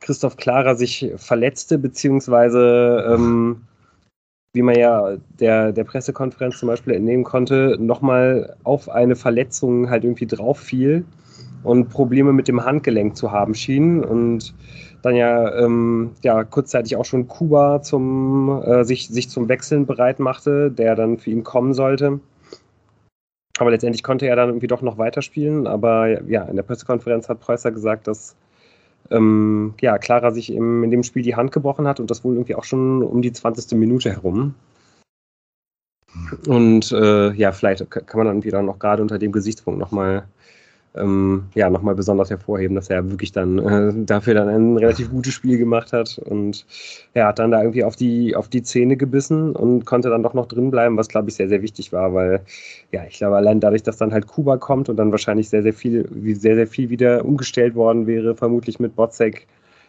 Christoph 0.00 0.36
Klara 0.36 0.74
sich 0.74 1.12
verletzte, 1.16 1.78
beziehungsweise, 1.78 3.06
ähm, 3.08 3.62
wie 4.52 4.62
man 4.62 4.76
ja 4.76 5.16
der, 5.40 5.72
der 5.72 5.84
Pressekonferenz 5.84 6.58
zum 6.58 6.68
Beispiel 6.68 6.94
entnehmen 6.94 7.24
konnte, 7.24 7.76
nochmal 7.78 8.56
auf 8.64 8.88
eine 8.88 9.16
Verletzung 9.16 9.90
halt 9.90 10.04
irgendwie 10.04 10.26
drauf 10.26 10.58
fiel 10.58 11.04
und 11.62 11.88
Probleme 11.88 12.32
mit 12.32 12.48
dem 12.48 12.64
Handgelenk 12.64 13.16
zu 13.16 13.32
haben 13.32 13.54
schien 13.54 14.04
und 14.04 14.54
dann 15.02 15.14
ja, 15.14 15.54
ähm, 15.58 16.12
ja 16.22 16.44
kurzzeitig 16.44 16.96
auch 16.96 17.04
schon 17.04 17.28
Kuba 17.28 17.82
zum, 17.82 18.62
äh, 18.62 18.84
sich, 18.84 19.08
sich 19.08 19.28
zum 19.30 19.48
Wechseln 19.48 19.86
bereit 19.86 20.18
machte, 20.18 20.70
der 20.70 20.96
dann 20.96 21.18
für 21.18 21.30
ihn 21.30 21.44
kommen 21.44 21.74
sollte. 21.74 22.20
Aber 23.58 23.70
letztendlich 23.70 24.02
konnte 24.02 24.26
er 24.26 24.36
dann 24.36 24.50
irgendwie 24.50 24.66
doch 24.68 24.82
noch 24.82 24.98
weiterspielen. 24.98 25.66
Aber 25.66 26.22
ja, 26.28 26.44
in 26.44 26.56
der 26.56 26.62
Pressekonferenz 26.62 27.28
hat 27.28 27.40
Preußer 27.40 27.72
gesagt, 27.72 28.06
dass 28.06 28.36
ähm, 29.10 29.74
ja, 29.80 29.98
Clara 29.98 30.30
sich 30.30 30.52
im, 30.52 30.84
in 30.84 30.90
dem 30.90 31.02
Spiel 31.02 31.22
die 31.22 31.36
Hand 31.36 31.52
gebrochen 31.52 31.86
hat 31.86 32.00
und 32.00 32.10
das 32.10 32.24
wohl 32.24 32.34
irgendwie 32.34 32.54
auch 32.54 32.64
schon 32.64 33.02
um 33.02 33.22
die 33.22 33.32
20. 33.32 33.76
Minute 33.78 34.10
herum. 34.10 34.54
Und 36.46 36.92
äh, 36.92 37.32
ja, 37.32 37.52
vielleicht 37.52 37.90
kann 37.90 38.18
man 38.18 38.26
dann 38.26 38.40
dann 38.40 38.68
auch 38.68 38.78
gerade 38.78 39.02
unter 39.02 39.18
dem 39.18 39.32
Gesichtspunkt 39.32 39.78
nochmal 39.78 40.26
ähm, 40.98 41.44
ja, 41.54 41.70
nochmal 41.70 41.94
besonders 41.94 42.30
hervorheben, 42.30 42.74
dass 42.74 42.90
er 42.90 43.08
wirklich 43.10 43.32
dann 43.32 43.58
äh, 43.58 43.92
dafür 44.04 44.34
dann 44.34 44.48
ein 44.48 44.76
relativ 44.76 45.10
gutes 45.10 45.34
Spiel 45.34 45.58
gemacht 45.58 45.92
hat 45.92 46.18
und 46.24 46.66
er 47.14 47.26
hat 47.28 47.38
dann 47.38 47.50
da 47.50 47.60
irgendwie 47.60 47.84
auf 47.84 47.96
die, 47.96 48.34
auf 48.36 48.48
die 48.48 48.62
Zähne 48.62 48.96
gebissen 48.96 49.54
und 49.54 49.84
konnte 49.84 50.10
dann 50.10 50.22
doch 50.22 50.34
noch 50.34 50.46
drin 50.46 50.70
bleiben, 50.70 50.96
was 50.96 51.08
glaube 51.08 51.28
ich 51.28 51.36
sehr, 51.36 51.48
sehr 51.48 51.62
wichtig 51.62 51.92
war, 51.92 52.14
weil 52.14 52.40
ja, 52.92 53.04
ich 53.08 53.18
glaube 53.18 53.36
allein 53.36 53.60
dadurch, 53.60 53.82
dass 53.82 53.96
dann 53.96 54.12
halt 54.12 54.26
Kuba 54.26 54.56
kommt 54.56 54.88
und 54.88 54.96
dann 54.96 55.10
wahrscheinlich 55.10 55.48
sehr, 55.48 55.62
sehr 55.62 55.74
viel, 55.74 56.08
sehr, 56.34 56.54
sehr 56.54 56.66
viel 56.66 56.90
wieder 56.90 57.24
umgestellt 57.24 57.74
worden 57.74 58.06
wäre, 58.06 58.34
vermutlich 58.34 58.80
mit 58.80 58.96
Botzek 58.96 59.46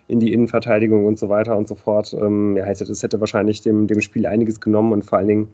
in 0.08 0.20
die 0.20 0.34
Innenverteidigung 0.34 1.06
und 1.06 1.20
so 1.20 1.30
weiter 1.30 1.56
und 1.56 1.68
so 1.68 1.76
fort. 1.76 2.16
Ähm, 2.20 2.58
ja, 2.58 2.66
das 2.66 3.04
hätte 3.04 3.20
wahrscheinlich 3.20 3.62
dem, 3.62 3.88
dem 3.88 4.02
Spiel 4.02 4.26
einiges 4.26 4.60
genommen 4.60 4.92
und 4.92 5.06
vor 5.06 5.20
allen 5.20 5.28
Dingen 5.28 5.48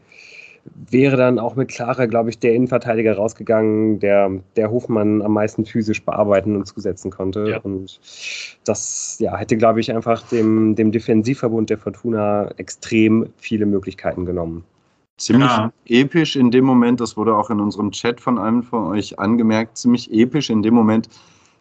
wäre 0.73 1.15
dann 1.15 1.37
auch 1.39 1.55
mit 1.55 1.69
Clara, 1.69 2.05
glaube 2.07 2.29
ich, 2.29 2.39
der 2.39 2.55
Innenverteidiger 2.55 3.15
rausgegangen, 3.15 3.99
der, 3.99 4.31
der 4.55 4.71
Hofmann 4.71 5.21
am 5.21 5.33
meisten 5.33 5.65
physisch 5.65 6.03
bearbeiten 6.03 6.55
und 6.55 6.65
zusetzen 6.65 7.11
konnte. 7.11 7.47
Ja. 7.49 7.59
Und 7.59 7.99
das 8.65 9.17
ja, 9.19 9.37
hätte, 9.37 9.57
glaube 9.57 9.79
ich, 9.79 9.93
einfach 9.93 10.23
dem, 10.29 10.75
dem 10.75 10.91
Defensivverbund 10.91 11.69
der 11.69 11.77
Fortuna 11.77 12.49
extrem 12.57 13.27
viele 13.37 13.65
Möglichkeiten 13.65 14.25
genommen. 14.25 14.63
Ziemlich 15.17 15.49
ja. 15.49 15.71
episch 15.85 16.35
in 16.35 16.51
dem 16.51 16.65
Moment, 16.65 16.99
das 16.99 17.15
wurde 17.15 17.35
auch 17.35 17.49
in 17.49 17.61
unserem 17.61 17.91
Chat 17.91 18.19
von 18.19 18.37
einem 18.37 18.63
von 18.63 18.87
euch 18.87 19.17
angemerkt, 19.17 19.77
ziemlich 19.77 20.11
episch 20.11 20.49
in 20.49 20.61
dem 20.61 20.73
Moment, 20.73 21.07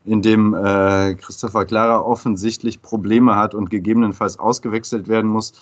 in 0.06 0.22
dem 0.22 0.54
äh, 0.54 1.14
Christopher 1.14 1.64
Clara 1.64 2.00
offensichtlich 2.00 2.82
Probleme 2.82 3.36
hat 3.36 3.54
und 3.54 3.70
gegebenenfalls 3.70 4.38
ausgewechselt 4.38 5.08
werden 5.08 5.30
muss 5.30 5.52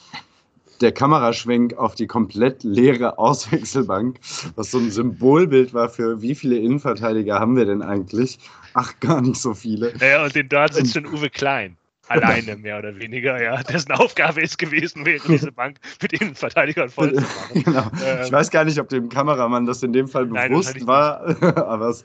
der 0.82 0.92
Kameraschwenk 0.92 1.74
auf 1.78 1.94
die 1.94 2.06
komplett 2.06 2.62
leere 2.64 3.18
Auswechselbank, 3.18 4.18
was 4.56 4.70
so 4.70 4.78
ein 4.78 4.90
Symbolbild 4.90 5.72
war 5.72 5.88
für 5.88 6.20
wie 6.20 6.34
viele 6.34 6.56
Innenverteidiger 6.56 7.38
haben 7.38 7.56
wir 7.56 7.64
denn 7.64 7.82
eigentlich? 7.82 8.38
Ach, 8.74 8.92
gar 9.00 9.20
nicht 9.20 9.40
so 9.40 9.54
viele. 9.54 9.92
Ja, 9.98 10.24
und 10.24 10.34
den 10.34 10.48
dort 10.48 10.74
sitzt 10.74 10.94
schon 10.94 11.06
Uwe 11.06 11.30
Klein. 11.30 11.76
Alleine 12.08 12.56
mehr 12.56 12.78
oder 12.78 12.98
weniger, 12.98 13.40
ja. 13.40 13.62
Dessen 13.62 13.92
Aufgabe 13.92 14.42
ist 14.42 14.58
gewesen, 14.58 15.06
wäre 15.06 15.22
diese 15.26 15.52
Bank 15.52 15.78
mit 16.02 16.12
Innenverteidigern 16.12 16.88
voll 16.88 17.14
zu 17.14 17.20
machen. 17.20 17.64
Genau. 17.64 17.90
Ähm, 18.04 18.24
ich 18.24 18.32
weiß 18.32 18.50
gar 18.50 18.64
nicht, 18.64 18.78
ob 18.78 18.88
dem 18.88 19.08
Kameramann 19.08 19.66
das 19.66 19.82
in 19.82 19.92
dem 19.92 20.08
Fall 20.08 20.26
bewusst 20.26 20.74
nein, 20.74 20.86
war, 20.86 21.24
aber 21.68 21.90
es 21.90 22.04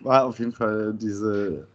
war 0.00 0.24
auf 0.24 0.38
jeden 0.40 0.52
Fall 0.52 0.94
diese, 1.00 1.66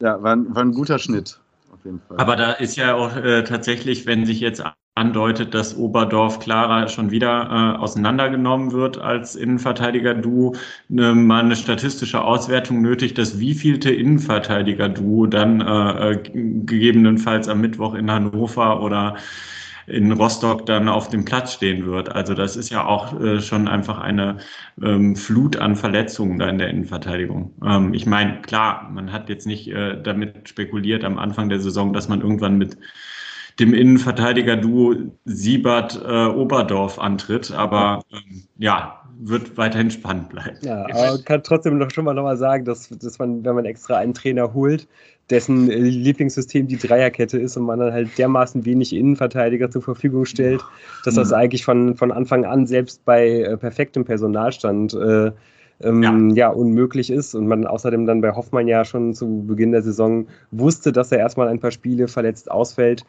ja, 0.00 0.22
war, 0.22 0.36
war 0.54 0.62
ein 0.62 0.72
guter 0.72 0.98
Schnitt. 0.98 1.38
Auf 1.72 1.84
jeden 1.84 2.00
Fall. 2.00 2.16
Aber 2.18 2.36
da 2.36 2.52
ist 2.52 2.76
ja 2.76 2.94
auch 2.94 3.14
äh, 3.16 3.44
tatsächlich, 3.44 4.06
wenn 4.06 4.24
sich 4.24 4.40
jetzt 4.40 4.62
andeutet, 4.98 5.54
dass 5.54 5.76
Oberdorf 5.76 6.40
Clara 6.40 6.88
schon 6.88 7.10
wieder 7.10 7.74
äh, 7.76 7.78
auseinandergenommen 7.78 8.72
wird 8.72 8.98
als 8.98 9.36
Innenverteidiger-Duo, 9.36 10.56
ne, 10.88 11.14
mal 11.14 11.44
eine 11.44 11.56
statistische 11.56 12.22
Auswertung 12.22 12.82
nötig, 12.82 13.14
dass 13.14 13.38
wievielte 13.38 13.90
Innenverteidiger-Duo 13.90 15.26
dann 15.26 15.60
äh, 15.60 16.10
äh, 16.10 16.16
gegebenenfalls 16.22 17.48
am 17.48 17.60
Mittwoch 17.60 17.94
in 17.94 18.10
Hannover 18.10 18.82
oder 18.82 19.16
in 19.88 20.12
Rostock 20.12 20.66
dann 20.66 20.88
auf 20.88 21.08
dem 21.08 21.24
Platz 21.24 21.54
stehen 21.54 21.86
wird. 21.86 22.14
Also 22.14 22.34
das 22.34 22.56
ist 22.56 22.70
ja 22.70 22.84
auch 22.84 23.18
äh, 23.20 23.40
schon 23.40 23.68
einfach 23.68 23.98
eine 23.98 24.36
ähm, 24.82 25.16
Flut 25.16 25.56
an 25.56 25.76
Verletzungen 25.76 26.38
da 26.38 26.48
in 26.48 26.58
der 26.58 26.68
Innenverteidigung. 26.68 27.54
Ähm, 27.64 27.94
ich 27.94 28.04
meine, 28.06 28.40
klar, 28.42 28.90
man 28.92 29.12
hat 29.12 29.28
jetzt 29.28 29.46
nicht 29.46 29.68
äh, 29.68 30.00
damit 30.02 30.48
spekuliert 30.48 31.04
am 31.04 31.18
Anfang 31.18 31.48
der 31.48 31.60
Saison, 31.60 31.92
dass 31.92 32.08
man 32.08 32.20
irgendwann 32.20 32.58
mit 32.58 32.76
dem 33.60 33.74
Innenverteidiger-Duo 33.74 34.94
Siebert-Oberdorf 35.24 36.98
äh, 36.98 37.00
antritt, 37.00 37.52
aber 37.52 38.02
ähm, 38.12 38.44
ja, 38.58 39.00
wird 39.20 39.56
weiterhin 39.56 39.90
spannend 39.90 40.28
bleiben. 40.28 40.56
Ja, 40.62 40.86
aber 40.86 41.18
kann 41.24 41.42
trotzdem 41.42 41.78
noch 41.78 41.90
schon 41.90 42.04
mal 42.04 42.14
nochmal 42.14 42.36
sagen, 42.36 42.64
dass, 42.64 42.88
dass 42.88 43.18
man, 43.18 43.44
wenn 43.44 43.56
man 43.56 43.64
extra 43.64 43.96
einen 43.96 44.14
Trainer 44.14 44.54
holt, 44.54 44.86
dessen 45.28 45.70
äh, 45.70 45.76
Lieblingssystem 45.78 46.68
die 46.68 46.78
Dreierkette 46.78 47.38
ist 47.38 47.56
und 47.56 47.64
man 47.64 47.80
dann 47.80 47.92
halt 47.92 48.16
dermaßen 48.16 48.64
wenig 48.64 48.94
Innenverteidiger 48.94 49.70
zur 49.70 49.82
Verfügung 49.82 50.24
stellt, 50.24 50.62
dass 51.04 51.16
das 51.16 51.32
eigentlich 51.32 51.64
von, 51.64 51.96
von 51.96 52.12
Anfang 52.12 52.44
an 52.44 52.66
selbst 52.66 53.04
bei 53.04 53.28
äh, 53.40 53.56
perfektem 53.56 54.04
Personalstand 54.04 54.94
äh, 54.94 55.32
ähm, 55.80 56.02
ja. 56.02 56.16
ja. 56.34 56.48
unmöglich 56.48 57.10
ist 57.10 57.34
und 57.34 57.46
man 57.46 57.66
außerdem 57.66 58.06
dann 58.06 58.20
bei 58.20 58.32
Hoffmann 58.32 58.68
ja 58.68 58.84
schon 58.84 59.14
zu 59.14 59.44
Beginn 59.46 59.72
der 59.72 59.82
Saison 59.82 60.26
wusste, 60.50 60.92
dass 60.92 61.12
er 61.12 61.18
erstmal 61.18 61.48
ein 61.48 61.60
paar 61.60 61.70
Spiele 61.70 62.08
verletzt 62.08 62.50
ausfällt 62.50 63.04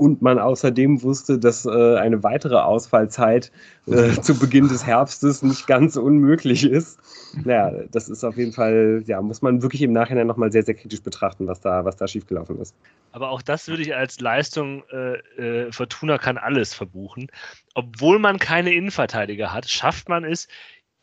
und 0.00 0.22
man 0.22 0.38
außerdem 0.38 1.02
wusste, 1.02 1.38
dass 1.38 1.66
äh, 1.66 1.96
eine 1.98 2.22
weitere 2.22 2.56
Ausfallzeit 2.56 3.52
äh, 3.86 4.12
zu 4.22 4.38
Beginn 4.38 4.66
des 4.66 4.86
Herbstes 4.86 5.42
nicht 5.42 5.66
ganz 5.66 5.96
unmöglich 5.96 6.64
ist. 6.64 6.98
Naja, 7.44 7.84
das 7.90 8.08
ist 8.08 8.24
auf 8.24 8.38
jeden 8.38 8.52
Fall, 8.52 9.02
ja, 9.04 9.20
muss 9.20 9.42
man 9.42 9.60
wirklich 9.60 9.82
im 9.82 9.92
Nachhinein 9.92 10.26
nochmal 10.26 10.50
sehr, 10.50 10.62
sehr 10.62 10.74
kritisch 10.74 11.02
betrachten, 11.02 11.46
was 11.46 11.60
da, 11.60 11.84
was 11.84 11.96
da 11.96 12.08
schiefgelaufen 12.08 12.58
ist. 12.60 12.74
Aber 13.12 13.28
auch 13.28 13.42
das 13.42 13.68
würde 13.68 13.82
ich 13.82 13.94
als 13.94 14.20
Leistung, 14.20 14.84
äh, 14.90 15.66
äh 15.66 15.70
Fortuna 15.70 16.16
kann 16.16 16.38
alles 16.38 16.72
verbuchen. 16.72 17.26
Obwohl 17.74 18.18
man 18.18 18.38
keine 18.38 18.72
Innenverteidiger 18.72 19.52
hat, 19.52 19.68
schafft 19.68 20.08
man 20.08 20.24
es, 20.24 20.48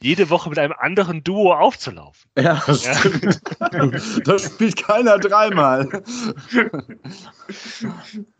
jede 0.02 0.30
Woche 0.30 0.50
mit 0.50 0.60
einem 0.60 0.74
anderen 0.78 1.24
Duo 1.24 1.54
aufzulaufen. 1.54 2.30
Ja, 2.38 2.62
das 2.68 2.86
ja. 2.86 2.94
stimmt. 2.94 3.42
das 4.28 4.44
spielt 4.44 4.78
keiner 4.78 5.18
dreimal. 5.18 5.90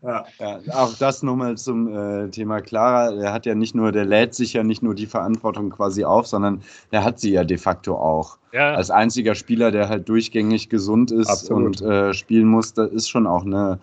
ja. 0.02 0.24
ja. 0.38 0.60
auch 0.74 0.94
das 0.98 1.22
nochmal 1.22 1.56
zum 1.56 1.88
äh, 1.88 2.28
Thema 2.30 2.60
Clara. 2.60 3.10
Der 3.10 3.32
hat 3.32 3.44
ja 3.44 3.56
nicht 3.56 3.74
nur, 3.74 3.90
der 3.90 4.04
lädt 4.04 4.34
sich 4.34 4.52
ja 4.52 4.62
nicht 4.62 4.82
nur 4.82 4.94
die 4.94 5.06
Verantwortung 5.06 5.70
quasi 5.70 6.04
auf, 6.04 6.28
sondern 6.28 6.62
er 6.92 7.02
hat 7.02 7.18
sie 7.18 7.32
ja 7.32 7.42
de 7.42 7.58
facto 7.58 7.96
auch. 7.96 8.38
Ja. 8.52 8.74
Als 8.74 8.90
einziger 8.90 9.34
Spieler, 9.34 9.72
der 9.72 9.88
halt 9.88 10.08
durchgängig 10.08 10.68
gesund 10.68 11.10
ist 11.10 11.28
Absolut. 11.28 11.80
und 11.82 11.90
äh, 11.90 12.14
spielen 12.14 12.46
muss, 12.46 12.72
da 12.72 12.84
ist 12.84 13.08
schon 13.08 13.26
auch 13.26 13.44
eine 13.44 13.78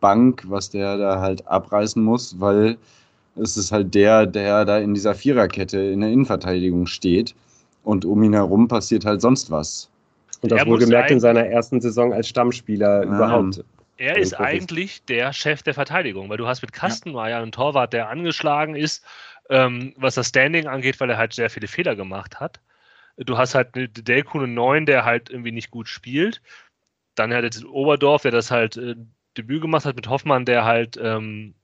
Bank, 0.00 0.44
was 0.48 0.70
der 0.70 0.96
da 0.96 1.20
halt 1.20 1.46
abreißen 1.46 2.02
muss, 2.02 2.40
weil 2.40 2.76
es 3.36 3.56
ist 3.56 3.72
halt 3.72 3.94
der, 3.94 4.26
der 4.26 4.64
da 4.64 4.78
in 4.78 4.94
dieser 4.94 5.14
Viererkette 5.14 5.78
in 5.78 6.00
der 6.00 6.10
Innenverteidigung 6.10 6.86
steht. 6.86 7.34
Und 7.82 8.04
um 8.04 8.22
ihn 8.22 8.34
herum 8.34 8.68
passiert 8.68 9.04
halt 9.04 9.20
sonst 9.20 9.50
was. 9.50 9.88
Und 10.42 10.52
das 10.52 10.66
wohlgemerkt 10.66 11.10
in 11.10 11.20
seiner 11.20 11.46
ersten 11.46 11.80
Saison 11.80 12.12
als 12.12 12.28
Stammspieler 12.28 13.04
ja. 13.04 13.14
überhaupt. 13.14 13.64
Er 13.96 14.16
ist 14.16 14.32
eigentlich 14.32 15.04
der 15.04 15.32
Chef 15.32 15.62
der 15.62 15.74
Verteidigung, 15.74 16.30
weil 16.30 16.38
du 16.38 16.46
hast 16.46 16.62
mit 16.62 16.72
Kastenmeier 16.72 17.40
einen 17.40 17.52
Torwart, 17.52 17.92
der 17.92 18.08
angeschlagen 18.08 18.74
ist, 18.74 19.04
ähm, 19.50 19.92
was 19.96 20.14
das 20.14 20.28
Standing 20.28 20.66
angeht, 20.66 20.98
weil 21.00 21.10
er 21.10 21.18
halt 21.18 21.34
sehr 21.34 21.50
viele 21.50 21.68
Fehler 21.68 21.94
gemacht 21.96 22.40
hat. 22.40 22.60
Du 23.18 23.36
hast 23.36 23.54
halt 23.54 23.68
Delkuh 23.74 24.38
einen 24.38 24.54
Neuen, 24.54 24.86
der 24.86 25.04
halt 25.04 25.28
irgendwie 25.28 25.52
nicht 25.52 25.70
gut 25.70 25.88
spielt. 25.88 26.40
Dann 27.14 27.34
hat 27.34 27.44
jetzt 27.44 27.62
Oberdorf, 27.66 28.22
der 28.22 28.30
das 28.30 28.50
halt 28.50 28.78
äh, 28.78 28.94
Debüt 29.36 29.60
gemacht 29.60 29.84
hat 29.84 29.96
mit 29.96 30.08
Hoffmann, 30.08 30.46
der 30.46 30.64
halt 30.64 30.98
ähm, 31.02 31.54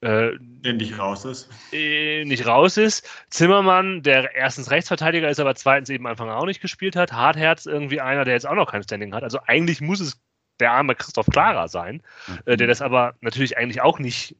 äh, 0.00 0.30
der 0.38 0.74
nicht 0.74 0.98
raus 0.98 1.24
ist. 1.24 1.48
Äh, 1.72 2.24
nicht 2.24 2.46
raus 2.46 2.76
ist. 2.76 3.08
Zimmermann, 3.30 4.02
der 4.02 4.34
erstens 4.34 4.70
Rechtsverteidiger 4.70 5.28
ist, 5.28 5.40
aber 5.40 5.54
zweitens 5.56 5.90
eben 5.90 6.06
Anfang 6.06 6.30
auch 6.30 6.46
nicht 6.46 6.60
gespielt 6.60 6.94
hat. 6.94 7.12
Hartherz 7.12 7.66
irgendwie 7.66 8.00
einer, 8.00 8.24
der 8.24 8.34
jetzt 8.34 8.46
auch 8.46 8.54
noch 8.54 8.70
kein 8.70 8.82
Standing 8.82 9.12
hat. 9.14 9.24
Also 9.24 9.40
eigentlich 9.46 9.80
muss 9.80 10.00
es 10.00 10.20
der 10.60 10.72
arme 10.72 10.94
Christoph 10.94 11.26
Klara 11.26 11.68
sein, 11.68 12.02
mhm. 12.26 12.38
äh, 12.46 12.56
der 12.56 12.68
das 12.68 12.80
aber 12.80 13.14
natürlich 13.20 13.56
eigentlich 13.56 13.80
auch 13.80 13.98
nicht, 13.98 14.36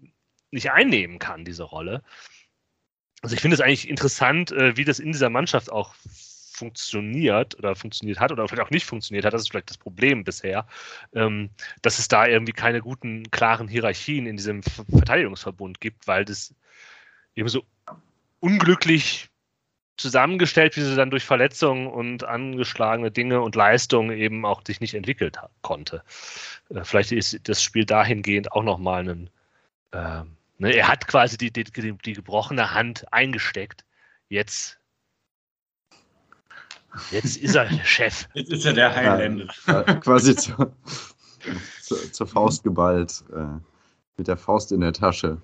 nicht 0.50 0.70
einnehmen 0.70 1.18
kann, 1.18 1.44
diese 1.44 1.64
Rolle. 1.64 2.02
Also 3.22 3.34
ich 3.34 3.40
finde 3.40 3.56
es 3.56 3.61
eigentlich 3.61 3.88
interessant, 3.88 4.52
äh, 4.52 4.76
wie 4.76 4.84
das 4.84 5.00
in 5.00 5.11
dieser 5.11 5.30
Mannschaft 5.30 5.72
auch 5.72 5.94
funktioniert 6.59 7.56
oder 7.59 7.74
funktioniert 7.74 8.20
hat 8.20 8.32
oder 8.32 8.46
vielleicht 8.48 8.66
auch 8.66 8.70
nicht 8.70 8.86
funktioniert 8.86 9.24
hat, 9.24 9.32
das 9.32 9.42
ist 9.42 9.50
vielleicht 9.50 9.70
das 9.70 9.78
Problem 9.78 10.24
bisher, 10.24 10.66
ähm, 11.14 11.50
dass 11.82 11.98
es 11.98 12.09
da 12.09 12.26
irgendwie 12.26 12.52
keine 12.52 12.80
guten, 12.80 13.30
klaren 13.30 13.68
Hierarchien 13.68 14.26
in 14.26 14.36
diesem 14.36 14.62
Verteidigungsverbund 14.62 15.80
gibt, 15.80 16.06
weil 16.06 16.24
das 16.24 16.54
eben 17.34 17.48
so 17.48 17.64
unglücklich 18.40 19.30
zusammengestellt, 19.96 20.76
wie 20.76 20.82
sie 20.82 20.94
dann 20.94 21.11
durch 21.11 21.24
Verletzungen 21.24 21.88
und 21.88 22.24
angeschlagene 22.24 23.11
Dinge 23.11 23.40
und 23.40 23.56
Leistungen 23.56 24.16
eben 24.16 24.46
auch 24.46 24.62
sich 24.64 24.80
nicht 24.80 24.94
entwickelt 24.94 25.38
konnte. 25.62 26.02
Äh, 26.70 26.84
vielleicht 26.84 27.12
ist 27.12 27.48
das 27.48 27.62
Spiel 27.62 27.84
dahingehend 27.84 28.52
auch 28.52 28.62
nochmal 28.62 29.09
ein, 29.09 29.30
äh, 29.92 30.22
ne, 30.59 30.72
er 30.72 30.88
hat 30.88 31.06
quasi 31.06 31.36
die, 31.36 31.52
die, 31.52 31.64
die 31.64 32.12
gebrochene 32.12 32.72
Hand 32.74 33.12
eingesteckt. 33.12 33.84
Jetzt 34.28 34.77
Jetzt 37.11 37.36
ist 37.36 37.55
er 37.55 37.66
der 37.66 37.84
Chef. 37.84 38.28
Jetzt 38.34 38.53
ist 38.53 38.64
er 38.64 38.72
der 38.72 38.95
Highlander. 38.95 39.47
Ja, 39.66 39.82
quasi 39.82 40.34
zur, 40.34 40.72
zur, 41.82 42.12
zur, 42.12 42.26
Faust 42.26 42.64
geballt. 42.64 43.24
Äh, 43.32 43.61
mit 44.16 44.28
der 44.28 44.36
Faust 44.36 44.72
in 44.72 44.80
der 44.80 44.93
Tasche. 44.93 45.39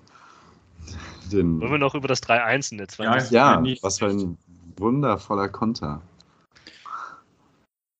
Den, 1.31 1.59
Wollen 1.59 1.71
wir 1.71 1.77
noch 1.77 1.95
über 1.95 2.07
das 2.07 2.21
3-1 2.23 2.73
in 2.73 2.77
der 2.77 2.87
zweiten 2.87 3.33
Ja, 3.33 3.61
ja 3.61 3.75
was 3.81 3.99
für 3.99 4.07
ein 4.07 4.37
wundervoller 4.77 5.49
Konter. 5.49 6.01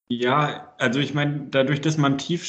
Ja, 0.08 0.74
also 0.78 1.00
ich 1.00 1.14
meine, 1.14 1.48
dadurch, 1.50 1.82
dass 1.82 1.98
man 1.98 2.18
tief 2.18 2.46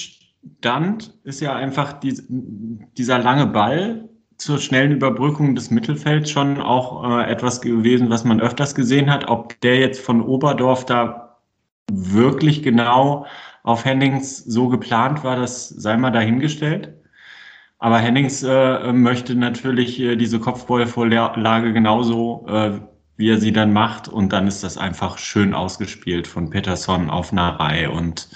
stand, 0.58 1.14
ist 1.24 1.40
ja 1.40 1.54
einfach 1.54 1.94
die, 1.94 2.20
dieser 2.28 3.18
lange 3.18 3.46
Ball 3.46 4.08
zur 4.38 4.58
schnellen 4.58 4.92
Überbrückung 4.92 5.54
des 5.54 5.70
Mittelfelds 5.70 6.30
schon 6.30 6.60
auch 6.60 7.18
äh, 7.18 7.30
etwas 7.30 7.60
gewesen, 7.60 8.10
was 8.10 8.24
man 8.24 8.40
öfters 8.40 8.74
gesehen 8.74 9.10
hat. 9.10 9.28
Ob 9.28 9.60
der 9.60 9.78
jetzt 9.78 10.00
von 10.00 10.20
Oberdorf 10.22 10.84
da 10.84 11.36
wirklich 11.90 12.62
genau 12.62 13.26
auf 13.62 13.84
Hennings 13.84 14.38
so 14.38 14.68
geplant 14.68 15.24
war, 15.24 15.36
das 15.36 15.68
sei 15.68 15.96
mal 15.96 16.10
dahingestellt. 16.10 16.94
Aber 17.78 17.98
Hennings 17.98 18.42
äh, 18.42 18.92
möchte 18.92 19.34
natürlich 19.34 20.00
äh, 20.00 20.16
diese 20.16 20.40
Kopfballvorlage 20.40 21.72
genauso, 21.72 22.46
äh, 22.48 22.80
wie 23.16 23.30
er 23.30 23.38
sie 23.38 23.52
dann 23.52 23.72
macht. 23.72 24.08
Und 24.08 24.32
dann 24.32 24.46
ist 24.46 24.62
das 24.62 24.78
einfach 24.78 25.18
schön 25.18 25.52
ausgespielt 25.54 26.26
von 26.26 26.50
Peterson 26.50 27.10
auf 27.10 27.32
Narei. 27.32 27.88
Und 27.88 28.28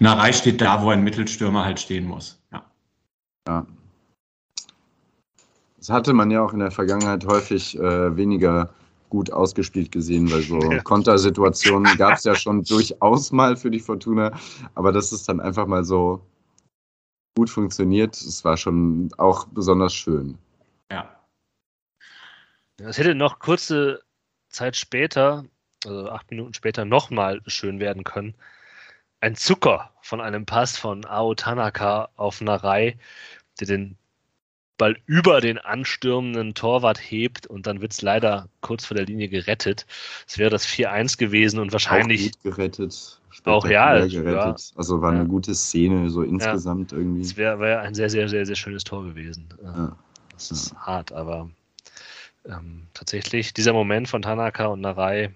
Narei 0.00 0.32
steht 0.32 0.60
da, 0.60 0.82
wo 0.82 0.90
ein 0.90 1.04
Mittelstürmer 1.04 1.64
halt 1.64 1.78
stehen 1.78 2.06
muss. 2.06 2.42
Ja. 2.52 2.64
ja. 3.48 3.66
Das 5.84 5.90
hatte 5.90 6.14
man 6.14 6.30
ja 6.30 6.42
auch 6.42 6.54
in 6.54 6.60
der 6.60 6.70
Vergangenheit 6.70 7.26
häufig 7.26 7.78
äh, 7.78 8.16
weniger 8.16 8.72
gut 9.10 9.30
ausgespielt 9.30 9.92
gesehen, 9.92 10.32
weil 10.32 10.40
so 10.40 10.58
ja. 10.72 10.82
Kontersituationen 10.82 11.94
gab 11.98 12.14
es 12.14 12.24
ja 12.24 12.34
schon 12.34 12.64
durchaus 12.64 13.32
mal 13.32 13.54
für 13.54 13.70
die 13.70 13.80
Fortuna, 13.80 14.32
aber 14.74 14.92
das 14.92 15.12
ist 15.12 15.28
dann 15.28 15.40
einfach 15.40 15.66
mal 15.66 15.84
so 15.84 16.24
gut 17.36 17.50
funktioniert. 17.50 18.16
Es 18.16 18.46
war 18.46 18.56
schon 18.56 19.10
auch 19.18 19.46
besonders 19.48 19.92
schön. 19.92 20.38
Ja. 20.90 21.20
Es 22.78 22.96
hätte 22.96 23.14
noch 23.14 23.38
kurze 23.38 24.00
Zeit 24.48 24.76
später, 24.76 25.44
also 25.84 26.08
acht 26.08 26.30
Minuten 26.30 26.54
später, 26.54 26.86
nochmal 26.86 27.42
schön 27.46 27.78
werden 27.78 28.04
können. 28.04 28.34
Ein 29.20 29.36
Zucker 29.36 29.92
von 30.00 30.22
einem 30.22 30.46
Pass 30.46 30.78
von 30.78 31.04
Ao 31.04 31.34
Tanaka 31.34 32.08
auf 32.16 32.40
Narei, 32.40 32.96
der 33.60 33.66
den 33.66 33.98
Ball 34.76 34.96
über 35.06 35.40
den 35.40 35.58
anstürmenden 35.58 36.54
Torwart 36.54 36.98
hebt 36.98 37.46
und 37.46 37.66
dann 37.66 37.80
wird 37.80 37.92
es 37.92 38.02
leider 38.02 38.48
kurz 38.60 38.84
vor 38.84 38.96
der 38.96 39.06
Linie 39.06 39.28
gerettet. 39.28 39.86
Es 40.26 40.38
wäre 40.38 40.50
das 40.50 40.66
4-1 40.66 41.18
gewesen 41.18 41.60
und 41.60 41.72
wahrscheinlich. 41.72 42.26
Auch 42.26 42.42
gut 42.42 42.56
gerettet. 42.56 43.20
Auch 43.44 43.66
ja, 43.66 44.06
gerettet. 44.06 44.24
Ja. 44.24 44.56
Also 44.76 45.00
war 45.02 45.12
eine 45.12 45.26
gute 45.26 45.54
Szene, 45.54 46.08
so 46.10 46.22
insgesamt 46.22 46.92
ja. 46.92 46.98
irgendwie. 46.98 47.22
Es 47.22 47.36
wäre 47.36 47.60
wär 47.60 47.82
ein 47.82 47.94
sehr, 47.94 48.10
sehr, 48.10 48.28
sehr, 48.28 48.46
sehr 48.46 48.56
schönes 48.56 48.84
Tor 48.84 49.04
gewesen. 49.04 49.48
Ja. 49.62 49.96
Das 50.32 50.50
ist 50.50 50.74
hart, 50.74 51.12
aber 51.12 51.50
ähm, 52.46 52.86
tatsächlich 52.94 53.54
dieser 53.54 53.72
Moment 53.72 54.08
von 54.08 54.22
Tanaka 54.22 54.66
und 54.66 54.80
Narei 54.80 55.32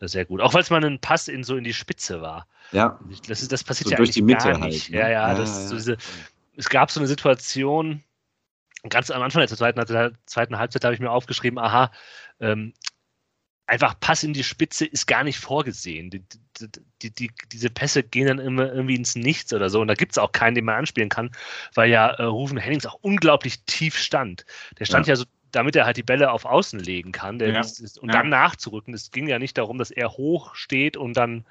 sehr 0.00 0.24
gut. 0.24 0.40
Auch 0.40 0.54
weil 0.54 0.62
es 0.62 0.70
mal 0.70 0.84
ein 0.84 1.00
Pass 1.00 1.26
in 1.28 1.42
so 1.42 1.56
in 1.56 1.64
die 1.64 1.74
Spitze 1.74 2.20
war. 2.20 2.46
Ja. 2.70 2.98
Das, 3.26 3.42
ist, 3.42 3.50
das 3.50 3.64
passiert 3.64 3.88
so 3.88 3.92
ja 3.92 3.96
durch 3.96 4.10
die 4.10 4.22
Mitte 4.22 4.50
gar 4.50 4.58
nicht. 4.58 4.84
Halt, 4.84 4.92
ne? 4.92 4.98
Ja, 5.00 5.08
ja, 5.08 5.34
das, 5.34 5.68
So 5.68 5.74
diese, 5.74 5.96
es 6.56 6.68
gab 6.68 6.90
so 6.90 7.00
eine 7.00 7.08
Situation, 7.08 8.04
ganz 8.88 9.10
am 9.10 9.22
Anfang 9.22 9.40
der 9.40 9.48
zweiten, 9.48 9.84
der 9.84 10.12
zweiten 10.26 10.58
Halbzeit 10.58 10.84
habe 10.84 10.94
ich 10.94 11.00
mir 11.00 11.10
aufgeschrieben, 11.10 11.58
aha, 11.58 11.90
ähm, 12.40 12.72
einfach 13.68 14.00
Pass 14.00 14.24
in 14.24 14.32
die 14.32 14.42
Spitze 14.42 14.86
ist 14.86 15.06
gar 15.06 15.22
nicht 15.22 15.38
vorgesehen. 15.38 16.10
Die, 16.10 16.24
die, 17.02 17.10
die, 17.10 17.30
diese 17.52 17.70
Pässe 17.70 18.02
gehen 18.02 18.26
dann 18.26 18.38
immer 18.38 18.72
irgendwie 18.72 18.96
ins 18.96 19.14
Nichts 19.14 19.52
oder 19.52 19.68
so. 19.68 19.80
Und 19.80 19.88
da 19.88 19.94
gibt 19.94 20.12
es 20.12 20.18
auch 20.18 20.32
keinen, 20.32 20.54
den 20.54 20.64
man 20.64 20.76
anspielen 20.76 21.10
kann, 21.10 21.30
weil 21.74 21.90
ja 21.90 22.08
äh, 22.08 22.24
Rufen 22.24 22.56
Hennings 22.56 22.86
auch 22.86 22.98
unglaublich 23.02 23.62
tief 23.64 23.96
stand. 23.96 24.46
Der 24.78 24.86
stand 24.86 25.06
ja, 25.06 25.12
ja 25.12 25.16
so, 25.16 25.24
damit 25.52 25.76
er 25.76 25.84
halt 25.84 25.98
die 25.98 26.02
Bälle 26.02 26.32
auf 26.32 26.46
Außen 26.46 26.80
legen 26.80 27.12
kann. 27.12 27.38
Ja. 27.40 27.60
Ist, 27.60 27.98
und 27.98 28.08
ja. 28.08 28.14
dann 28.14 28.30
nachzurücken. 28.30 28.94
Es 28.94 29.10
ging 29.10 29.28
ja 29.28 29.38
nicht 29.38 29.58
darum, 29.58 29.78
dass 29.78 29.90
er 29.90 30.12
hoch 30.12 30.54
steht 30.54 30.96
und 30.96 31.14
dann 31.14 31.44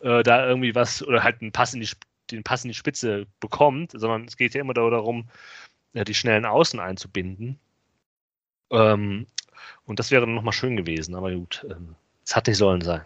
äh, 0.00 0.22
da 0.22 0.46
irgendwie 0.46 0.74
was 0.74 1.02
oder 1.02 1.24
halt 1.24 1.42
einen 1.42 1.52
Pass 1.52 1.74
in 1.74 1.80
die, 1.80 1.90
den 2.30 2.44
Pass 2.44 2.64
in 2.64 2.68
die 2.68 2.74
Spitze 2.74 3.26
bekommt, 3.40 3.92
sondern 3.92 4.26
es 4.26 4.36
geht 4.36 4.54
ja 4.54 4.60
immer 4.60 4.74
darum, 4.74 5.28
ja, 5.94 6.04
die 6.04 6.14
schnellen 6.14 6.44
Außen 6.44 6.78
einzubinden. 6.80 7.58
Ähm, 8.70 9.26
und 9.86 9.98
das 9.98 10.10
wäre 10.10 10.26
nochmal 10.26 10.52
schön 10.52 10.76
gewesen, 10.76 11.14
aber 11.14 11.32
gut, 11.32 11.66
ähm, 11.70 11.94
es 12.24 12.36
hat 12.36 12.46
nicht 12.46 12.58
sollen 12.58 12.80
sein. 12.80 13.04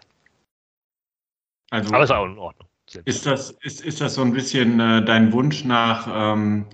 Also, 1.70 1.94
aber 1.94 2.04
es 2.04 2.10
war 2.10 2.20
auch 2.20 2.26
in 2.26 2.38
Ordnung. 2.38 2.68
Ist 3.04 3.26
das, 3.26 3.50
ist, 3.50 3.82
ist 3.82 4.00
das 4.00 4.14
so 4.14 4.22
ein 4.22 4.32
bisschen 4.32 4.80
äh, 4.80 5.04
dein 5.04 5.30
Wunsch 5.32 5.64
nach 5.64 6.08
ähm, 6.10 6.66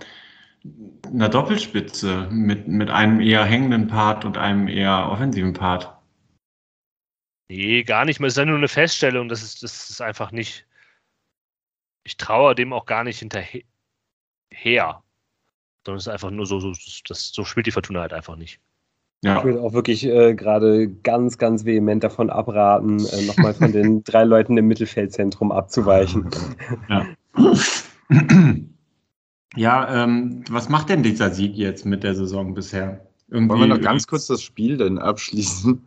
einer 1.03 1.27
Doppelspitze 1.27 2.29
mit, 2.31 2.69
mit 2.69 2.89
einem 2.89 3.19
eher 3.19 3.43
hängenden 3.43 3.87
Part 3.87 4.23
und 4.23 4.37
einem 4.37 4.69
eher 4.69 5.09
offensiven 5.11 5.51
Part? 5.51 5.93
Nee, 7.49 7.83
gar 7.83 8.05
nicht 8.05 8.21
mehr. 8.21 8.27
Es 8.27 8.33
ist 8.33 8.37
ja 8.37 8.45
nur 8.45 8.57
eine 8.57 8.69
Feststellung, 8.69 9.27
das 9.27 9.43
ist, 9.43 9.61
das 9.61 9.89
ist 9.89 10.01
einfach 10.01 10.31
nicht. 10.31 10.65
Ich 12.03 12.15
traue 12.15 12.55
dem 12.55 12.71
auch 12.71 12.85
gar 12.85 13.03
nicht 13.03 13.19
hinterher. 13.19 15.03
Sondern 15.85 15.97
es 15.97 16.07
ist 16.07 16.13
einfach 16.13 16.31
nur 16.31 16.45
so, 16.45 16.59
so, 16.59 16.71
das, 17.07 17.31
so 17.31 17.43
spielt 17.43 17.67
die 17.67 17.71
Fortuna 17.71 18.01
halt 18.01 18.13
einfach 18.13 18.35
nicht. 18.35 18.59
Ja. 19.23 19.37
Ich 19.39 19.43
würde 19.43 19.61
auch 19.61 19.73
wirklich 19.73 20.05
äh, 20.05 20.35
gerade 20.35 20.87
ganz, 20.87 21.37
ganz 21.37 21.65
vehement 21.65 22.03
davon 22.03 22.29
abraten, 22.29 22.99
äh, 23.05 23.25
nochmal 23.25 23.53
von 23.53 23.71
den 23.71 24.03
drei 24.05 24.23
Leuten 24.23 24.57
im 24.57 24.67
Mittelfeldzentrum 24.67 25.51
abzuweichen. 25.51 26.29
Ja, 26.89 27.05
ja 29.55 30.03
ähm, 30.03 30.43
was 30.49 30.69
macht 30.69 30.89
denn 30.89 31.01
dieser 31.01 31.31
Sieg 31.31 31.55
jetzt 31.55 31.85
mit 31.85 32.03
der 32.03 32.13
Saison 32.13 32.53
bisher? 32.53 33.01
Irgendwie 33.27 33.49
Wollen 33.49 33.61
wir 33.61 33.75
noch 33.75 33.81
ganz 33.81 34.05
kurz 34.05 34.27
das 34.27 34.43
Spiel 34.43 34.77
denn 34.77 34.99
abschließen? 34.99 35.81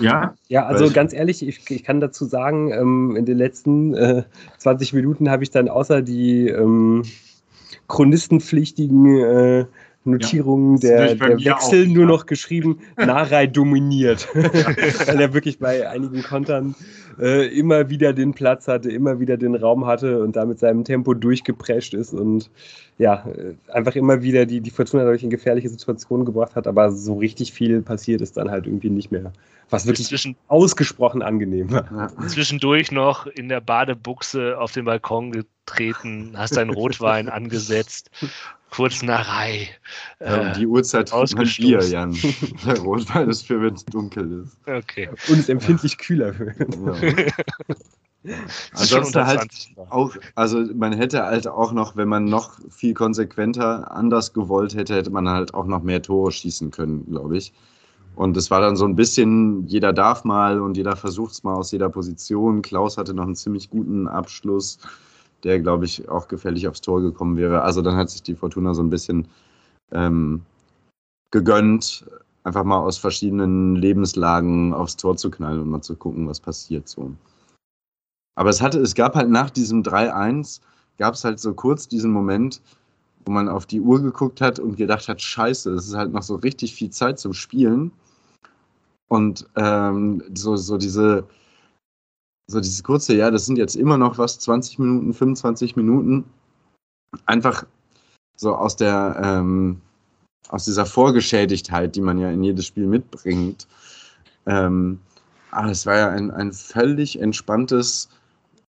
Ja. 0.00 0.34
Ja, 0.48 0.66
also 0.66 0.90
ganz 0.90 1.14
ehrlich, 1.14 1.46
ich, 1.46 1.70
ich 1.70 1.82
kann 1.82 2.00
dazu 2.00 2.26
sagen, 2.26 2.70
ähm, 2.72 3.16
in 3.16 3.24
den 3.24 3.38
letzten 3.38 3.94
äh, 3.94 4.24
20 4.58 4.92
Minuten 4.92 5.30
habe 5.30 5.42
ich 5.42 5.50
dann 5.50 5.70
außer 5.70 6.02
die 6.02 6.48
ähm, 6.48 7.04
chronistenpflichtigen 7.92 9.20
äh, 9.20 9.64
Notierungen 10.04 10.78
ja, 10.78 11.14
der, 11.14 11.14
der 11.14 11.44
Wechsel 11.44 11.84
auch, 11.84 11.94
nur 11.94 12.06
noch 12.06 12.26
geschrieben, 12.26 12.78
Narei 12.96 13.46
dominiert. 13.46 14.28
Weil 14.34 15.20
er 15.20 15.34
wirklich 15.34 15.58
bei 15.58 15.88
einigen 15.88 16.22
Kontern 16.22 16.74
äh, 17.20 17.46
immer 17.56 17.90
wieder 17.90 18.12
den 18.12 18.32
Platz 18.32 18.66
hatte, 18.66 18.90
immer 18.90 19.20
wieder 19.20 19.36
den 19.36 19.54
Raum 19.54 19.86
hatte 19.86 20.22
und 20.22 20.36
da 20.36 20.44
mit 20.46 20.58
seinem 20.58 20.84
Tempo 20.84 21.14
durchgeprescht 21.14 21.94
ist 21.94 22.14
und 22.14 22.50
ja, 22.98 23.26
äh, 23.28 23.54
einfach 23.72 23.94
immer 23.94 24.22
wieder 24.22 24.46
die, 24.46 24.60
die 24.60 24.70
Fortuna 24.70 25.04
dadurch 25.04 25.22
in 25.22 25.30
gefährliche 25.30 25.68
Situationen 25.68 26.24
gebracht 26.24 26.56
hat, 26.56 26.66
aber 26.66 26.90
so 26.90 27.18
richtig 27.18 27.52
viel 27.52 27.82
passiert 27.82 28.22
ist 28.22 28.36
dann 28.36 28.50
halt 28.50 28.66
irgendwie 28.66 28.90
nicht 28.90 29.12
mehr. 29.12 29.32
Was 29.70 29.86
wirklich 29.86 30.08
Zwischen, 30.08 30.36
ausgesprochen 30.48 31.22
angenehm 31.22 31.70
war. 31.70 32.10
Zwischendurch 32.26 32.92
noch 32.92 33.26
in 33.26 33.48
der 33.48 33.60
Badebuchse 33.60 34.58
auf 34.58 34.72
den 34.72 34.84
Balkon 34.84 35.32
getreten, 35.32 36.34
hast 36.36 36.56
deinen 36.56 36.70
Rotwein 36.70 37.28
angesetzt 37.30 38.10
kurz 38.72 39.02
nach 39.02 39.28
Rei. 39.28 39.68
Ja, 40.20 40.40
um 40.40 40.52
die 40.58 40.66
Uhrzeit 40.66 41.08
trinkt 41.08 41.36
man 41.36 41.46
Bier, 41.56 41.80
Jan. 41.86 42.16
Der 42.66 42.78
Rotwein 42.78 43.28
ist 43.28 43.46
für, 43.46 43.60
wenn 43.60 43.74
es 43.74 43.84
dunkel 43.84 44.44
ist. 44.44 44.56
Okay. 44.66 45.08
Und 45.28 45.38
ist 45.38 45.50
empfindlich 45.50 45.98
kühler. 45.98 46.34
Ja. 46.34 47.26
Ansonsten 48.72 49.26
halt 49.26 49.50
auch, 49.90 50.14
also 50.36 50.60
man 50.74 50.92
hätte 50.92 51.24
halt 51.24 51.48
auch 51.48 51.72
noch, 51.72 51.96
wenn 51.96 52.08
man 52.08 52.24
noch 52.24 52.58
viel 52.70 52.94
konsequenter 52.94 53.90
anders 53.90 54.32
gewollt 54.32 54.74
hätte, 54.74 54.94
hätte 54.94 55.10
man 55.10 55.28
halt 55.28 55.54
auch 55.54 55.66
noch 55.66 55.82
mehr 55.82 56.00
Tore 56.00 56.30
schießen 56.30 56.70
können, 56.70 57.04
glaube 57.06 57.36
ich. 57.36 57.52
Und 58.14 58.36
es 58.36 58.50
war 58.50 58.60
dann 58.60 58.76
so 58.76 58.84
ein 58.84 58.96
bisschen, 58.96 59.66
jeder 59.66 59.92
darf 59.92 60.24
mal 60.24 60.60
und 60.60 60.76
jeder 60.76 60.96
versucht 60.96 61.32
es 61.32 61.42
mal 61.44 61.54
aus 61.54 61.72
jeder 61.72 61.88
Position. 61.88 62.62
Klaus 62.62 62.98
hatte 62.98 63.14
noch 63.14 63.24
einen 63.24 63.36
ziemlich 63.36 63.70
guten 63.70 64.06
Abschluss 64.06 64.78
der, 65.44 65.60
glaube 65.60 65.84
ich, 65.84 66.08
auch 66.08 66.28
gefährlich 66.28 66.68
aufs 66.68 66.80
Tor 66.80 67.00
gekommen 67.00 67.36
wäre. 67.36 67.62
Also 67.62 67.82
dann 67.82 67.96
hat 67.96 68.10
sich 68.10 68.22
die 68.22 68.34
Fortuna 68.34 68.74
so 68.74 68.82
ein 68.82 68.90
bisschen 68.90 69.28
ähm, 69.90 70.42
gegönnt, 71.30 72.06
einfach 72.44 72.64
mal 72.64 72.78
aus 72.78 72.98
verschiedenen 72.98 73.76
Lebenslagen 73.76 74.72
aufs 74.74 74.96
Tor 74.96 75.16
zu 75.16 75.30
knallen 75.30 75.60
und 75.60 75.70
mal 75.70 75.82
zu 75.82 75.96
gucken, 75.96 76.28
was 76.28 76.40
passiert 76.40 76.88
so. 76.88 77.12
Aber 78.34 78.50
es 78.50 78.62
hatte, 78.62 78.80
es 78.80 78.94
gab 78.94 79.14
halt 79.14 79.30
nach 79.30 79.50
diesem 79.50 79.82
3-1, 79.82 80.60
gab 80.98 81.14
es 81.14 81.24
halt 81.24 81.38
so 81.38 81.54
kurz 81.54 81.88
diesen 81.88 82.10
Moment, 82.10 82.62
wo 83.24 83.32
man 83.32 83.48
auf 83.48 83.66
die 83.66 83.80
Uhr 83.80 84.00
geguckt 84.02 84.40
hat 84.40 84.58
und 84.58 84.76
gedacht 84.76 85.08
hat, 85.08 85.20
scheiße, 85.20 85.70
es 85.72 85.88
ist 85.88 85.94
halt 85.94 86.12
noch 86.12 86.22
so 86.22 86.36
richtig 86.36 86.74
viel 86.74 86.90
Zeit 86.90 87.18
zum 87.18 87.34
Spielen. 87.34 87.92
Und 89.12 89.46
ähm, 89.56 90.22
so, 90.32 90.56
so 90.56 90.78
diese, 90.78 91.28
so 92.50 92.60
dieses 92.60 92.82
kurze, 92.82 93.14
ja, 93.14 93.30
das 93.30 93.44
sind 93.44 93.58
jetzt 93.58 93.76
immer 93.76 93.98
noch 93.98 94.16
was, 94.16 94.38
20 94.38 94.78
Minuten, 94.78 95.12
25 95.12 95.76
Minuten, 95.76 96.24
einfach 97.26 97.66
so 98.38 98.54
aus 98.54 98.74
der, 98.74 99.20
ähm, 99.22 99.82
aus 100.48 100.64
dieser 100.64 100.86
Vorgeschädigtheit, 100.86 101.94
die 101.94 102.00
man 102.00 102.16
ja 102.16 102.30
in 102.30 102.42
jedes 102.42 102.64
Spiel 102.64 102.86
mitbringt. 102.86 103.68
Ähm, 104.46 104.98
aber 105.50 105.68
es 105.68 105.84
war 105.84 105.98
ja 105.98 106.08
ein, 106.08 106.30
ein 106.30 106.50
völlig 106.50 107.20
entspanntes 107.20 108.08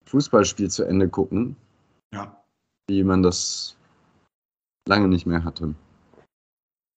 Fußballspiel 0.07 0.69
zu 0.69 0.83
Ende 0.83 1.07
gucken. 1.07 1.55
Ja. 2.13 2.35
Wie 2.89 3.05
man 3.05 3.23
das 3.23 3.77
lange 4.89 5.07
nicht 5.07 5.25
mehr 5.25 5.45
hatte. 5.45 5.73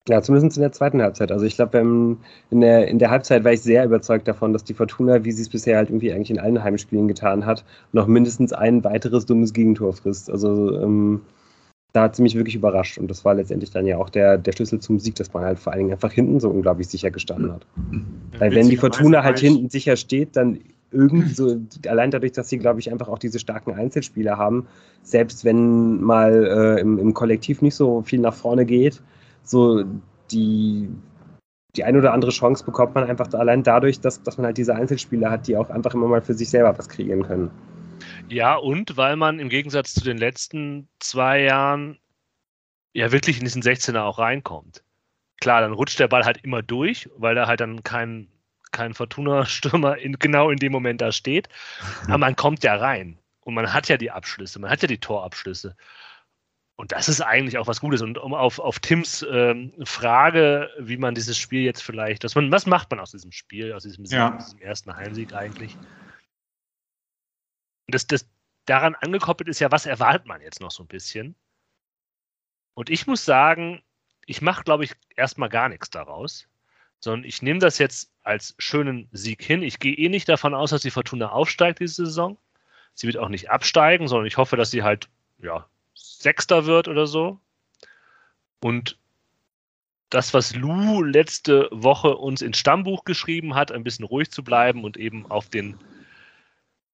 Ja, 0.07 0.21
zumindest 0.21 0.57
in 0.57 0.61
der 0.61 0.71
zweiten 0.71 1.01
Halbzeit. 1.01 1.31
Also 1.31 1.45
ich 1.45 1.55
glaube, 1.55 1.77
in 1.77 2.61
der, 2.61 2.87
in 2.87 2.97
der 2.97 3.09
Halbzeit 3.09 3.43
war 3.43 3.51
ich 3.51 3.61
sehr 3.61 3.83
überzeugt 3.83 4.27
davon, 4.27 4.53
dass 4.53 4.63
die 4.63 4.73
Fortuna, 4.73 5.25
wie 5.25 5.31
sie 5.31 5.41
es 5.41 5.49
bisher 5.49 5.77
halt 5.77 5.89
irgendwie 5.89 6.13
eigentlich 6.13 6.31
in 6.31 6.39
allen 6.39 6.63
Heimspielen 6.63 7.07
getan 7.07 7.45
hat, 7.45 7.65
noch 7.91 8.07
mindestens 8.07 8.53
ein 8.53 8.83
weiteres 8.83 9.25
dummes 9.25 9.51
Gegentor 9.51 9.93
frisst. 9.93 10.29
Also 10.29 10.79
ähm, 10.81 11.21
da 11.91 12.03
hat 12.03 12.15
sie 12.15 12.21
mich 12.21 12.35
wirklich 12.35 12.55
überrascht. 12.55 12.97
Und 12.97 13.09
das 13.09 13.25
war 13.25 13.35
letztendlich 13.35 13.71
dann 13.71 13.85
ja 13.85 13.97
auch 13.97 14.09
der, 14.09 14.37
der 14.37 14.53
Schlüssel 14.53 14.79
zum 14.79 14.99
Sieg, 14.99 15.15
dass 15.15 15.33
man 15.33 15.43
halt 15.43 15.59
vor 15.59 15.73
allen 15.73 15.79
Dingen 15.79 15.91
einfach 15.91 16.11
hinten 16.11 16.39
so 16.39 16.49
unglaublich 16.49 16.87
sicher 16.87 17.11
gestanden 17.11 17.51
hat. 17.51 17.65
Ja, 18.33 18.39
Weil 18.39 18.55
wenn 18.55 18.69
die 18.69 18.77
Fortuna 18.77 19.23
halt 19.23 19.39
hinten 19.39 19.69
sicher 19.69 19.97
steht, 19.97 20.37
dann 20.37 20.59
irgendwie 20.91 21.33
so, 21.33 21.57
allein 21.87 22.11
dadurch, 22.11 22.31
dass 22.31 22.47
sie, 22.47 22.59
glaube 22.59 22.79
ich, 22.79 22.91
einfach 22.91 23.09
auch 23.09 23.19
diese 23.19 23.39
starken 23.39 23.73
Einzelspieler 23.73 24.37
haben, 24.37 24.67
selbst 25.03 25.43
wenn 25.43 26.01
mal 26.01 26.77
äh, 26.77 26.81
im, 26.81 26.97
im 26.97 27.13
Kollektiv 27.13 27.61
nicht 27.61 27.75
so 27.75 28.03
viel 28.03 28.19
nach 28.19 28.33
vorne 28.33 28.65
geht, 28.65 29.01
so 29.49 29.83
die, 30.31 30.89
die 31.75 31.83
eine 31.83 31.99
oder 31.99 32.13
andere 32.13 32.31
Chance 32.31 32.65
bekommt 32.65 32.95
man 32.95 33.05
einfach 33.05 33.31
allein 33.33 33.63
dadurch, 33.63 33.99
dass, 33.99 34.21
dass 34.23 34.37
man 34.37 34.45
halt 34.45 34.57
diese 34.57 34.75
Einzelspieler 34.75 35.31
hat, 35.31 35.47
die 35.47 35.57
auch 35.57 35.69
einfach 35.69 35.93
immer 35.93 36.07
mal 36.07 36.21
für 36.21 36.33
sich 36.33 36.49
selber 36.49 36.77
was 36.77 36.89
kreieren 36.89 37.23
können. 37.23 37.51
Ja, 38.29 38.55
und 38.55 38.97
weil 38.97 39.15
man 39.15 39.39
im 39.39 39.49
Gegensatz 39.49 39.93
zu 39.93 40.03
den 40.03 40.17
letzten 40.17 40.87
zwei 40.99 41.41
Jahren 41.41 41.97
ja 42.93 43.11
wirklich 43.11 43.37
in 43.37 43.45
diesen 43.45 43.61
16er 43.61 44.01
auch 44.01 44.19
reinkommt. 44.19 44.83
Klar, 45.39 45.61
dann 45.61 45.73
rutscht 45.73 45.99
der 45.99 46.07
Ball 46.07 46.25
halt 46.25 46.43
immer 46.43 46.61
durch, 46.61 47.09
weil 47.15 47.35
da 47.35 47.47
halt 47.47 47.59
dann 47.59 47.83
kein, 47.83 48.27
kein 48.71 48.93
Fortuna-Stürmer 48.93 49.97
in, 49.97 50.17
genau 50.19 50.49
in 50.49 50.57
dem 50.57 50.71
Moment 50.71 51.01
da 51.01 51.11
steht. 51.11 51.47
Aber 52.05 52.17
man 52.17 52.35
kommt 52.35 52.63
ja 52.63 52.75
rein. 52.75 53.17
Und 53.41 53.53
man 53.53 53.71
hat 53.71 53.87
ja 53.87 53.95
die 53.95 54.11
Abschlüsse, 54.11 54.59
man 54.59 54.69
hat 54.69 54.81
ja 54.81 54.89
die 54.89 54.97
Torabschlüsse. 54.97 55.77
Und 56.77 56.91
das 56.91 57.09
ist 57.09 57.21
eigentlich 57.21 57.57
auch 57.57 57.65
was 57.65 57.81
Gutes. 57.81 58.03
Und 58.03 58.19
um 58.19 58.35
auf, 58.35 58.59
auf 58.59 58.79
Tims 58.79 59.25
ähm, 59.29 59.73
Frage, 59.83 60.69
wie 60.77 60.97
man 60.97 61.15
dieses 61.15 61.35
Spiel 61.35 61.63
jetzt 61.63 61.81
vielleicht, 61.81 62.23
dass 62.23 62.35
man, 62.35 62.51
was 62.51 62.67
macht 62.67 62.91
man 62.91 62.99
aus 62.99 63.11
diesem 63.11 63.31
Spiel, 63.31 63.73
aus 63.73 63.81
diesem, 63.81 64.05
ja. 64.05 64.29
Diesem 64.37 64.59
ersten 64.59 64.95
Heimsieg 64.95 65.33
eigentlich? 65.33 65.75
Und 67.87 67.95
das, 67.95 68.05
das 68.05 68.29
daran 68.65 68.93
angekoppelt 68.93 69.49
ist 69.49 69.59
ja, 69.59 69.71
was 69.71 69.87
erwartet 69.87 70.27
man 70.27 70.39
jetzt 70.39 70.61
noch 70.61 70.69
so 70.69 70.83
ein 70.83 70.87
bisschen? 70.87 71.35
Und 72.75 72.91
ich 72.91 73.07
muss 73.07 73.25
sagen, 73.25 73.81
ich 74.27 74.43
mache, 74.43 74.63
glaube 74.63 74.83
ich, 74.83 74.93
erstmal 75.15 75.49
gar 75.49 75.69
nichts 75.69 75.89
daraus, 75.89 76.47
sondern 76.99 77.23
ich 77.23 77.41
nehme 77.41 77.59
das 77.59 77.79
jetzt 77.79 78.11
als 78.21 78.53
schönen 78.59 79.09
Sieg 79.11 79.41
hin. 79.41 79.63
Ich 79.63 79.79
gehe 79.79 79.95
eh 79.95 80.09
nicht 80.09 80.29
davon 80.29 80.53
aus, 80.53 80.69
dass 80.69 80.83
die 80.83 80.91
Fortuna 80.91 81.31
aufsteigt 81.31 81.79
diese 81.79 82.05
Saison. 82.05 82.37
Sie 82.93 83.07
wird 83.07 83.17
auch 83.17 83.29
nicht 83.29 83.49
absteigen, 83.49 84.07
sondern 84.07 84.27
ich 84.27 84.37
hoffe, 84.37 84.57
dass 84.57 84.69
sie 84.69 84.83
halt 84.83 85.09
ja, 85.39 85.67
Sechster 85.97 86.65
wird 86.65 86.87
oder 86.87 87.07
so. 87.07 87.39
Und 88.59 88.97
das, 90.09 90.33
was 90.33 90.55
Lou 90.55 91.03
letzte 91.03 91.67
Woche 91.71 92.15
uns 92.15 92.41
ins 92.41 92.57
Stammbuch 92.57 93.03
geschrieben 93.03 93.55
hat, 93.55 93.71
ein 93.71 93.83
bisschen 93.83 94.05
ruhig 94.05 94.31
zu 94.31 94.43
bleiben 94.43 94.83
und 94.83 94.97
eben 94.97 95.29
auf 95.29 95.49
den 95.49 95.77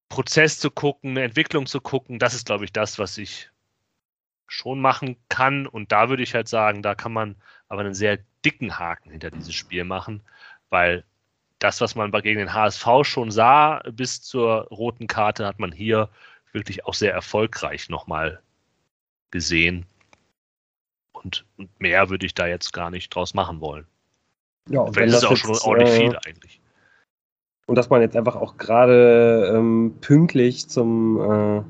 Prozess 0.10 0.60
zu 0.60 0.72
gucken, 0.72 1.12
eine 1.12 1.24
Entwicklung 1.24 1.66
zu 1.66 1.80
gucken, 1.80 2.20
das 2.20 2.34
ist, 2.34 2.46
glaube 2.46 2.66
ich, 2.66 2.74
das, 2.74 3.00
was 3.00 3.18
ich 3.18 3.50
schon 4.48 4.80
machen 4.82 5.18
kann. 5.30 5.68
Und 5.68 5.92
da 5.92 6.10
würde 6.10 6.24
ich 6.24 6.34
halt 6.34 6.48
sagen, 6.48 6.82
da 6.82 6.96
kann 6.96 7.14
man 7.14 7.36
aber 7.68 7.82
einen 7.82 7.94
sehr 7.94 8.20
dicken 8.46 8.78
Haken 8.78 9.12
hinter 9.12 9.32
dieses 9.32 9.54
Spiel 9.54 9.84
machen, 9.84 10.22
weil 10.70 11.04
das, 11.60 11.82
was 11.82 11.96
man 11.96 12.12
gegen 12.12 12.40
den 12.40 12.54
HSV 12.54 12.86
schon 13.04 13.32
sah 13.32 13.82
bis 13.92 14.22
zur 14.22 14.68
roten 14.68 15.08
Karte, 15.08 15.46
hat 15.46 15.60
man 15.60 15.72
hier 15.72 16.10
wirklich 16.52 16.86
auch 16.86 16.94
sehr 16.94 17.14
erfolgreich 17.14 17.90
nochmal 17.90 18.42
gesehen. 19.34 19.86
Und, 21.12 21.46
und, 21.58 21.70
mehr 21.82 22.10
würde 22.10 22.26
ich 22.26 22.34
da 22.34 22.48
jetzt 22.48 22.72
gar 22.72 22.90
nicht 22.90 23.14
draus 23.14 23.34
machen 23.34 23.60
wollen. 23.60 23.86
Ja, 24.70 24.82
und 24.82 24.94
Vielleicht 24.94 25.14
ist 25.14 25.24
es 25.24 25.26
auch 25.26 25.36
schon 25.36 25.58
ordentlich 25.64 25.90
äh, 25.90 26.00
viel 26.00 26.18
eigentlich. 26.26 26.62
Und 27.66 27.76
dass 27.78 27.90
man 27.90 28.02
jetzt 28.02 28.16
einfach 28.16 28.36
auch 28.36 28.58
gerade 28.58 29.54
ähm, 29.56 29.96
pünktlich 30.02 30.68
zum 30.70 31.20
äh, 31.20 31.62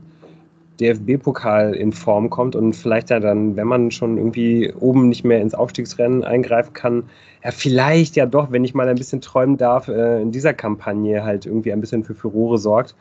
DFB-Pokal 0.80 1.76
in 1.76 1.94
Form 1.94 2.30
kommt 2.30 2.56
und 2.56 2.74
vielleicht 2.74 3.10
ja 3.10 3.20
dann, 3.20 3.56
wenn 3.56 3.68
man 3.68 3.92
schon 3.92 4.18
irgendwie 4.18 4.74
oben 4.74 5.10
nicht 5.10 5.24
mehr 5.24 5.40
ins 5.40 5.54
Aufstiegsrennen 5.54 6.24
eingreifen 6.24 6.74
kann, 6.74 7.04
ja, 7.44 7.52
vielleicht 7.52 8.16
ja 8.16 8.26
doch, 8.26 8.52
wenn 8.52 8.64
ich 8.64 8.74
mal 8.74 8.88
ein 8.88 8.96
bisschen 8.96 9.22
träumen 9.22 9.58
darf, 9.58 9.88
äh, 9.88 10.22
in 10.22 10.32
dieser 10.32 10.54
Kampagne 10.54 11.24
halt 11.24 11.46
irgendwie 11.46 11.72
ein 11.72 11.82
bisschen 11.82 12.04
für 12.04 12.16
Furore 12.16 12.58
sorgt. 12.58 12.96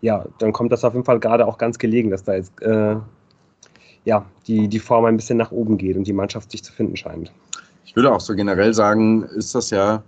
Ja, 0.00 0.24
dann 0.38 0.52
kommt 0.52 0.70
das 0.70 0.84
auf 0.84 0.94
jeden 0.94 1.04
Fall 1.04 1.18
gerade 1.18 1.46
auch 1.46 1.58
ganz 1.58 1.78
gelegen, 1.78 2.10
dass 2.10 2.22
da 2.22 2.34
jetzt 2.34 2.62
äh, 2.62 2.96
ja, 4.04 4.24
die, 4.46 4.68
die 4.68 4.78
Form 4.78 5.04
ein 5.04 5.16
bisschen 5.16 5.38
nach 5.38 5.50
oben 5.50 5.78
geht 5.78 5.96
und 5.96 6.06
die 6.06 6.12
Mannschaft 6.12 6.50
sich 6.50 6.62
zu 6.62 6.72
finden 6.72 6.96
scheint. 6.96 7.32
Ich 7.84 7.96
würde 7.96 8.12
auch 8.12 8.20
so 8.20 8.34
generell 8.34 8.74
sagen, 8.74 9.22
ist 9.22 9.54
das 9.54 9.70
ja 9.70 10.02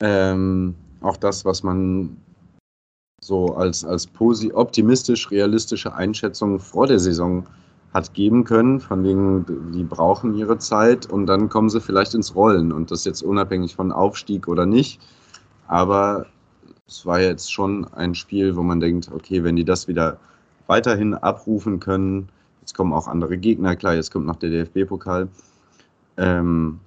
ähm, 0.00 0.74
auch 1.00 1.16
das, 1.16 1.44
was 1.44 1.62
man 1.62 2.16
so 3.20 3.54
als, 3.56 3.84
als 3.84 4.08
optimistisch 4.54 5.30
realistische 5.30 5.94
Einschätzung 5.94 6.58
vor 6.58 6.86
der 6.86 6.98
Saison 6.98 7.46
hat 7.92 8.14
geben 8.14 8.44
können, 8.44 8.80
von 8.80 9.02
wegen, 9.02 9.72
die 9.72 9.82
brauchen 9.82 10.34
ihre 10.34 10.58
Zeit 10.58 11.06
und 11.06 11.26
dann 11.26 11.48
kommen 11.48 11.70
sie 11.70 11.80
vielleicht 11.80 12.14
ins 12.14 12.34
Rollen 12.34 12.70
und 12.70 12.90
das 12.90 13.04
jetzt 13.04 13.22
unabhängig 13.22 13.74
von 13.74 13.92
Aufstieg 13.92 14.46
oder 14.46 14.66
nicht. 14.66 15.00
Aber 15.66 16.26
es 16.86 17.04
war 17.06 17.20
jetzt 17.20 17.52
schon 17.52 17.86
ein 17.94 18.14
Spiel, 18.14 18.56
wo 18.56 18.62
man 18.62 18.80
denkt, 18.80 19.10
okay, 19.12 19.42
wenn 19.42 19.56
die 19.56 19.64
das 19.64 19.88
wieder 19.88 20.18
weiterhin 20.66 21.14
abrufen 21.14 21.80
können, 21.80 22.28
jetzt 22.68 22.76
kommen 22.76 22.92
auch 22.92 23.08
andere 23.08 23.38
Gegner, 23.38 23.76
klar, 23.76 23.94
jetzt 23.94 24.12
kommt 24.12 24.26
noch 24.26 24.36
der 24.36 24.50
DFB-Pokal, 24.50 25.28
ähm, 26.18 26.80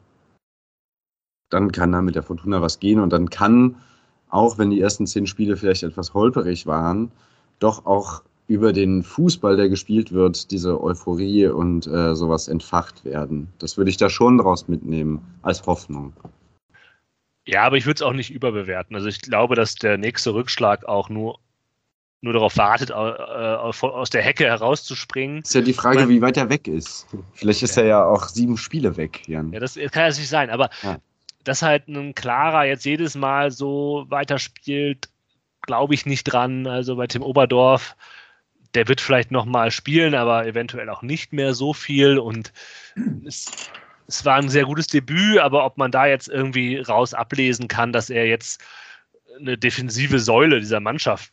dann 1.49 1.71
kann 1.71 1.91
da 1.91 2.03
mit 2.03 2.13
der 2.13 2.23
Fortuna 2.23 2.61
was 2.61 2.79
gehen 2.79 2.99
und 2.99 3.11
dann 3.11 3.31
kann 3.31 3.75
auch 4.29 4.59
wenn 4.59 4.69
die 4.69 4.79
ersten 4.79 5.07
zehn 5.07 5.25
Spiele 5.25 5.57
vielleicht 5.57 5.83
etwas 5.83 6.13
holperig 6.13 6.67
waren, 6.67 7.11
doch 7.59 7.85
auch 7.85 8.21
über 8.47 8.73
den 8.73 9.01
Fußball, 9.01 9.57
der 9.57 9.69
gespielt 9.69 10.11
wird, 10.11 10.51
diese 10.51 10.81
Euphorie 10.81 11.47
und 11.47 11.87
äh, 11.87 12.15
sowas 12.15 12.47
entfacht 12.47 13.03
werden. 13.03 13.51
Das 13.57 13.77
würde 13.77 13.89
ich 13.89 13.97
da 13.97 14.09
schon 14.09 14.37
draus 14.37 14.67
mitnehmen, 14.67 15.19
als 15.41 15.65
Hoffnung. 15.65 16.13
Ja, 17.47 17.63
aber 17.63 17.77
ich 17.77 17.87
würde 17.87 17.95
es 17.95 18.01
auch 18.03 18.13
nicht 18.13 18.31
überbewerten. 18.31 18.95
Also 18.95 19.07
ich 19.07 19.21
glaube, 19.21 19.55
dass 19.55 19.75
der 19.75 19.97
nächste 19.97 20.33
Rückschlag 20.33 20.85
auch 20.85 21.09
nur, 21.09 21.39
nur 22.21 22.33
darauf 22.33 22.55
wartet, 22.57 22.91
äh, 22.91 22.93
aus 22.93 24.09
der 24.11 24.21
Hecke 24.21 24.45
herauszuspringen. 24.45 25.41
Ist 25.41 25.55
ja 25.55 25.61
die 25.61 25.73
Frage, 25.73 26.07
wie 26.07 26.21
weit 26.21 26.37
er 26.37 26.49
weg 26.49 26.67
ist. 26.67 27.07
Vielleicht 27.33 27.63
ist 27.63 27.75
ja. 27.77 27.83
er 27.83 27.89
ja 27.89 28.05
auch 28.05 28.27
sieben 28.27 28.57
Spiele 28.57 28.95
weg, 28.95 29.27
Jan. 29.27 29.51
Ja, 29.51 29.59
das 29.59 29.75
kann 29.75 30.03
ja 30.03 30.07
nicht 30.07 30.29
sein, 30.29 30.49
aber 30.49 30.69
ja 30.83 30.97
dass 31.43 31.61
halt 31.61 31.87
ein 31.87 32.15
Klarer 32.15 32.65
jetzt 32.65 32.85
jedes 32.85 33.15
Mal 33.15 33.51
so 33.51 34.05
weiterspielt, 34.09 35.09
glaube 35.61 35.93
ich 35.93 36.05
nicht 36.05 36.23
dran. 36.25 36.67
Also 36.67 36.95
bei 36.95 37.07
Tim 37.07 37.23
Oberdorf, 37.23 37.95
der 38.73 38.87
wird 38.87 39.01
vielleicht 39.01 39.31
nochmal 39.31 39.71
spielen, 39.71 40.15
aber 40.15 40.45
eventuell 40.45 40.89
auch 40.89 41.01
nicht 41.01 41.33
mehr 41.33 41.53
so 41.53 41.73
viel. 41.73 42.19
Und 42.19 42.53
es, 43.25 43.69
es 44.07 44.25
war 44.25 44.37
ein 44.37 44.49
sehr 44.49 44.65
gutes 44.65 44.87
Debüt, 44.87 45.39
aber 45.39 45.65
ob 45.65 45.77
man 45.77 45.91
da 45.91 46.05
jetzt 46.05 46.29
irgendwie 46.29 46.77
raus 46.77 47.13
ablesen 47.13 47.67
kann, 47.67 47.93
dass 47.93 48.09
er 48.09 48.27
jetzt 48.27 48.61
eine 49.39 49.57
defensive 49.57 50.19
Säule 50.19 50.59
dieser 50.59 50.79
Mannschaft 50.79 51.31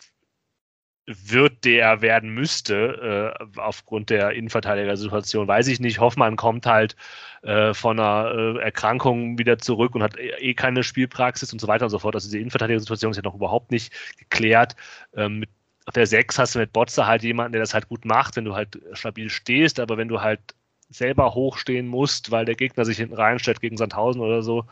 wird, 1.09 1.65
der 1.65 2.03
werden 2.03 2.31
müsste, 2.35 3.35
äh, 3.41 3.61
aufgrund 3.61 4.11
der 4.11 4.33
Innenverteidiger-Situation, 4.33 5.49
weiß 5.49 5.69
ich 5.69 5.81
nicht. 5.81 6.01
Hoffmann 6.01 6.37
kommt 6.37 6.67
halt 6.67 6.97
äh, 7.43 7.73
von 7.73 7.99
einer 7.99 8.31
äh, 8.35 8.59
Erkrankung 8.59 9.39
wieder 9.39 9.59
zurück 9.59 9.95
und 9.95 10.03
hat 10.03 10.19
eh, 10.19 10.33
eh 10.39 10.55
keine 10.55 10.83
Spielpraxis 10.83 11.53
und 11.53 11.61
so 11.61 11.67
weiter 11.67 11.87
und 11.87 11.91
so 11.91 11.99
fort. 11.99 12.15
Also 12.15 12.27
diese 12.29 12.39
Innenverteidiger-Situation 12.39 13.11
ist 13.13 13.17
ja 13.17 13.23
noch 13.23 13.35
überhaupt 13.35 13.71
nicht 13.71 13.91
geklärt. 14.19 14.77
Ähm, 15.17 15.41
mit, 15.41 15.51
auf 15.87 15.95
der 15.95 16.07
6 16.07 16.39
hast 16.39 16.55
du 16.55 16.59
mit 16.59 16.75
Botze 16.75 17.07
halt 17.07 17.23
jemanden, 17.23 17.53
der 17.53 17.63
das 17.63 17.73
halt 17.73 17.89
gut 17.89 18.05
macht, 18.05 18.37
wenn 18.37 18.45
du 18.45 18.55
halt 18.55 18.79
stabil 18.93 19.31
stehst, 19.31 19.81
aber 19.81 19.97
wenn 19.97 20.09
du 20.09 20.21
halt 20.21 20.41
selber 20.91 21.35
hochstehen 21.35 21.87
musst, 21.87 22.31
weil 22.31 22.45
der 22.45 22.55
Gegner 22.55 22.85
sich 22.85 22.99
hinten 22.99 23.15
reinstellt 23.15 23.63
gegen 23.63 23.79
Sandhausen 23.79 24.21
oder 24.21 24.43
so, 24.43 24.67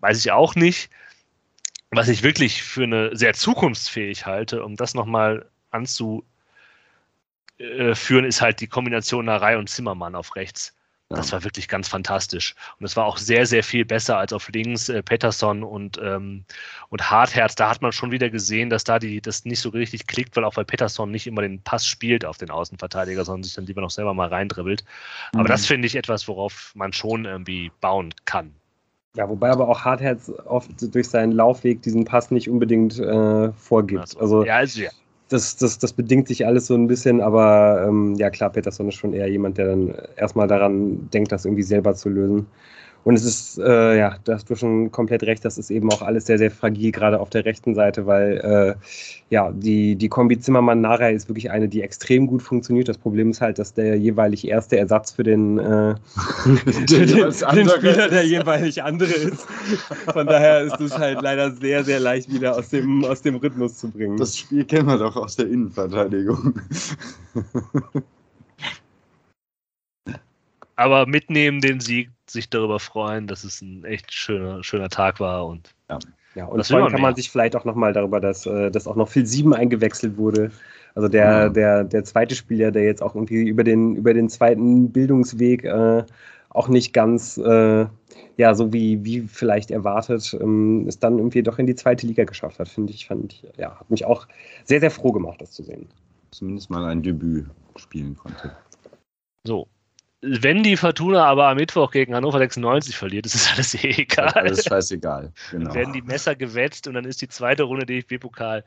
weiß 0.00 0.18
ich 0.18 0.32
auch 0.32 0.54
nicht. 0.54 0.90
Was 1.90 2.08
ich 2.08 2.22
wirklich 2.22 2.62
für 2.62 2.84
eine 2.84 3.14
sehr 3.16 3.34
zukunftsfähig 3.34 4.24
halte, 4.24 4.64
um 4.64 4.76
das 4.76 4.94
nochmal 4.94 5.46
anzuführen, 5.70 6.24
ist 8.24 8.40
halt 8.40 8.60
die 8.60 8.66
Kombination 8.66 9.26
Narei 9.26 9.58
und 9.58 9.68
Zimmermann 9.68 10.14
auf 10.14 10.36
rechts. 10.36 10.74
Ja. 11.10 11.16
Das 11.16 11.32
war 11.32 11.42
wirklich 11.42 11.68
ganz 11.68 11.88
fantastisch. 11.88 12.54
Und 12.78 12.84
es 12.84 12.94
war 12.94 13.06
auch 13.06 13.16
sehr, 13.16 13.46
sehr 13.46 13.64
viel 13.64 13.86
besser 13.86 14.18
als 14.18 14.34
auf 14.34 14.50
links 14.50 14.90
äh, 14.90 15.02
Peterson 15.02 15.62
und, 15.62 15.98
ähm, 16.02 16.44
und 16.90 17.10
Hartherz. 17.10 17.54
Da 17.54 17.70
hat 17.70 17.80
man 17.80 17.92
schon 17.92 18.10
wieder 18.10 18.28
gesehen, 18.28 18.68
dass 18.68 18.84
da 18.84 18.98
die, 18.98 19.22
das 19.22 19.46
nicht 19.46 19.60
so 19.60 19.70
richtig 19.70 20.06
klickt, 20.06 20.36
weil 20.36 20.44
auch 20.44 20.56
weil 20.56 20.66
Peterson 20.66 21.10
nicht 21.10 21.26
immer 21.26 21.40
den 21.40 21.62
Pass 21.62 21.86
spielt 21.86 22.26
auf 22.26 22.36
den 22.36 22.50
Außenverteidiger, 22.50 23.24
sondern 23.24 23.44
sich 23.44 23.54
dann 23.54 23.64
lieber 23.64 23.80
noch 23.80 23.90
selber 23.90 24.12
mal 24.12 24.28
reindribbelt. 24.28 24.84
Mhm. 25.32 25.40
Aber 25.40 25.48
das 25.48 25.64
finde 25.64 25.86
ich 25.86 25.96
etwas, 25.96 26.28
worauf 26.28 26.72
man 26.74 26.92
schon 26.92 27.24
irgendwie 27.24 27.72
bauen 27.80 28.14
kann. 28.26 28.52
Ja, 29.16 29.26
wobei 29.30 29.50
aber 29.50 29.66
auch 29.66 29.86
Hartherz 29.86 30.30
oft 30.44 30.70
durch 30.94 31.08
seinen 31.08 31.32
Laufweg 31.32 31.80
diesen 31.80 32.04
Pass 32.04 32.30
nicht 32.30 32.50
unbedingt 32.50 32.98
äh, 32.98 33.50
vorgibt. 33.52 34.00
Also, 34.00 34.20
also, 34.20 34.44
ja, 34.44 34.56
also 34.56 34.82
ja 34.82 34.90
das, 35.28 35.56
das, 35.56 35.78
das 35.78 35.92
bedingt 35.92 36.28
sich 36.28 36.46
alles 36.46 36.66
so 36.66 36.74
ein 36.74 36.86
bisschen, 36.86 37.20
aber 37.20 37.84
ähm, 37.86 38.14
ja 38.16 38.30
klar, 38.30 38.50
Peterson 38.50 38.88
ist 38.88 38.94
schon 38.94 39.12
eher 39.12 39.28
jemand, 39.28 39.58
der 39.58 39.66
dann 39.66 39.94
erstmal 40.16 40.48
daran 40.48 41.10
denkt, 41.10 41.32
das 41.32 41.44
irgendwie 41.44 41.62
selber 41.62 41.94
zu 41.94 42.08
lösen. 42.08 42.46
Und 43.04 43.14
es 43.14 43.24
ist, 43.24 43.58
äh, 43.58 43.98
ja, 43.98 44.16
da 44.24 44.34
hast 44.34 44.50
du 44.50 44.54
schon 44.54 44.90
komplett 44.92 45.22
recht, 45.22 45.44
das 45.44 45.56
ist 45.56 45.70
eben 45.70 45.90
auch 45.90 46.02
alles 46.02 46.26
sehr, 46.26 46.36
sehr 46.36 46.50
fragil, 46.50 46.92
gerade 46.92 47.20
auf 47.20 47.30
der 47.30 47.44
rechten 47.44 47.74
Seite, 47.74 48.06
weil 48.06 48.36
äh, 48.38 48.74
ja, 49.30 49.50
die, 49.52 49.96
die 49.96 50.08
Kombi 50.08 50.38
Zimmermann-Nara 50.38 51.08
ist 51.08 51.28
wirklich 51.28 51.50
eine, 51.50 51.68
die 51.68 51.82
extrem 51.82 52.26
gut 52.26 52.42
funktioniert. 52.42 52.88
Das 52.88 52.98
Problem 52.98 53.30
ist 53.30 53.40
halt, 53.40 53.58
dass 53.58 53.72
der 53.72 53.96
jeweilig 53.96 54.46
erste 54.46 54.78
Ersatz 54.78 55.12
für 55.12 55.22
den, 55.22 55.58
äh, 55.58 55.94
den, 56.90 57.06
den, 57.06 57.32
Spieler 57.32 58.08
der 58.08 58.26
jeweilig 58.26 58.82
andere 58.82 59.12
ist. 59.12 59.46
Von 60.12 60.26
daher 60.26 60.62
ist 60.62 60.80
es 60.80 60.96
halt 60.96 61.22
leider 61.22 61.52
sehr, 61.52 61.84
sehr 61.84 62.00
leicht 62.00 62.32
wieder 62.32 62.56
aus 62.56 62.68
dem, 62.70 63.04
aus 63.04 63.22
dem 63.22 63.36
Rhythmus 63.36 63.78
zu 63.78 63.90
bringen. 63.90 64.16
Das 64.16 64.36
Spiel 64.36 64.64
kennen 64.64 64.86
wir 64.86 64.98
doch 64.98 65.16
aus 65.16 65.36
der 65.36 65.48
Innenverteidigung. 65.48 66.60
Aber 70.78 71.06
mitnehmen 71.06 71.60
den 71.60 71.80
Sieg 71.80 72.08
sich 72.28 72.50
darüber 72.50 72.78
freuen, 72.78 73.26
dass 73.26 73.42
es 73.42 73.60
ein 73.60 73.84
echt 73.84 74.12
schöner, 74.12 74.62
schöner 74.62 74.88
Tag 74.88 75.18
war. 75.18 75.44
Und 75.44 75.74
ja, 75.90 75.98
ja 76.36 76.44
und 76.44 76.64
freuen 76.64 76.92
kann 76.92 77.00
man 77.00 77.16
sich 77.16 77.32
vielleicht 77.32 77.56
auch 77.56 77.64
nochmal 77.64 77.92
darüber, 77.92 78.20
dass, 78.20 78.46
äh, 78.46 78.70
dass 78.70 78.86
auch 78.86 78.94
noch 78.94 79.08
Phil 79.08 79.26
7 79.26 79.52
eingewechselt 79.54 80.16
wurde. 80.16 80.52
Also 80.94 81.08
der, 81.08 81.24
ja. 81.24 81.48
der, 81.48 81.82
der 81.82 82.04
zweite 82.04 82.36
Spieler, 82.36 82.70
der 82.70 82.84
jetzt 82.84 83.02
auch 83.02 83.16
irgendwie 83.16 83.48
über 83.48 83.64
den, 83.64 83.96
über 83.96 84.14
den 84.14 84.28
zweiten 84.28 84.92
Bildungsweg 84.92 85.64
äh, 85.64 86.04
auch 86.50 86.68
nicht 86.68 86.92
ganz, 86.92 87.38
äh, 87.38 87.86
ja, 88.36 88.54
so 88.54 88.72
wie, 88.72 89.04
wie 89.04 89.22
vielleicht 89.22 89.72
erwartet, 89.72 90.38
ähm, 90.40 90.84
es 90.86 91.00
dann 91.00 91.18
irgendwie 91.18 91.42
doch 91.42 91.58
in 91.58 91.66
die 91.66 91.74
zweite 91.74 92.06
Liga 92.06 92.22
geschafft 92.22 92.60
hat, 92.60 92.68
finde 92.68 92.92
ich, 92.92 93.08
fand 93.08 93.32
ich, 93.32 93.44
ja, 93.56 93.80
hat 93.80 93.90
mich 93.90 94.04
auch 94.04 94.28
sehr, 94.62 94.78
sehr 94.78 94.92
froh 94.92 95.10
gemacht, 95.10 95.40
das 95.40 95.50
zu 95.50 95.64
sehen. 95.64 95.88
Zumindest 96.30 96.70
mal 96.70 96.84
ein 96.84 97.02
Debüt 97.02 97.46
spielen 97.74 98.16
konnte. 98.16 98.56
So, 99.42 99.66
wenn 100.20 100.62
die 100.62 100.76
Fortuna 100.76 101.24
aber 101.24 101.48
am 101.48 101.56
Mittwoch 101.56 101.90
gegen 101.92 102.14
Hannover 102.14 102.38
96 102.38 102.96
verliert, 102.96 103.26
ist 103.26 103.34
es 103.34 103.52
alles 103.52 103.74
eh 103.74 103.90
egal. 104.02 104.28
Alles 104.30 104.64
scheißegal. 104.64 105.32
Genau. 105.50 105.66
Dann 105.66 105.74
werden 105.74 105.92
die 105.92 106.02
Messer 106.02 106.34
gewetzt 106.34 106.88
und 106.88 106.94
dann 106.94 107.04
ist 107.04 107.22
die 107.22 107.28
zweite 107.28 107.62
Runde 107.62 107.86
DFB-Pokal 107.86 108.64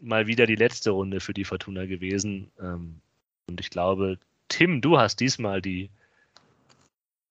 mal 0.00 0.26
wieder 0.26 0.46
die 0.46 0.56
letzte 0.56 0.90
Runde 0.90 1.20
für 1.20 1.34
die 1.34 1.44
Fortuna 1.44 1.86
gewesen. 1.86 2.50
Ähm, 2.60 3.00
und 3.48 3.60
ich 3.60 3.70
glaube, 3.70 4.18
Tim, 4.48 4.80
du 4.80 4.98
hast 4.98 5.20
diesmal 5.20 5.60
die 5.60 5.90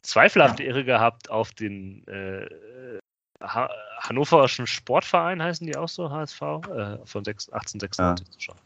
zweifelhafte 0.03 0.63
Irre 0.63 0.83
gehabt 0.83 1.29
auf 1.29 1.51
den 1.51 2.07
äh, 2.07 2.47
Hannoverischen 3.41 4.67
Sportverein, 4.67 5.41
heißen 5.41 5.67
die 5.67 5.75
auch 5.75 5.89
so, 5.89 6.09
HSV, 6.09 6.41
äh, 6.41 6.97
von 7.05 7.25
1896 7.25 7.97
ja. 7.99 8.15
zu 8.15 8.39
schauen. 8.39 8.57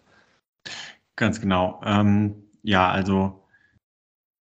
Ganz 1.15 1.41
genau. 1.41 1.81
Ähm, 1.83 2.35
ja, 2.61 2.91
also 2.91 3.43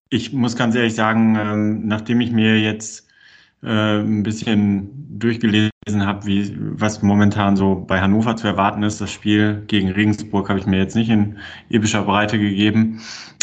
ich 0.08 0.32
muss 0.32 0.56
ganz 0.56 0.74
ehrlich 0.74 0.94
sagen, 0.94 1.36
ähm, 1.36 1.86
nachdem 1.88 2.20
ich 2.20 2.30
mir 2.30 2.60
jetzt 2.60 3.06
äh, 3.62 3.98
ein 4.00 4.22
bisschen 4.22 5.18
durchgelesen 5.18 5.70
habe, 5.98 6.26
wie, 6.26 6.54
was 6.56 7.02
momentan 7.02 7.56
so 7.56 7.74
bei 7.74 8.00
Hannover 8.00 8.36
zu 8.36 8.46
erwarten 8.46 8.82
ist. 8.82 9.00
Das 9.00 9.10
Spiel 9.10 9.62
gegen 9.66 9.90
Regensburg 9.90 10.48
habe 10.48 10.58
ich 10.58 10.66
mir 10.66 10.78
jetzt 10.78 10.94
nicht 10.96 11.08
in 11.08 11.38
epischer 11.70 12.02
Breite 12.02 12.38
gegeben. 12.38 13.00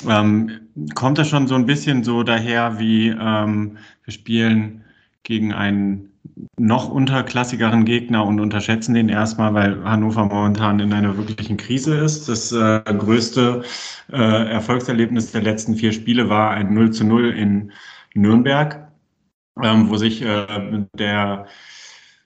Ähm, 0.07 0.51
kommt 0.95 1.17
das 1.17 1.29
schon 1.29 1.47
so 1.47 1.55
ein 1.55 1.65
bisschen 1.65 2.03
so 2.03 2.23
daher, 2.23 2.79
wie 2.79 3.09
ähm, 3.09 3.77
wir 4.05 4.13
spielen 4.13 4.83
gegen 5.23 5.53
einen 5.53 6.12
noch 6.57 6.89
unterklassigeren 6.89 7.85
Gegner 7.85 8.25
und 8.25 8.39
unterschätzen 8.39 8.93
den 8.93 9.09
erstmal, 9.09 9.53
weil 9.53 9.83
Hannover 9.83 10.25
momentan 10.25 10.79
in 10.79 10.93
einer 10.93 11.17
wirklichen 11.17 11.57
Krise 11.57 11.97
ist. 11.97 12.29
Das 12.29 12.51
äh, 12.51 12.81
größte 12.85 13.63
äh, 14.11 14.51
Erfolgserlebnis 14.51 15.31
der 15.31 15.41
letzten 15.41 15.75
vier 15.75 15.91
Spiele 15.91 16.29
war 16.29 16.51
ein 16.51 16.73
0 16.73 16.91
zu 16.91 17.03
0 17.03 17.31
in 17.31 17.71
Nürnberg, 18.13 18.87
ähm, 19.61 19.89
wo 19.89 19.97
sich 19.97 20.21
äh, 20.21 20.85
der 20.93 21.47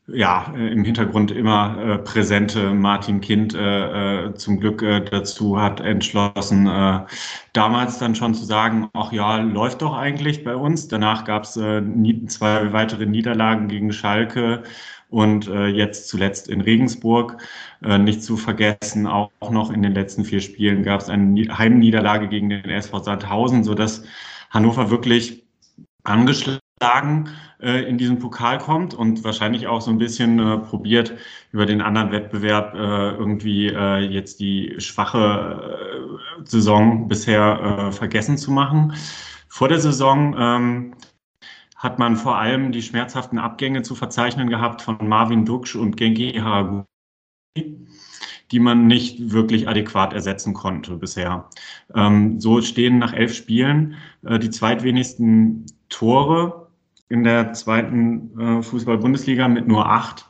ja, 0.07 0.53
im 0.55 0.85
Hintergrund 0.85 1.31
immer 1.31 1.77
äh, 1.77 1.97
präsente 1.97 2.73
Martin 2.73 3.19
Kind 3.19 3.53
äh, 3.53 4.27
äh, 4.27 4.33
zum 4.35 4.59
Glück 4.59 4.81
äh, 4.81 5.01
dazu 5.01 5.59
hat 5.59 5.81
entschlossen, 5.81 6.65
äh, 6.65 7.01
damals 7.51 7.97
dann 7.99 8.15
schon 8.15 8.33
zu 8.33 8.45
sagen, 8.45 8.89
ach 8.93 9.11
ja, 9.11 9.37
läuft 9.37 9.81
doch 9.81 9.97
eigentlich 9.97 10.45
bei 10.45 10.55
uns. 10.55 10.87
Danach 10.87 11.25
gab 11.25 11.43
es 11.43 11.57
äh, 11.57 11.81
zwei 12.27 12.71
weitere 12.71 13.05
Niederlagen 13.05 13.67
gegen 13.67 13.91
Schalke 13.91 14.63
und 15.09 15.47
äh, 15.49 15.67
jetzt 15.67 16.07
zuletzt 16.07 16.47
in 16.47 16.61
Regensburg. 16.61 17.37
Äh, 17.83 17.97
nicht 17.97 18.23
zu 18.23 18.37
vergessen, 18.37 19.07
auch 19.07 19.31
noch 19.49 19.71
in 19.71 19.81
den 19.81 19.93
letzten 19.93 20.23
vier 20.23 20.39
Spielen 20.39 20.83
gab 20.83 21.01
es 21.01 21.09
eine 21.09 21.57
Heimniederlage 21.57 22.29
gegen 22.29 22.49
den 22.49 22.69
SV 22.69 23.03
Sandhausen, 23.03 23.65
sodass 23.65 24.03
Hannover 24.51 24.89
wirklich 24.89 25.43
angeschlagen 26.03 27.27
äh, 27.27 27.46
in 27.59 27.97
diesen 27.97 28.19
Pokal 28.19 28.59
kommt 28.59 28.93
und 28.93 29.23
wahrscheinlich 29.23 29.67
auch 29.67 29.81
so 29.81 29.89
ein 29.89 29.97
bisschen 29.97 30.39
äh, 30.39 30.57
probiert, 30.59 31.13
über 31.51 31.65
den 31.65 31.81
anderen 31.81 32.11
Wettbewerb 32.11 32.75
äh, 32.75 33.11
irgendwie 33.11 33.67
äh, 33.67 33.99
jetzt 33.99 34.39
die 34.39 34.75
schwache 34.77 36.07
äh, 36.39 36.45
Saison 36.45 37.07
bisher 37.07 37.87
äh, 37.87 37.91
vergessen 37.91 38.37
zu 38.37 38.51
machen. 38.51 38.93
Vor 39.47 39.69
der 39.69 39.79
Saison 39.79 40.35
ähm, 40.37 40.93
hat 41.75 41.99
man 41.99 42.15
vor 42.15 42.37
allem 42.37 42.71
die 42.71 42.81
schmerzhaften 42.81 43.39
Abgänge 43.39 43.81
zu 43.81 43.95
verzeichnen 43.95 44.49
gehabt 44.49 44.81
von 44.81 44.97
Marvin 45.07 45.45
Duksch 45.45 45.75
und 45.75 45.97
Genki 45.97 46.33
Haraguchi 46.33 46.85
die 48.51 48.59
man 48.59 48.87
nicht 48.87 49.31
wirklich 49.31 49.67
adäquat 49.67 50.13
ersetzen 50.13 50.53
konnte 50.53 50.95
bisher. 50.95 51.49
Ähm, 51.93 52.39
so 52.39 52.61
stehen 52.61 52.97
nach 52.97 53.13
elf 53.13 53.33
Spielen 53.33 53.95
äh, 54.25 54.39
die 54.39 54.49
zweitwenigsten 54.49 55.65
Tore 55.89 56.66
in 57.09 57.23
der 57.23 57.53
zweiten 57.53 58.39
äh, 58.39 58.61
Fußball-Bundesliga 58.61 59.47
mit 59.47 59.67
nur 59.67 59.85
acht 59.87 60.29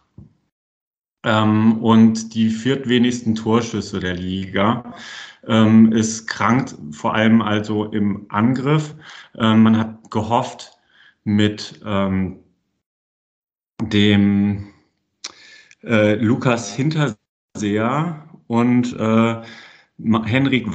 ähm, 1.23 1.81
und 1.81 2.33
die 2.33 2.49
viertwenigsten 2.49 3.35
Torschüsse 3.35 3.99
der 3.99 4.15
Liga. 4.15 4.93
Ähm, 5.47 5.91
es 5.93 6.27
krankt 6.27 6.75
vor 6.91 7.13
allem 7.13 7.41
also 7.41 7.85
im 7.85 8.25
Angriff. 8.29 8.95
Ähm, 9.35 9.63
man 9.63 9.77
hat 9.77 10.11
gehofft, 10.11 10.77
mit 11.27 11.81
ähm, 11.85 12.39
dem 13.81 14.73
äh, 15.83 16.15
Lukas 16.15 16.73
Hinterseher 16.73 18.29
und 18.47 18.93
äh, 18.97 19.41
Henrik 20.23 20.67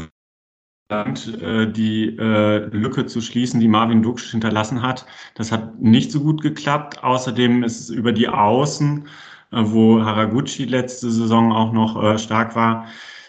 die 1.73 2.17
äh, 2.19 2.67
Lücke 2.67 3.07
zu 3.07 3.21
schließen, 3.21 3.61
die 3.61 3.69
Marvin 3.69 4.03
Duksch 4.03 4.31
hinterlassen 4.31 4.83
hat. 4.83 5.07
Das 5.35 5.53
hat 5.53 5.81
nicht 5.81 6.13
so 6.13 6.21
gut 6.21 6.43
geklappt. 6.43 7.03
Außerdem 7.03 7.63
ist 7.65 7.81
es 7.81 7.91
über 7.91 8.13
die 8.13 8.29
Außen, 8.29 9.07
äh, 9.53 9.63
wo 9.65 10.03
Haraguchi 10.03 10.65
letzte 10.65 11.11
Saison 11.11 11.53
auch 11.53 11.73
noch 11.73 12.03
äh, 12.03 12.19
stark 12.19 12.57
war, 12.57 12.87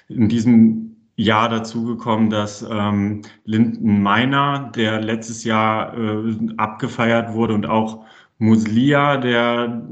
in 0.09 0.29
diesem 0.29 0.95
Jahr 1.15 1.49
dazugekommen, 1.49 2.29
dass 2.29 2.65
ähm, 2.67 3.21
Linden 3.45 4.01
Meiner, 4.01 4.71
der 4.75 5.01
letztes 5.01 5.43
Jahr 5.43 5.95
äh, 5.95 6.35
abgefeiert 6.57 7.33
wurde 7.33 7.53
und 7.53 7.67
auch 7.67 8.05
Muslia, 8.37 9.17
der 9.17 9.83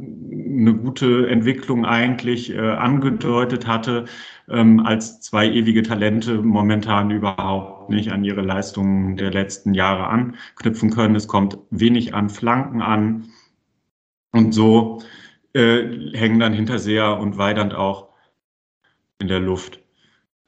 eine 0.51 0.73
gute 0.75 1.27
Entwicklung 1.29 1.85
eigentlich 1.85 2.53
äh, 2.53 2.59
angedeutet 2.59 3.67
hatte, 3.67 4.05
ähm, 4.49 4.79
als 4.81 5.21
zwei 5.21 5.49
ewige 5.49 5.83
Talente 5.83 6.41
momentan 6.41 7.11
überhaupt 7.11 7.89
nicht 7.89 8.11
an 8.11 8.23
ihre 8.23 8.41
Leistungen 8.41 9.15
der 9.15 9.31
letzten 9.31 9.73
Jahre 9.73 10.07
anknüpfen 10.07 10.91
können. 10.91 11.15
Es 11.15 11.27
kommt 11.27 11.57
wenig 11.69 12.13
an 12.13 12.29
Flanken 12.29 12.81
an. 12.81 13.29
Und 14.33 14.53
so 14.53 15.01
äh, 15.53 16.13
hängen 16.13 16.39
dann 16.39 16.53
Hinterseher 16.53 17.17
und 17.19 17.37
Weidand 17.37 17.73
auch 17.73 18.09
in 19.19 19.27
der 19.27 19.39
Luft. 19.39 19.79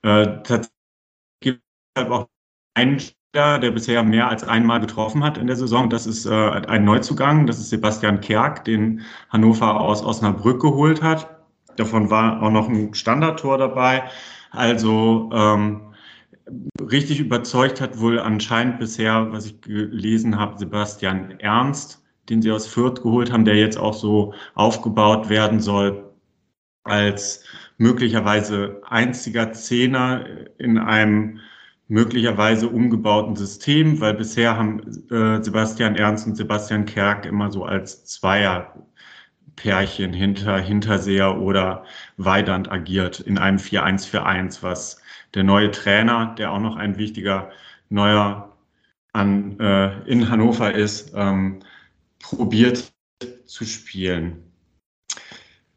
Äh, 0.02 0.26
tatsächlich 0.44 0.72
gibt 1.42 1.62
es 1.96 2.02
halt 2.02 2.12
auch 2.12 2.30
einen 2.74 3.00
der 3.34 3.72
bisher 3.72 4.04
mehr 4.04 4.30
als 4.30 4.44
einmal 4.44 4.80
getroffen 4.80 5.24
hat 5.24 5.40
in 5.40 5.48
der 5.48 5.56
Saison. 5.56 5.90
Das 5.90 6.06
ist 6.06 6.26
äh, 6.26 6.32
ein 6.32 6.86
Neuzugang. 6.86 7.48
Das 7.48 7.58
ist 7.58 7.70
Sebastian 7.70 8.22
Kerk, 8.22 8.64
den 8.66 9.02
Hannover 9.30 9.82
aus 9.82 10.04
Osnabrück 10.04 10.62
geholt 10.62 11.02
hat. 11.02 11.30
Davon 11.76 12.12
war 12.12 12.44
auch 12.44 12.52
noch 12.52 12.70
ein 12.70 12.94
Standardtor 12.94 13.58
dabei. 13.58 14.04
Also 14.52 15.32
ähm, 15.34 15.82
richtig 16.80 17.20
überzeugt 17.20 17.82
hat 17.82 18.00
wohl 18.00 18.20
anscheinend 18.20 18.78
bisher, 18.78 19.32
was 19.32 19.48
ich 19.48 19.62
gelesen 19.62 20.38
habe, 20.40 20.60
Sebastian 20.60 21.32
Ernst, 21.40 22.04
den 22.30 22.44
sie 22.44 22.52
aus 22.52 22.68
Fürth 22.68 23.02
geholt 23.02 23.32
haben, 23.32 23.46
der 23.46 23.56
jetzt 23.56 23.80
auch 23.80 23.96
so 23.96 24.36
aufgebaut 24.54 25.30
werden 25.30 25.60
soll 25.60 26.04
als 26.84 27.44
möglicherweise 27.78 28.82
einziger 28.88 29.54
Zehner 29.54 30.26
in 30.60 30.78
einem 30.78 31.40
möglicherweise 31.94 32.70
umgebauten 32.70 33.36
System, 33.36 34.02
weil 34.02 34.16
bisher 34.16 34.58
haben 34.58 34.80
äh, 35.12 35.44
Sebastian 35.44 35.96
Ernst 35.96 36.26
und 36.26 36.36
Sebastian 36.36 36.86
Kerk 36.86 37.26
immer 37.26 37.52
so 37.52 37.66
als 37.66 38.06
Zweier 38.06 38.74
Pärchen 39.56 40.12
hinter 40.12 40.58
Hinterseher 40.58 41.40
oder 41.40 41.86
Weidand 42.18 42.72
agiert 42.72 43.20
in 43.20 43.38
einem 43.38 43.60
4-1-4-1, 43.60 44.64
was 44.64 45.02
der 45.36 45.44
neue 45.44 45.70
Trainer, 45.70 46.34
der 46.36 46.52
auch 46.52 46.60
noch 46.60 46.78
ein 46.78 46.98
wichtiger 46.98 47.52
neuer 47.90 48.58
an, 49.14 49.60
äh, 49.60 50.02
in 50.10 50.30
Hannover 50.30 50.74
ist, 50.74 51.14
ähm, 51.16 51.60
probiert 52.20 52.92
zu 53.46 53.66
spielen. 53.66 54.43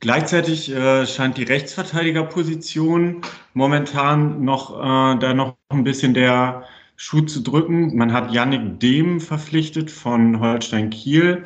Gleichzeitig 0.06 0.72
äh, 0.72 1.04
scheint 1.04 1.36
die 1.36 1.42
Rechtsverteidigerposition 1.42 3.22
momentan 3.54 4.44
noch 4.44 4.78
äh, 4.78 5.18
da 5.18 5.34
noch 5.34 5.56
ein 5.68 5.82
bisschen 5.82 6.14
der 6.14 6.62
Schuh 6.94 7.22
zu 7.22 7.42
drücken. 7.42 7.96
Man 7.96 8.12
hat 8.12 8.30
Yannick 8.30 8.78
Dehm 8.78 9.20
verpflichtet 9.20 9.90
von 9.90 10.38
Holstein 10.38 10.90
Kiel. 10.90 11.42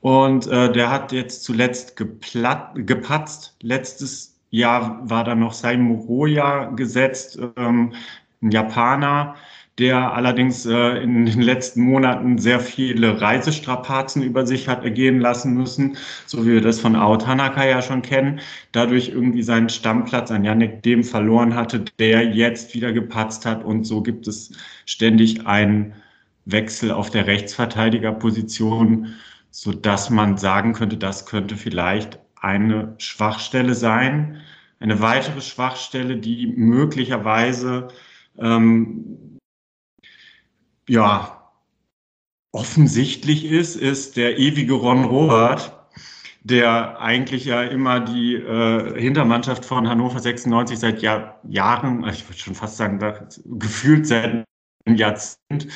Und 0.00 0.46
äh, 0.46 0.70
der 0.70 0.92
hat 0.92 1.10
jetzt 1.10 1.42
zuletzt 1.42 1.96
geplatt, 1.96 2.70
gepatzt. 2.86 3.56
Letztes 3.62 4.38
Jahr 4.50 5.00
war 5.02 5.24
da 5.24 5.34
noch 5.34 5.52
Sai 5.52 5.76
Moroya 5.76 6.66
gesetzt, 6.66 7.36
ähm, 7.56 7.94
ein 8.40 8.52
Japaner, 8.52 9.34
der 9.78 10.12
allerdings 10.12 10.66
äh, 10.66 11.02
in 11.02 11.26
den 11.26 11.40
letzten 11.40 11.82
Monaten 11.82 12.38
sehr 12.38 12.60
viele 12.60 13.20
Reisestrapazen 13.20 14.22
über 14.22 14.46
sich 14.46 14.68
hat 14.68 14.84
ergehen 14.84 15.20
lassen 15.20 15.54
müssen, 15.54 15.96
so 16.26 16.44
wie 16.44 16.54
wir 16.54 16.60
das 16.60 16.80
von 16.80 16.96
Ao 16.96 17.16
Tanaka 17.16 17.66
ja 17.66 17.80
schon 17.80 18.02
kennen, 18.02 18.40
dadurch 18.72 19.08
irgendwie 19.08 19.42
seinen 19.42 19.68
Stammplatz 19.68 20.30
an 20.30 20.44
Yannick 20.44 20.82
Dem 20.82 21.04
verloren 21.04 21.54
hatte, 21.54 21.84
der 21.98 22.34
jetzt 22.34 22.74
wieder 22.74 22.92
gepatzt 22.92 23.46
hat. 23.46 23.64
Und 23.64 23.84
so 23.84 24.02
gibt 24.02 24.26
es 24.26 24.52
ständig 24.86 25.46
einen 25.46 25.94
Wechsel 26.44 26.90
auf 26.90 27.10
der 27.10 27.26
Rechtsverteidigerposition 27.26 29.14
so 29.50 29.72
dass 29.72 30.10
man 30.10 30.36
sagen 30.36 30.72
könnte, 30.72 30.96
das 30.96 31.26
könnte 31.26 31.56
vielleicht 31.56 32.18
eine 32.40 32.94
Schwachstelle 32.98 33.74
sein, 33.74 34.40
eine 34.80 35.00
weitere 35.00 35.40
Schwachstelle, 35.40 36.16
die 36.16 36.46
möglicherweise 36.46 37.88
ähm, 38.38 39.37
ja 40.88 41.38
offensichtlich 42.52 43.44
ist, 43.44 43.76
ist 43.76 44.16
der 44.16 44.38
ewige 44.38 44.74
Ron 44.74 45.04
Robert, 45.04 45.72
der 46.42 47.00
eigentlich 47.00 47.44
ja 47.44 47.62
immer 47.62 48.00
die 48.00 48.34
äh, 48.36 48.98
Hintermannschaft 48.98 49.64
von 49.64 49.88
Hannover 49.88 50.18
96 50.18 50.78
seit 50.78 51.02
Jahr, 51.02 51.40
Jahren, 51.48 52.06
ich 52.08 52.26
würde 52.26 52.38
schon 52.38 52.54
fast 52.54 52.76
sagen, 52.76 52.98
gefühlt 53.44 54.06
seit 54.06 54.44
Jahrzehnt 54.86 55.68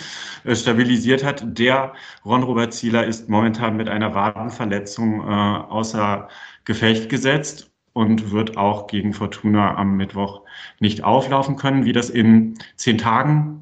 äh, 0.44 0.56
stabilisiert 0.56 1.24
hat. 1.24 1.44
Der 1.46 1.92
Ron-Robert 2.24 2.72
Zieler 2.72 3.06
ist 3.06 3.28
momentan 3.28 3.76
mit 3.76 3.88
einer 3.88 4.14
Wadenverletzung 4.14 5.20
äh, 5.20 5.24
außer 5.24 6.28
Gefecht 6.64 7.10
gesetzt 7.10 7.70
und 7.92 8.30
wird 8.30 8.56
auch 8.56 8.86
gegen 8.86 9.12
Fortuna 9.12 9.76
am 9.76 9.96
Mittwoch 9.96 10.42
nicht 10.80 11.04
auflaufen 11.04 11.56
können. 11.56 11.84
Wie 11.84 11.92
das 11.92 12.08
in 12.08 12.58
zehn 12.76 12.96
Tagen 12.96 13.60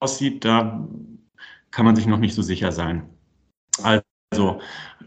aussieht, 0.00 0.44
da 0.44 0.86
kann 1.70 1.84
man 1.84 1.96
sich 1.96 2.06
noch 2.06 2.18
nicht 2.18 2.34
so 2.34 2.42
sicher 2.42 2.72
sein. 2.72 3.08
Also 3.82 4.60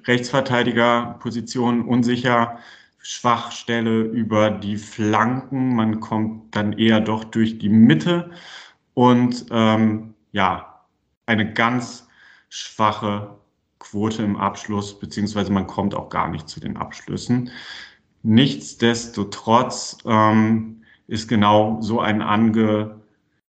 Rechtsverteidiger, 0.05 1.17
Position 1.19 1.85
unsicher, 1.85 2.59
Schwachstelle 2.99 4.01
über 4.01 4.51
die 4.51 4.77
Flanken. 4.77 5.75
Man 5.75 5.99
kommt 5.99 6.55
dann 6.55 6.73
eher 6.73 7.01
doch 7.01 7.23
durch 7.23 7.57
die 7.57 7.69
Mitte 7.69 8.31
und 8.93 9.45
ähm, 9.51 10.13
ja, 10.31 10.85
eine 11.25 11.53
ganz 11.53 12.07
schwache 12.49 13.37
Quote 13.79 14.23
im 14.23 14.37
Abschluss, 14.37 14.99
beziehungsweise 14.99 15.51
man 15.51 15.67
kommt 15.67 15.95
auch 15.95 16.09
gar 16.09 16.29
nicht 16.29 16.47
zu 16.47 16.59
den 16.59 16.77
Abschlüssen. 16.77 17.49
Nichtsdestotrotz 18.23 19.97
ähm, 20.05 20.83
ist 21.07 21.27
genau 21.27 21.81
so 21.81 21.99
ein 21.99 22.21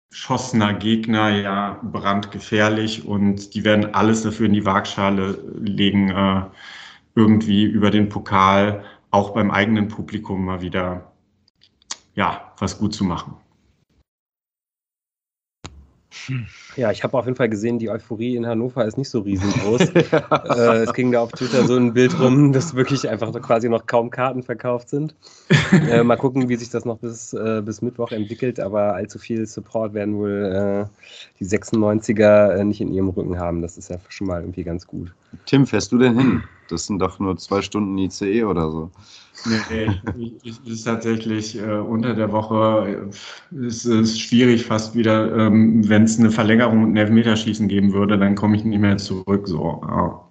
angeschossener 0.10 0.74
Gegner 0.74 1.30
ja 1.30 1.80
brandgefährlich 1.84 3.06
und 3.06 3.54
die 3.54 3.64
werden 3.64 3.94
alles 3.94 4.24
dafür 4.24 4.48
in 4.48 4.54
die 4.54 4.66
Waagschale 4.66 5.38
legen, 5.60 6.10
äh, 6.10 6.44
irgendwie 7.16 7.64
über 7.64 7.92
den 7.92 8.10
Pokal 8.10 8.84
auch 9.12 9.32
beim 9.34 9.52
eigenen 9.52 9.88
Publikum 9.88 10.46
mal 10.46 10.62
wieder 10.62 11.12
ja, 12.16 12.52
was 12.58 12.80
gut 12.80 12.94
zu 12.94 13.04
machen. 13.04 13.36
Ja, 16.76 16.92
ich 16.92 17.04
habe 17.04 17.18
auf 17.18 17.26
jeden 17.26 17.36
Fall 17.36 17.50
gesehen, 17.50 17.80
die 17.80 17.90
Euphorie 17.90 18.36
in 18.36 18.46
Hannover 18.46 18.86
ist 18.86 18.98
nicht 18.98 19.10
so 19.10 19.20
riesengroß. 19.20 19.82
äh, 19.90 20.84
es 20.84 20.94
ging 20.94 21.12
da 21.12 21.22
auf 21.22 21.32
Twitter 21.32 21.66
so 21.66 21.76
ein 21.76 21.94
Bild 21.94 22.18
rum, 22.20 22.54
dass 22.54 22.76
wirklich 22.76 23.08
einfach 23.10 23.32
quasi 23.42 23.70
noch 23.70 23.86
kaum 23.86 24.10
Karten 24.10 24.44
verkauft 24.44 24.90
sind. 24.90 25.16
Äh, 25.72 26.04
mal 26.04 26.16
gucken, 26.16 26.48
wie 26.48 26.56
sich 26.56 26.70
das 26.70 26.86
noch 26.86 26.98
bis, 26.98 27.34
äh, 27.34 27.62
bis 27.64 27.82
Mittwoch 27.82 28.12
entwickelt, 28.12 28.58
aber 28.60 28.94
allzu 28.94 29.20
viel 29.20 29.46
Support 29.46 29.94
werden 29.94 30.16
wohl 30.16 30.88
äh, 30.90 31.40
die 31.40 31.46
96er 31.46 32.56
äh, 32.56 32.64
nicht 32.64 32.80
in 32.80 32.94
ihrem 32.94 33.10
Rücken 33.10 33.38
haben. 33.38 33.62
Das 33.62 33.78
ist 33.78 33.90
ja 33.90 33.98
schon 34.08 34.28
mal 34.28 34.42
irgendwie 34.42 34.64
ganz 34.64 34.88
gut. 34.88 35.14
Tim, 35.46 35.66
fährst 35.66 35.92
du 35.92 35.98
denn 35.98 36.18
hin? 36.18 36.44
Das 36.70 36.86
sind 36.86 37.00
doch 37.00 37.20
nur 37.20 37.38
zwei 37.38 37.62
Stunden 37.62 37.98
ICE 37.98 38.44
oder 38.44 38.70
so. 38.70 38.92
Nee, 39.46 40.36
es 40.46 40.58
ist 40.66 40.84
tatsächlich 40.84 41.58
äh, 41.58 41.78
unter 41.78 42.14
der 42.14 42.32
Woche, 42.32 43.10
äh, 43.52 43.66
es 43.66 43.86
ist 43.86 44.20
schwierig 44.20 44.66
fast 44.66 44.96
wieder, 44.96 45.36
ähm, 45.38 45.88
wenn 45.88 46.04
es 46.04 46.20
eine 46.20 46.32
Verlängerung 46.32 46.84
und 46.84 46.94
ein 46.94 46.98
Elfmeterschießen 46.98 47.68
geben 47.68 47.94
würde, 47.94 48.18
dann 48.18 48.36
komme 48.36 48.58
ich 48.58 48.64
nicht 48.64 48.80
mehr 48.80 48.98
zurück. 48.98 49.48
So. 49.48 49.82
Ja. 49.88 50.28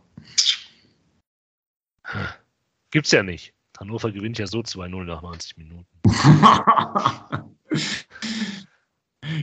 Gibt's 2.91 3.13
ja 3.13 3.23
nicht. 3.23 3.55
Hannover 3.79 4.11
gewinnt 4.11 4.39
ja 4.39 4.47
so 4.47 4.61
2-0 4.61 5.05
nach 5.05 5.23
90 5.23 5.57
Minuten. 5.59 5.87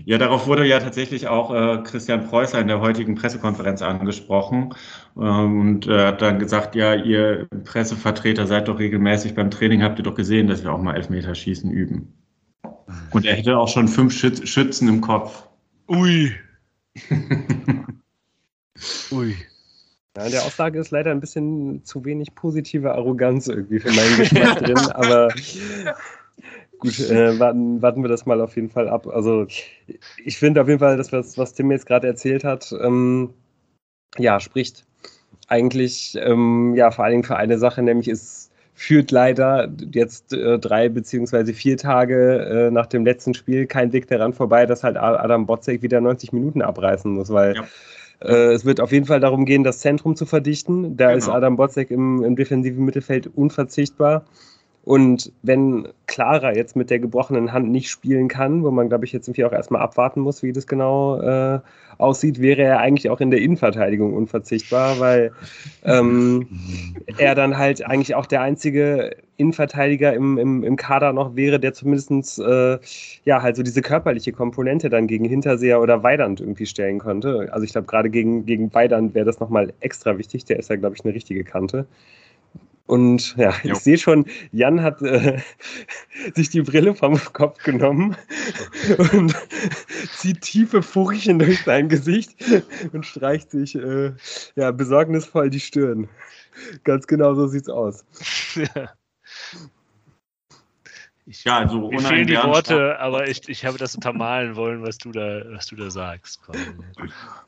Ja, 0.05 0.17
darauf 0.17 0.47
wurde 0.47 0.65
ja 0.65 0.79
tatsächlich 0.79 1.27
auch 1.27 1.53
äh, 1.53 1.83
Christian 1.83 2.27
Preußer 2.27 2.59
in 2.59 2.67
der 2.67 2.81
heutigen 2.81 3.15
Pressekonferenz 3.15 3.81
angesprochen 3.81 4.73
ähm, 5.17 5.59
und 5.59 5.87
äh, 5.87 6.07
hat 6.07 6.21
dann 6.21 6.39
gesagt, 6.39 6.75
ja, 6.75 6.93
ihr 6.93 7.47
Pressevertreter 7.63 8.47
seid 8.47 8.67
doch 8.67 8.79
regelmäßig 8.79 9.35
beim 9.35 9.51
Training, 9.51 9.83
habt 9.83 9.99
ihr 9.99 10.03
doch 10.03 10.15
gesehen, 10.15 10.47
dass 10.47 10.63
wir 10.63 10.73
auch 10.73 10.81
mal 10.81 10.95
Elfmeterschießen 10.95 11.71
üben. 11.71 12.13
Und 13.11 13.25
er 13.25 13.35
hätte 13.35 13.57
auch 13.57 13.67
schon 13.67 13.87
fünf 13.87 14.13
Schüt 14.13 14.47
Schützen 14.47 14.87
im 14.87 15.01
Kopf. 15.01 15.47
Ui. 15.87 16.33
Ui. 19.11 19.35
Ja, 20.15 20.25
in 20.25 20.31
der 20.31 20.43
Aussage 20.43 20.79
ist 20.79 20.91
leider 20.91 21.09
ein 21.11 21.19
bisschen 21.19 21.83
zu 21.83 22.05
wenig 22.05 22.35
positive 22.35 22.93
Arroganz 22.93 23.47
irgendwie 23.47 23.79
für 23.79 23.91
meinen 23.91 24.17
Geschmack 24.17 24.59
drin, 24.59 24.77
aber 24.77 25.29
Gut, 26.83 26.99
äh, 26.99 27.39
warten, 27.39 27.81
warten 27.81 28.01
wir 28.03 28.09
das 28.09 28.25
mal 28.25 28.41
auf 28.41 28.57
jeden 28.57 28.69
Fall 28.69 28.89
ab. 28.89 29.07
Also 29.07 29.47
ich 30.25 30.37
finde 30.37 30.61
auf 30.61 30.67
jeden 30.67 30.79
Fall, 30.79 30.97
dass 30.97 31.13
was, 31.13 31.37
was 31.37 31.53
Tim 31.53 31.71
jetzt 31.71 31.85
gerade 31.85 32.07
erzählt 32.07 32.43
hat, 32.43 32.75
ähm, 32.81 33.29
ja, 34.17 34.39
spricht 34.41 34.85
eigentlich 35.47 36.17
ähm, 36.19 36.73
ja 36.75 36.91
vor 36.91 37.05
allen 37.05 37.13
Dingen 37.13 37.23
für 37.23 37.37
eine 37.37 37.57
Sache, 37.57 37.81
nämlich 37.81 38.09
es 38.09 38.51
führt 38.73 39.11
leider 39.11 39.71
jetzt 39.93 40.33
äh, 40.33 40.59
drei 40.59 40.89
beziehungsweise 40.89 41.53
vier 41.53 41.77
Tage 41.77 42.67
äh, 42.67 42.71
nach 42.71 42.87
dem 42.87 43.05
letzten 43.05 43.33
Spiel 43.33 43.65
kein 43.65 43.93
Weg 43.93 44.07
daran 44.07 44.33
vorbei, 44.33 44.65
dass 44.65 44.83
halt 44.83 44.97
Adam 44.97 45.45
Botzek 45.45 45.81
wieder 45.83 46.01
90 46.01 46.33
Minuten 46.33 46.61
abreißen 46.61 47.11
muss, 47.11 47.29
weil 47.29 47.55
ja. 47.55 47.63
Äh, 48.19 48.53
es 48.53 48.65
wird 48.65 48.79
auf 48.79 48.91
jeden 48.91 49.05
Fall 49.05 49.19
darum 49.19 49.45
gehen, 49.45 49.63
das 49.63 49.79
Zentrum 49.79 50.15
zu 50.15 50.25
verdichten. 50.25 50.97
Da 50.97 51.07
genau. 51.07 51.17
ist 51.17 51.29
Adam 51.29 51.55
Botzek 51.55 51.91
im, 51.91 52.23
im 52.23 52.35
defensiven 52.35 52.85
Mittelfeld 52.85 53.27
unverzichtbar. 53.27 54.25
Und 54.85 55.31
wenn 55.43 55.87
Clara 56.07 56.53
jetzt 56.55 56.75
mit 56.75 56.89
der 56.89 56.99
gebrochenen 56.99 57.53
Hand 57.53 57.69
nicht 57.69 57.89
spielen 57.89 58.27
kann, 58.27 58.63
wo 58.63 58.71
man, 58.71 58.89
glaube 58.89 59.05
ich, 59.05 59.13
jetzt 59.13 59.27
irgendwie 59.27 59.45
auch 59.45 59.53
erstmal 59.53 59.81
abwarten 59.81 60.19
muss, 60.19 60.43
wie 60.43 60.51
das 60.51 60.67
genau 60.67 61.21
äh, 61.21 61.59
aussieht, 61.97 62.41
wäre 62.41 62.63
er 62.63 62.79
eigentlich 62.79 63.09
auch 63.09 63.21
in 63.21 63.31
der 63.31 63.39
Innenverteidigung 63.39 64.13
unverzichtbar, 64.13 64.99
weil 64.99 65.31
ähm, 65.85 66.47
er 67.17 67.33
dann 67.33 67.57
halt 67.57 67.85
eigentlich 67.85 68.15
auch 68.15 68.25
der 68.25 68.41
einzige 68.41 69.15
Innenverteidiger 69.37 70.13
im, 70.13 70.37
im, 70.37 70.63
im 70.63 70.75
Kader 70.75 71.13
noch 71.13 71.35
wäre, 71.37 71.61
der 71.61 71.73
zumindest 71.73 72.39
äh, 72.39 72.77
ja 73.23 73.41
halt 73.41 73.55
so 73.55 73.63
diese 73.63 73.81
körperliche 73.81 74.33
Komponente 74.33 74.89
dann 74.89 75.07
gegen 75.07 75.23
Hinterseher 75.23 75.81
oder 75.81 76.03
Weidand 76.03 76.41
irgendwie 76.41 76.65
stellen 76.65 76.99
konnte. 76.99 77.49
Also 77.53 77.63
ich 77.63 77.71
glaube, 77.71 77.87
gerade 77.87 78.09
gegen, 78.09 78.45
gegen 78.45 78.73
Weidand 78.73 79.15
wäre 79.15 79.25
das 79.25 79.39
nochmal 79.39 79.71
extra 79.79 80.17
wichtig. 80.17 80.43
Der 80.43 80.59
ist 80.59 80.69
ja, 80.69 80.75
glaube 80.75 80.95
ich, 80.95 81.05
eine 81.05 81.13
richtige 81.13 81.45
Kante. 81.45 81.85
Und 82.85 83.35
ja, 83.37 83.53
jo. 83.63 83.73
ich 83.73 83.79
sehe 83.79 83.97
schon, 83.97 84.25
Jan 84.51 84.81
hat 84.81 85.01
äh, 85.01 85.39
sich 86.35 86.49
die 86.49 86.61
Brille 86.61 86.93
vom 86.93 87.17
Kopf 87.31 87.63
genommen 87.63 88.17
und 89.13 89.35
zieht 90.17 90.41
tiefe 90.41 90.81
Furchen 90.81 91.39
durch 91.39 91.63
sein 91.63 91.87
Gesicht 91.87 92.35
und 92.91 93.05
streicht 93.05 93.51
sich 93.51 93.75
äh, 93.75 94.11
ja, 94.55 94.71
besorgnisvoll 94.71 95.49
die 95.49 95.61
Stirn. 95.61 96.09
Ganz 96.83 97.07
genau 97.07 97.33
so 97.35 97.47
sieht's 97.47 97.69
aus. 97.69 98.05
Ja. 98.55 98.89
Ich, 101.25 101.45
ja, 101.45 101.59
also 101.59 101.89
mir 101.89 101.99
fehlen 101.99 102.27
die 102.27 102.35
Worte, 102.35 102.99
aber 102.99 103.29
ich, 103.29 103.47
ich 103.47 103.65
habe 103.65 103.77
das 103.77 103.95
untermalen 103.95 104.57
wollen, 104.57 104.81
was 104.81 104.97
du 104.97 105.11
da, 105.11 105.41
was 105.51 105.67
du 105.67 105.75
da 105.77 105.89
sagst. 105.89 106.41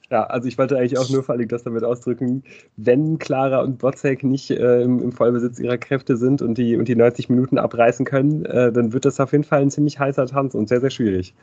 Ja, 0.09 0.23
also 0.23 0.47
ich 0.47 0.57
wollte 0.57 0.77
eigentlich 0.77 0.97
auch 0.97 1.09
nur 1.09 1.23
vor 1.23 1.35
allem 1.35 1.47
das 1.47 1.63
damit 1.63 1.83
ausdrücken, 1.83 2.43
wenn 2.77 3.17
Clara 3.17 3.61
und 3.61 3.79
Botzek 3.79 4.23
nicht 4.23 4.51
äh, 4.51 4.81
im, 4.81 5.01
im, 5.01 5.11
Vollbesitz 5.11 5.59
ihrer 5.59 5.77
Kräfte 5.77 6.15
sind 6.15 6.41
und 6.41 6.57
die, 6.57 6.77
und 6.77 6.87
die 6.87 6.95
90 6.95 7.27
Minuten 7.29 7.57
abreißen 7.57 8.05
können, 8.05 8.45
äh, 8.45 8.71
dann 8.71 8.93
wird 8.93 9.03
das 9.03 9.19
auf 9.19 9.31
jeden 9.31 9.43
Fall 9.43 9.61
ein 9.61 9.71
ziemlich 9.71 9.99
heißer 9.99 10.27
Tanz 10.27 10.53
und 10.53 10.69
sehr, 10.69 10.79
sehr 10.79 10.91
schwierig. 10.91 11.33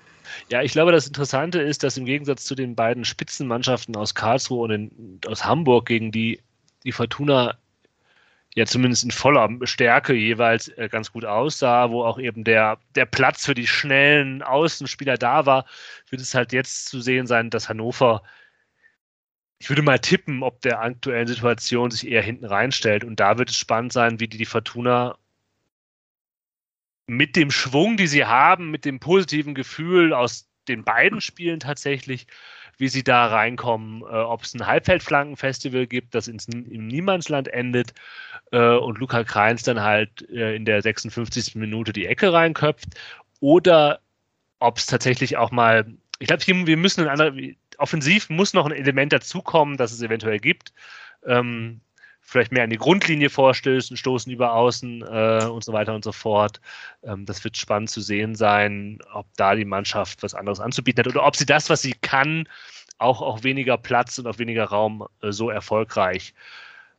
Ja, 0.48 0.62
ich 0.62 0.72
glaube, 0.72 0.92
das 0.92 1.08
Interessante 1.08 1.60
ist, 1.60 1.82
dass 1.82 1.96
im 1.96 2.04
Gegensatz 2.04 2.44
zu 2.44 2.54
den 2.54 2.76
beiden 2.76 3.04
Spitzenmannschaften 3.04 3.96
aus 3.96 4.14
Karlsruhe 4.14 4.62
und 4.62 4.70
in, 4.70 5.20
aus 5.26 5.44
Hamburg, 5.44 5.86
gegen 5.86 6.12
die 6.12 6.40
die 6.84 6.92
Fortuna 6.92 7.56
ja 8.54 8.66
zumindest 8.66 9.04
in 9.04 9.10
voller 9.10 9.48
Stärke 9.64 10.12
jeweils 10.14 10.68
äh, 10.68 10.88
ganz 10.90 11.12
gut 11.12 11.24
aussah, 11.24 11.90
wo 11.90 12.04
auch 12.04 12.18
eben 12.18 12.44
der, 12.44 12.78
der 12.94 13.06
Platz 13.06 13.46
für 13.46 13.54
die 13.54 13.66
schnellen 13.66 14.42
Außenspieler 14.42 15.16
da 15.16 15.46
war, 15.46 15.66
wird 16.10 16.20
es 16.20 16.34
halt 16.34 16.52
jetzt 16.52 16.86
zu 16.88 17.00
sehen 17.00 17.26
sein, 17.26 17.50
dass 17.50 17.68
Hannover, 17.68 18.22
ich 19.58 19.70
würde 19.70 19.82
mal 19.82 19.98
tippen, 19.98 20.42
ob 20.42 20.60
der 20.62 20.80
aktuellen 20.80 21.28
Situation 21.28 21.90
sich 21.90 22.06
eher 22.06 22.22
hinten 22.22 22.44
reinstellt. 22.44 23.04
Und 23.04 23.20
da 23.20 23.38
wird 23.38 23.50
es 23.50 23.56
spannend 23.56 23.92
sein, 23.92 24.20
wie 24.20 24.28
die, 24.28 24.38
die 24.38 24.44
Fortuna 24.44 25.16
mit 27.06 27.36
dem 27.36 27.50
Schwung, 27.50 27.96
die 27.96 28.06
sie 28.06 28.24
haben, 28.24 28.70
mit 28.70 28.84
dem 28.84 29.00
positiven 29.00 29.54
Gefühl 29.54 30.12
aus 30.12 30.48
den 30.68 30.84
beiden 30.84 31.20
Spielen 31.20 31.60
tatsächlich, 31.60 32.26
wie 32.78 32.88
sie 32.88 33.04
da 33.04 33.26
reinkommen, 33.26 34.02
äh, 34.02 34.04
ob 34.04 34.42
es 34.42 34.54
ein 34.54 34.66
Halbfeldflankenfestival 34.66 35.86
gibt, 35.86 36.14
das 36.14 36.28
ins, 36.28 36.46
im 36.48 36.86
Niemandsland 36.86 37.48
endet 37.48 37.94
äh, 38.50 38.76
und 38.76 38.98
Luca 38.98 39.24
Kreins 39.24 39.62
dann 39.62 39.80
halt 39.80 40.28
äh, 40.30 40.54
in 40.56 40.64
der 40.64 40.82
56. 40.82 41.54
Minute 41.54 41.92
die 41.92 42.06
Ecke 42.06 42.32
reinköpft 42.32 42.88
oder 43.40 44.00
ob 44.58 44.78
es 44.78 44.86
tatsächlich 44.86 45.36
auch 45.36 45.50
mal, 45.50 45.86
ich 46.18 46.28
glaube, 46.28 46.44
wir 46.46 46.76
müssen 46.76 47.02
ein 47.02 47.08
anderer, 47.08 47.32
offensiv 47.78 48.30
muss 48.30 48.54
noch 48.54 48.66
ein 48.66 48.72
Element 48.72 49.12
dazukommen, 49.12 49.76
das 49.76 49.92
es 49.92 50.02
eventuell 50.02 50.38
gibt. 50.38 50.72
Ähm, 51.26 51.80
vielleicht 52.22 52.52
mehr 52.52 52.64
an 52.64 52.70
die 52.70 52.78
Grundlinie 52.78 53.28
vorstößen, 53.28 53.96
stoßen 53.96 54.32
über 54.32 54.54
außen 54.54 55.02
äh, 55.02 55.44
und 55.46 55.64
so 55.64 55.72
weiter 55.72 55.94
und 55.94 56.04
so 56.04 56.12
fort. 56.12 56.60
Ähm, 57.02 57.26
das 57.26 57.44
wird 57.44 57.56
spannend 57.56 57.90
zu 57.90 58.00
sehen 58.00 58.34
sein, 58.34 58.98
ob 59.12 59.26
da 59.36 59.54
die 59.54 59.64
Mannschaft 59.64 60.22
was 60.22 60.34
anderes 60.34 60.60
anzubieten 60.60 61.04
hat 61.04 61.12
oder 61.12 61.26
ob 61.26 61.36
sie 61.36 61.46
das, 61.46 61.68
was 61.68 61.82
sie 61.82 61.94
kann, 62.00 62.48
auch 62.98 63.20
auf 63.20 63.44
weniger 63.44 63.76
Platz 63.76 64.18
und 64.18 64.26
auf 64.26 64.38
weniger 64.38 64.64
Raum 64.64 65.06
äh, 65.20 65.32
so 65.32 65.50
erfolgreich 65.50 66.32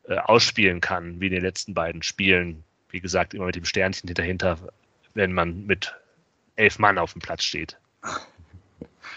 äh, 0.08 0.18
ausspielen 0.18 0.82
kann, 0.82 1.20
wie 1.20 1.28
in 1.28 1.34
den 1.34 1.44
letzten 1.44 1.74
beiden 1.74 2.04
Spielen. 2.04 2.64
Wie 2.90 3.00
gesagt, 3.00 3.34
immer 3.34 3.46
mit 3.46 3.56
dem 3.56 3.66
Sternchen 3.66 4.14
dahinter, 4.14 4.60
wenn 5.16 5.34
man 5.34 5.66
mit 5.66 5.96
elf 6.58 6.78
Mann 6.78 7.00
auf 7.00 7.14
dem 7.14 7.22
Platz 7.22 7.44
steht. 7.44 7.78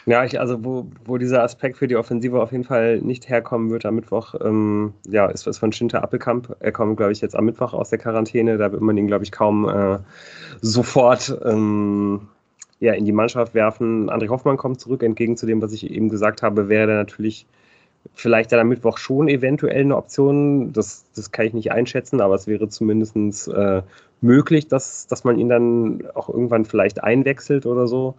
Ja, 0.07 0.25
ich, 0.25 0.39
also 0.39 0.65
wo, 0.65 0.87
wo 1.05 1.19
dieser 1.19 1.43
Aspekt 1.43 1.77
für 1.77 1.89
die 1.89 1.97
Offensive 1.97 2.41
auf 2.41 2.53
jeden 2.53 2.65
Fall 2.65 3.01
nicht 3.01 3.29
herkommen 3.29 3.71
wird 3.71 3.87
am 3.87 3.97
Mittwoch, 3.97 4.35
ähm, 4.41 4.95
ja, 5.09 5.27
ist 5.27 5.47
was 5.47 5.59
von 5.59 5.73
Schinter 5.73 6.03
Appelkamp. 6.03 6.57
Er 6.61 6.73
kommt, 6.73 6.97
glaube 6.97 7.13
ich, 7.13 7.21
jetzt 7.21 7.37
am 7.37 7.45
Mittwoch 7.45 7.73
aus 7.73 7.91
der 7.91 7.99
Quarantäne. 7.99 8.59
Da 8.59 8.73
wird 8.73 8.83
man 8.83 8.97
ihn, 8.97 9.07
glaube 9.07 9.25
ich, 9.25 9.33
kaum 9.33 9.69
äh, 9.69 9.99
sofort 10.61 11.37
ähm, 11.45 12.29
ja, 12.81 12.93
in 12.93 13.05
die 13.05 13.13
Mannschaft 13.13 13.55
werfen. 13.55 14.11
André 14.11 14.29
Hoffmann 14.29 14.57
kommt 14.57 14.81
zurück, 14.81 15.03
entgegen 15.03 15.37
zu 15.37 15.47
dem, 15.47 15.63
was 15.63 15.73
ich 15.73 15.91
eben 15.91 16.09
gesagt 16.09 16.43
habe, 16.43 16.69
wäre 16.69 16.93
er 16.93 16.99
natürlich 16.99 17.47
Vielleicht 18.15 18.53
dann 18.53 18.61
am 18.61 18.69
Mittwoch 18.69 18.99
schon 18.99 19.29
eventuell 19.29 19.81
eine 19.81 19.97
Option. 19.97 20.73
Das, 20.73 21.05
das 21.15 21.31
kann 21.31 21.47
ich 21.47 21.55
nicht 21.55 21.73
einschätzen, 21.73 22.21
aber 22.21 22.35
es 22.35 22.47
wäre 22.47 22.69
zumindest 22.69 23.49
äh, 23.49 23.83
möglich, 24.21 24.69
dass, 24.69 25.07
dass 25.07 25.25
man 25.25 25.39
ihn 25.39 25.49
dann 25.49 26.03
auch 26.15 26.29
irgendwann 26.29 26.65
vielleicht 26.65 27.03
einwechselt 27.03 27.67
oder 27.67 27.87
so. 27.87 28.15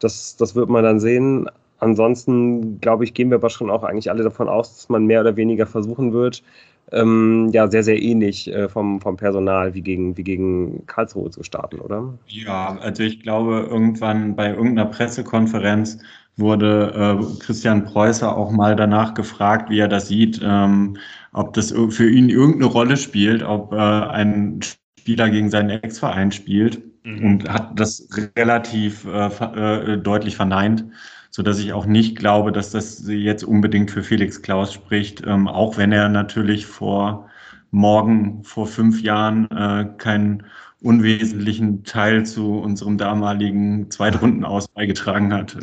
Das, 0.00 0.36
das 0.36 0.54
wird 0.54 0.68
man 0.68 0.84
dann 0.84 1.00
sehen. 1.00 1.48
Ansonsten, 1.78 2.80
glaube 2.80 3.04
ich, 3.04 3.14
gehen 3.14 3.30
wir 3.30 3.36
aber 3.36 3.50
schon 3.50 3.70
auch 3.70 3.84
eigentlich 3.84 4.10
alle 4.10 4.24
davon 4.24 4.48
aus, 4.48 4.74
dass 4.74 4.88
man 4.88 5.06
mehr 5.06 5.20
oder 5.20 5.36
weniger 5.36 5.66
versuchen 5.66 6.12
wird, 6.12 6.42
ähm, 6.90 7.50
ja, 7.52 7.68
sehr, 7.68 7.82
sehr 7.82 8.00
ähnlich 8.00 8.52
äh, 8.52 8.68
vom, 8.68 9.00
vom 9.00 9.16
Personal 9.16 9.74
wie 9.74 9.82
gegen, 9.82 10.16
wie 10.16 10.24
gegen 10.24 10.86
Karlsruhe 10.86 11.30
zu 11.30 11.42
starten, 11.42 11.80
oder? 11.80 12.14
Ja, 12.26 12.78
also 12.80 13.02
ich 13.02 13.20
glaube, 13.20 13.68
irgendwann 13.70 14.34
bei 14.34 14.50
irgendeiner 14.50 14.86
Pressekonferenz 14.86 15.98
wurde 16.36 16.92
äh, 17.20 17.40
Christian 17.40 17.84
Preußer 17.84 18.34
auch 18.34 18.50
mal 18.50 18.74
danach 18.74 19.14
gefragt, 19.14 19.70
wie 19.70 19.80
er 19.80 19.88
das 19.88 20.08
sieht, 20.08 20.40
ähm, 20.42 20.96
ob 21.32 21.52
das 21.52 21.74
für 21.90 22.08
ihn 22.08 22.30
irgendeine 22.30 22.66
Rolle 22.66 22.96
spielt, 22.96 23.42
ob 23.42 23.72
äh, 23.72 23.76
ein 23.76 24.60
Spieler 25.08 25.30
gegen 25.30 25.48
seinen 25.48 25.70
Ex-Verein 25.70 26.32
spielt 26.32 26.82
mhm. 27.02 27.24
und 27.24 27.48
hat 27.48 27.80
das 27.80 28.08
relativ 28.36 29.06
äh, 29.06 29.26
äh, 29.28 29.96
deutlich 29.96 30.36
verneint 30.36 30.84
so 31.30 31.42
dass 31.42 31.58
ich 31.58 31.72
auch 31.72 31.86
nicht 31.86 32.16
glaube, 32.16 32.52
dass 32.52 32.70
das 32.70 33.06
jetzt 33.06 33.44
unbedingt 33.44 33.90
für 33.90 34.02
Felix 34.02 34.42
Klaus 34.42 34.72
spricht, 34.72 35.24
ähm, 35.26 35.46
auch 35.46 35.76
wenn 35.76 35.92
er 35.92 36.08
natürlich 36.08 36.66
vor 36.66 37.28
morgen, 37.70 38.42
vor 38.44 38.66
fünf 38.66 39.02
Jahren 39.02 39.48
äh, 39.50 39.86
keinen 39.98 40.46
unwesentlichen 40.80 41.84
Teil 41.84 42.24
zu 42.24 42.58
unserem 42.58 42.98
damaligen 42.98 43.90
Zweitrundenaus 43.90 44.68
beigetragen 44.68 45.32
hat. 45.32 45.56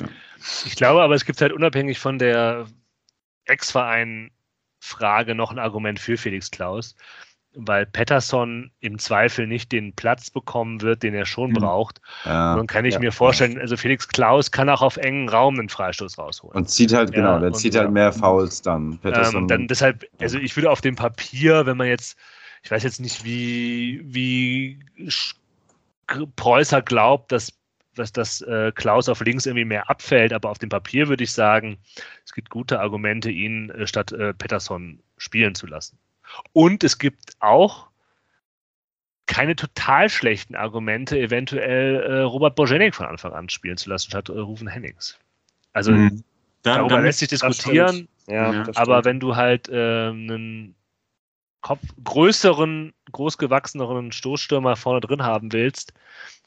Ich 0.66 0.76
glaube 0.76 1.02
aber, 1.02 1.16
es 1.16 1.26
gibt 1.26 1.42
halt 1.42 1.52
unabhängig 1.52 2.00
von 2.00 2.20
der 2.20 2.68
Ex-Verein-Frage 3.46 5.34
noch 5.34 5.52
ein 5.52 5.60
Argument 5.60 6.00
für 6.00 6.16
Felix 6.16 6.52
Klaus 6.52 6.96
weil 7.56 7.86
Patterson 7.86 8.72
im 8.80 9.00
Zweifel 9.00 9.48
nicht 9.48 9.72
den 9.72 9.94
Platz 9.94 10.30
bekommen 10.30 10.82
wird, 10.82 11.04
den 11.04 11.14
er 11.14 11.26
schon 11.26 11.52
mhm. 11.52 11.56
braucht. 11.56 12.02
Ja, 12.26 12.56
dann 12.56 12.68
kann 12.68 12.86
ich 12.86 12.96
ja, 12.96 13.00
mir 13.00 13.12
vorstellen, 13.12 13.60
also 13.60 13.78
Felix 13.78 14.08
Klaus 14.08 14.52
kann 14.52 14.70
auch 14.70 14.82
auf 14.82 14.98
engen 14.98 15.30
Raum 15.30 15.60
einen 15.60 15.70
Freistoß 15.70 16.18
rausholen. 16.18 16.56
Und 16.56 16.70
zieht 16.70 16.94
halt, 16.94 17.12
genau, 17.12 17.40
der 17.40 17.48
und, 17.48 17.56
zieht 17.56 17.76
halt 17.76 17.92
mehr 17.92 18.12
Fouls 18.12 18.62
dann. 18.62 19.00
Ähm, 19.04 19.48
dann 19.48 19.68
deshalb, 19.68 20.06
also 20.20 20.38
ich 20.38 20.56
würde 20.56 20.70
auf 20.70 20.82
dem 20.82 20.96
Papier, 20.96 21.66
wenn 21.66 21.78
man 21.78 21.88
jetzt, 21.88 22.18
ich 22.64 22.72
weiß 22.72 22.84
jetzt 22.84 23.00
nicht, 23.00 23.24
wie, 23.24 24.02
wie 24.04 24.80
Preußer 26.36 26.82
glaubt, 26.82 27.32
dass 27.32 27.54
dass 27.96 28.12
das 28.12 28.42
äh, 28.42 28.72
Klaus 28.76 29.10
auf 29.10 29.22
links 29.22 29.46
irgendwie 29.46 29.66
mehr 29.66 29.90
abfällt, 29.90 30.34
aber 30.34 30.50
auf 30.50 30.60
dem 30.60 30.68
Papier 30.70 31.08
würde 31.08 31.24
ich 31.24 31.32
sagen, 31.32 31.78
es 32.26 32.34
gibt 32.34 32.50
gute 32.50 32.82
Argumente, 32.82 33.32
ihn 33.32 33.70
äh, 33.70 33.88
statt 33.88 34.12
äh, 34.12 34.34
Pettersson 34.34 35.00
spielen 35.18 35.56
zu 35.56 35.66
lassen. 35.66 35.98
Und 36.54 36.84
es 36.84 36.98
gibt 36.98 37.34
auch 37.40 37.88
keine 39.28 39.56
total 39.56 40.10
schlechten 40.10 40.56
Argumente, 40.56 41.20
eventuell 41.20 41.96
äh, 41.96 42.22
Robert 42.22 42.56
Bojenik 42.56 42.94
von 42.94 43.08
Anfang 43.08 43.34
an 43.34 43.50
spielen 43.50 43.78
zu 43.78 43.90
lassen, 43.90 44.10
statt 44.10 44.30
äh, 44.30 44.34
Rufen 44.34 44.68
Hennings. 44.68 45.18
Also 45.74 45.92
mhm. 45.92 46.24
da, 46.62 46.76
darüber 46.78 47.02
lässt 47.02 47.20
sich 47.20 47.30
diskutieren, 47.30 48.08
ja, 48.28 48.66
aber 48.76 49.04
wenn 49.04 49.20
du 49.20 49.36
halt 49.36 49.68
äh, 49.70 50.10
einen 50.10 50.76
Kopf, 51.62 51.82
größeren, 52.04 52.94
großgewachseneren 53.12 54.12
Stoßstürmer 54.12 54.76
vorne 54.76 55.02
drin 55.02 55.24
haben 55.24 55.52
willst, 55.52 55.94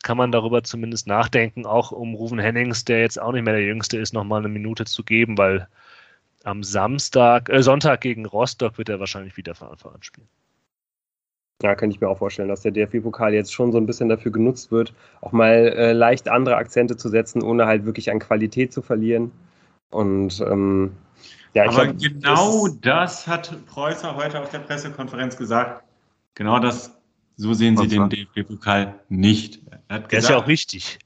kann 0.03 0.17
man 0.17 0.31
darüber 0.31 0.63
zumindest 0.63 1.09
nachdenken, 1.09 1.67
auch 1.67 1.91
um 1.91 2.15
Rufen 2.15 2.39
Hennings, 2.39 2.85
der 2.85 3.01
jetzt 3.01 3.21
auch 3.21 3.33
nicht 3.33 3.45
mehr 3.45 3.55
der 3.55 3.65
Jüngste 3.65 3.99
ist, 3.99 4.15
nochmal 4.15 4.39
eine 4.39 4.49
Minute 4.49 4.85
zu 4.85 5.03
geben, 5.03 5.37
weil 5.37 5.67
am 6.45 6.63
Samstag, 6.63 7.49
äh, 7.49 7.63
Sonntag 7.63 8.01
gegen 8.01 8.27
Rostock 8.27 8.79
wird 8.79 8.89
er 8.89 9.01
wahrscheinlich 9.01 9.37
wieder 9.37 9.55
von 9.55 9.69
Anfang 9.69 9.95
an 9.95 10.03
spielen. 10.03 10.29
Ja, 11.63 11.75
kann 11.75 11.91
ich 11.91 12.01
mir 12.01 12.09
auch 12.09 12.19
vorstellen, 12.19 12.49
dass 12.49 12.63
der 12.63 12.71
DFB-Pokal 12.71 13.35
jetzt 13.35 13.53
schon 13.53 13.73
so 13.73 13.79
ein 13.79 13.87
bisschen 13.87 14.09
dafür 14.09 14.31
genutzt 14.31 14.71
wird, 14.71 14.95
auch 15.21 15.33
mal 15.33 15.55
äh, 15.55 15.93
leicht 15.93 16.29
andere 16.29 16.57
Akzente 16.57 16.97
zu 16.97 17.09
setzen, 17.09 17.43
ohne 17.43 17.67
halt 17.67 17.85
wirklich 17.85 18.13
an 18.13 18.21
Qualität 18.21 18.73
zu 18.73 18.81
verlieren. 18.81 19.33
Und 19.91 20.41
ähm, 20.41 20.93
ja, 21.55 21.65
ich 21.65 21.71
Aber 21.71 21.87
glaub, 21.87 21.99
genau 21.99 22.69
das, 22.69 23.25
das, 23.25 23.27
hat 23.27 23.67
Preußer 23.67 24.15
heute 24.15 24.41
auf 24.41 24.51
der 24.51 24.61
Pressekonferenz 24.61 25.37
gesagt. 25.37 25.83
Genau 26.35 26.61
das, 26.61 26.97
so 27.37 27.53
sehen 27.55 27.77
Sie 27.77 27.89
den 27.89 28.09
DFB-Pokal 28.09 28.95
nicht. 29.09 29.61
Er 29.89 29.97
hat 29.97 30.09
gesagt, 30.09 30.13
ist 30.13 30.31
ja 30.31 30.37
auch 30.37 30.47
richtig. 30.47 30.99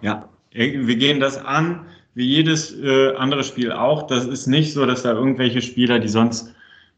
Ja, 0.00 0.28
wir 0.52 0.96
gehen 0.96 1.20
das 1.20 1.36
an 1.36 1.86
wie 2.14 2.26
jedes 2.26 2.78
äh, 2.78 3.14
andere 3.16 3.44
Spiel 3.44 3.72
auch. 3.72 4.06
Das 4.06 4.24
ist 4.24 4.46
nicht 4.46 4.72
so, 4.72 4.86
dass 4.86 5.02
da 5.02 5.12
irgendwelche 5.12 5.62
Spieler, 5.62 5.98
die 5.98 6.08
sonst 6.08 6.54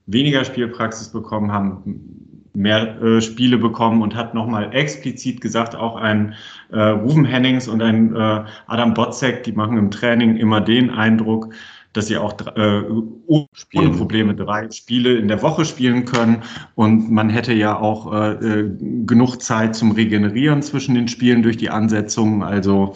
weniger 0.06 0.44
Spielpraxis 0.44 1.08
bekommen 1.08 1.52
haben, 1.52 2.26
mehr 2.54 3.00
äh, 3.02 3.20
Spiele 3.20 3.58
bekommen 3.58 4.02
und 4.02 4.14
hat 4.14 4.34
nochmal 4.34 4.74
explizit 4.74 5.40
gesagt, 5.40 5.76
auch 5.76 5.96
ein 5.96 6.34
äh, 6.70 6.80
Ruven 6.80 7.24
Hennings 7.24 7.68
und 7.68 7.82
ein 7.82 8.14
äh, 8.14 8.44
Adam 8.66 8.94
Botzek, 8.94 9.42
die 9.44 9.52
machen 9.52 9.76
im 9.76 9.90
Training 9.90 10.36
immer 10.36 10.60
den 10.60 10.90
Eindruck, 10.90 11.52
dass 11.92 12.08
sie 12.08 12.18
auch 12.18 12.34
äh, 12.56 12.82
ohne 13.26 13.90
Probleme 13.96 14.34
drei 14.34 14.70
Spiele 14.70 15.16
in 15.16 15.28
der 15.28 15.40
Woche 15.42 15.64
spielen 15.64 16.04
können. 16.04 16.42
Und 16.74 17.10
man 17.10 17.30
hätte 17.30 17.54
ja 17.54 17.78
auch 17.78 18.12
äh, 18.12 18.32
äh 18.32 18.70
genug 19.06 19.40
Zeit 19.40 19.74
zum 19.74 19.92
Regenerieren 19.92 20.62
zwischen 20.62 20.94
den 20.94 21.08
Spielen 21.08 21.42
durch 21.42 21.56
die 21.56 21.70
Ansetzungen. 21.70 22.42
Also 22.42 22.94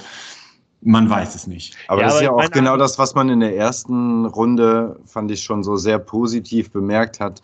man 0.83 1.11
weiß 1.11 1.35
es 1.35 1.47
nicht. 1.47 1.77
Aber 1.89 2.01
ja, 2.01 2.07
das 2.07 2.17
ist 2.17 2.23
ja 2.23 2.33
auch 2.33 2.51
genau 2.51 2.77
das, 2.77 2.99
was 2.99 3.15
man 3.15 3.29
in 3.29 3.41
der 3.41 3.57
ersten 3.57 4.25
Runde, 4.27 4.99
fand 5.05 5.31
ich 5.31 5.43
schon 5.43 5.63
so 5.63 5.77
sehr 5.77 5.99
positiv 5.99 6.71
bemerkt 6.71 7.21
hat. 7.21 7.43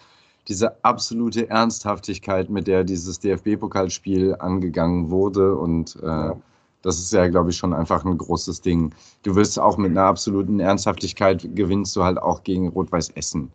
Diese 0.48 0.82
absolute 0.84 1.50
Ernsthaftigkeit, 1.50 2.48
mit 2.48 2.66
der 2.66 2.84
dieses 2.84 3.18
DFB-Pokalspiel 3.18 4.36
angegangen 4.36 5.10
wurde. 5.10 5.56
Und 5.56 5.96
äh, 6.02 6.06
ja. 6.06 6.36
das 6.82 6.98
ist 6.98 7.12
ja, 7.12 7.26
glaube 7.26 7.50
ich, 7.50 7.56
schon 7.56 7.74
einfach 7.74 8.04
ein 8.04 8.16
großes 8.16 8.60
Ding. 8.60 8.94
Du 9.22 9.34
wirst 9.34 9.58
auch 9.58 9.76
mit 9.76 9.90
einer 9.90 10.04
absoluten 10.04 10.60
Ernsthaftigkeit 10.60 11.46
gewinnst 11.54 11.94
du 11.96 12.04
halt 12.04 12.18
auch 12.18 12.42
gegen 12.42 12.68
Rot-Weiß 12.68 13.10
Essen. 13.10 13.50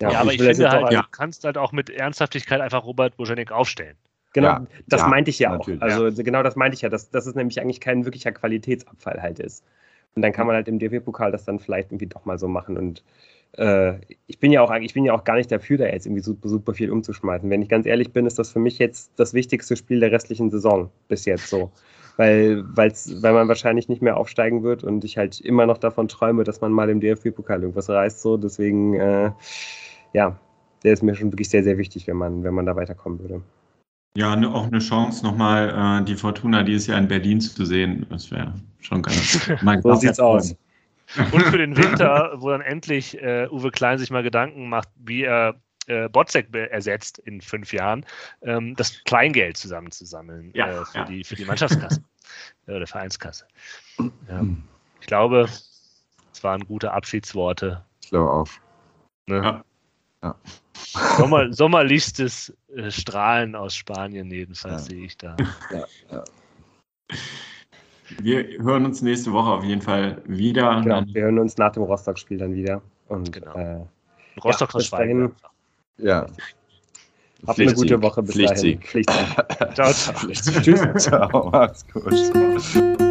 Ja, 0.00 0.10
ja 0.10 0.20
aber 0.20 0.32
ich, 0.32 0.40
ich 0.40 0.56
finde 0.56 0.70
halt, 0.70 0.92
ja. 0.92 1.02
du 1.02 1.08
kannst 1.10 1.44
halt 1.44 1.58
auch 1.58 1.72
mit 1.72 1.90
Ernsthaftigkeit 1.90 2.60
einfach 2.60 2.84
Robert 2.84 3.16
Bojanek 3.16 3.52
aufstellen. 3.52 3.96
Genau, 4.34 4.48
ja, 4.48 4.66
das 4.88 5.00
ja, 5.02 5.08
meinte 5.08 5.30
ich 5.30 5.38
ja 5.38 5.56
auch. 5.56 5.66
Also 5.80 6.08
ja. 6.08 6.22
genau 6.22 6.42
das 6.42 6.56
meinte 6.56 6.74
ich 6.74 6.82
ja, 6.82 6.88
dass, 6.88 7.08
dass 7.08 7.24
es 7.26 7.36
nämlich 7.36 7.60
eigentlich 7.60 7.80
kein 7.80 8.04
wirklicher 8.04 8.32
Qualitätsabfall 8.32 9.22
halt 9.22 9.38
ist. 9.38 9.64
Und 10.16 10.22
dann 10.22 10.32
kann 10.32 10.46
man 10.46 10.56
halt 10.56 10.68
im 10.68 10.78
DFB-Pokal 10.78 11.32
das 11.32 11.44
dann 11.44 11.60
vielleicht 11.60 11.90
irgendwie 11.90 12.06
doch 12.06 12.24
mal 12.24 12.38
so 12.38 12.48
machen. 12.48 12.76
Und 12.76 13.04
äh, 13.56 13.94
ich 14.26 14.40
bin 14.40 14.50
ja 14.50 14.60
auch 14.60 14.74
ich 14.74 14.92
bin 14.92 15.04
ja 15.04 15.12
auch 15.12 15.22
gar 15.22 15.36
nicht 15.36 15.52
dafür, 15.52 15.78
da 15.78 15.86
jetzt 15.86 16.06
irgendwie 16.06 16.22
super, 16.22 16.48
super 16.48 16.74
viel 16.74 16.90
umzuschmeißen. 16.90 17.48
Wenn 17.48 17.62
ich 17.62 17.68
ganz 17.68 17.86
ehrlich 17.86 18.12
bin, 18.12 18.26
ist 18.26 18.38
das 18.38 18.50
für 18.50 18.58
mich 18.58 18.78
jetzt 18.78 19.12
das 19.16 19.34
wichtigste 19.34 19.76
Spiel 19.76 20.00
der 20.00 20.10
restlichen 20.10 20.50
Saison 20.50 20.90
bis 21.08 21.24
jetzt 21.24 21.48
so. 21.48 21.70
Weil, 22.16 22.64
weil's, 22.76 23.22
weil 23.22 23.32
man 23.32 23.48
wahrscheinlich 23.48 23.88
nicht 23.88 24.02
mehr 24.02 24.16
aufsteigen 24.16 24.64
wird 24.64 24.82
und 24.82 25.04
ich 25.04 25.16
halt 25.16 25.40
immer 25.40 25.66
noch 25.66 25.78
davon 25.78 26.08
träume, 26.08 26.42
dass 26.42 26.60
man 26.60 26.72
mal 26.72 26.90
im 26.90 27.00
DFB-Pokal 27.00 27.62
irgendwas 27.62 27.88
reißt. 27.88 28.20
So. 28.20 28.36
Deswegen, 28.36 28.94
äh, 28.94 29.30
ja, 30.12 30.38
der 30.82 30.92
ist 30.92 31.02
mir 31.02 31.14
schon 31.14 31.32
wirklich 31.32 31.48
sehr, 31.48 31.64
sehr 31.64 31.78
wichtig, 31.78 32.06
wenn 32.08 32.16
man, 32.16 32.44
wenn 32.44 32.54
man 32.54 32.66
da 32.66 32.74
weiterkommen 32.76 33.20
würde. 33.20 33.42
Ja, 34.16 34.36
ne, 34.36 34.48
auch 34.48 34.66
eine 34.66 34.78
Chance, 34.78 35.24
nochmal 35.24 36.00
äh, 36.00 36.04
die 36.04 36.14
Fortuna 36.14 36.62
dieses 36.62 36.86
Jahr 36.86 36.98
in 36.98 37.08
Berlin 37.08 37.40
zu 37.40 37.64
sehen. 37.64 38.06
Das 38.10 38.30
wäre 38.30 38.54
schon 38.80 39.02
ganz. 39.02 39.50
so 39.82 39.94
sieht's 39.96 40.20
aus. 40.20 40.54
Und 41.32 41.42
für 41.42 41.58
den 41.58 41.76
Winter, 41.76 42.32
wo 42.36 42.50
dann 42.50 42.60
endlich 42.60 43.20
äh, 43.20 43.48
Uwe 43.50 43.70
Klein 43.70 43.98
sich 43.98 44.10
mal 44.10 44.22
Gedanken 44.22 44.68
macht, 44.68 44.88
wie 44.96 45.24
er 45.24 45.54
äh, 45.86 46.08
Botzek 46.08 46.54
ersetzt 46.54 47.18
in 47.18 47.40
fünf 47.40 47.72
Jahren, 47.72 48.06
ähm, 48.42 48.74
das 48.76 49.02
Kleingeld 49.04 49.56
zusammenzusammeln 49.56 50.50
ja, 50.54 50.68
äh, 50.68 50.84
für, 50.84 50.98
ja. 50.98 51.04
die, 51.04 51.24
für 51.24 51.34
die 51.34 51.44
Mannschaftskasse 51.44 52.02
äh, 52.66 52.72
oder 52.72 52.86
Vereinskasse. 52.86 53.46
Ja. 53.98 54.46
Ich 55.00 55.06
glaube, 55.06 55.42
es 55.42 56.42
waren 56.42 56.64
gute 56.64 56.92
Abschiedsworte. 56.92 57.84
Ich 58.00 58.08
glaube 58.08 58.30
auch. 58.30 58.48
Ne? 59.26 59.62
Ja. 60.22 60.34
Sommer, 61.16 61.52
sommerlichstes 61.52 62.52
äh, 62.74 62.90
Strahlen 62.90 63.54
aus 63.54 63.74
Spanien 63.74 64.30
jedenfalls 64.30 64.88
ja. 64.88 64.90
sehe 64.90 65.04
ich 65.04 65.16
da. 65.16 65.36
Ja, 65.70 65.84
ja. 66.10 66.24
Wir 68.18 68.44
hören 68.62 68.84
uns 68.84 69.02
nächste 69.02 69.32
Woche 69.32 69.50
auf 69.50 69.64
jeden 69.64 69.82
Fall 69.82 70.20
wieder. 70.26 70.80
Genau, 70.82 71.02
wir 71.06 71.22
hören 71.22 71.38
uns 71.38 71.56
nach 71.56 71.72
dem 71.72 71.84
Rostock-Spiel 71.84 72.38
dann 72.38 72.54
wieder. 72.54 72.82
Und 73.08 73.32
genau. 73.32 73.54
äh, 73.54 73.80
Rostock 74.42 74.72
ja, 74.74 74.78
bis 74.78 74.90
dahin. 74.90 75.32
Ja. 75.98 76.26
Habt 77.46 77.60
eine 77.60 77.74
gute 77.74 78.00
Woche 78.02 78.22
bis 78.22 78.34
Pflichtsieg. 78.34 78.80
dahin. 78.80 79.04
Pflichtsieg. 79.04 79.74
ciao, 79.74 79.92
ciao. 79.92 80.60
Tschüss. 80.60 81.04
Ciao, 81.04 81.50
macht's 81.50 81.86
gut. 81.92 83.03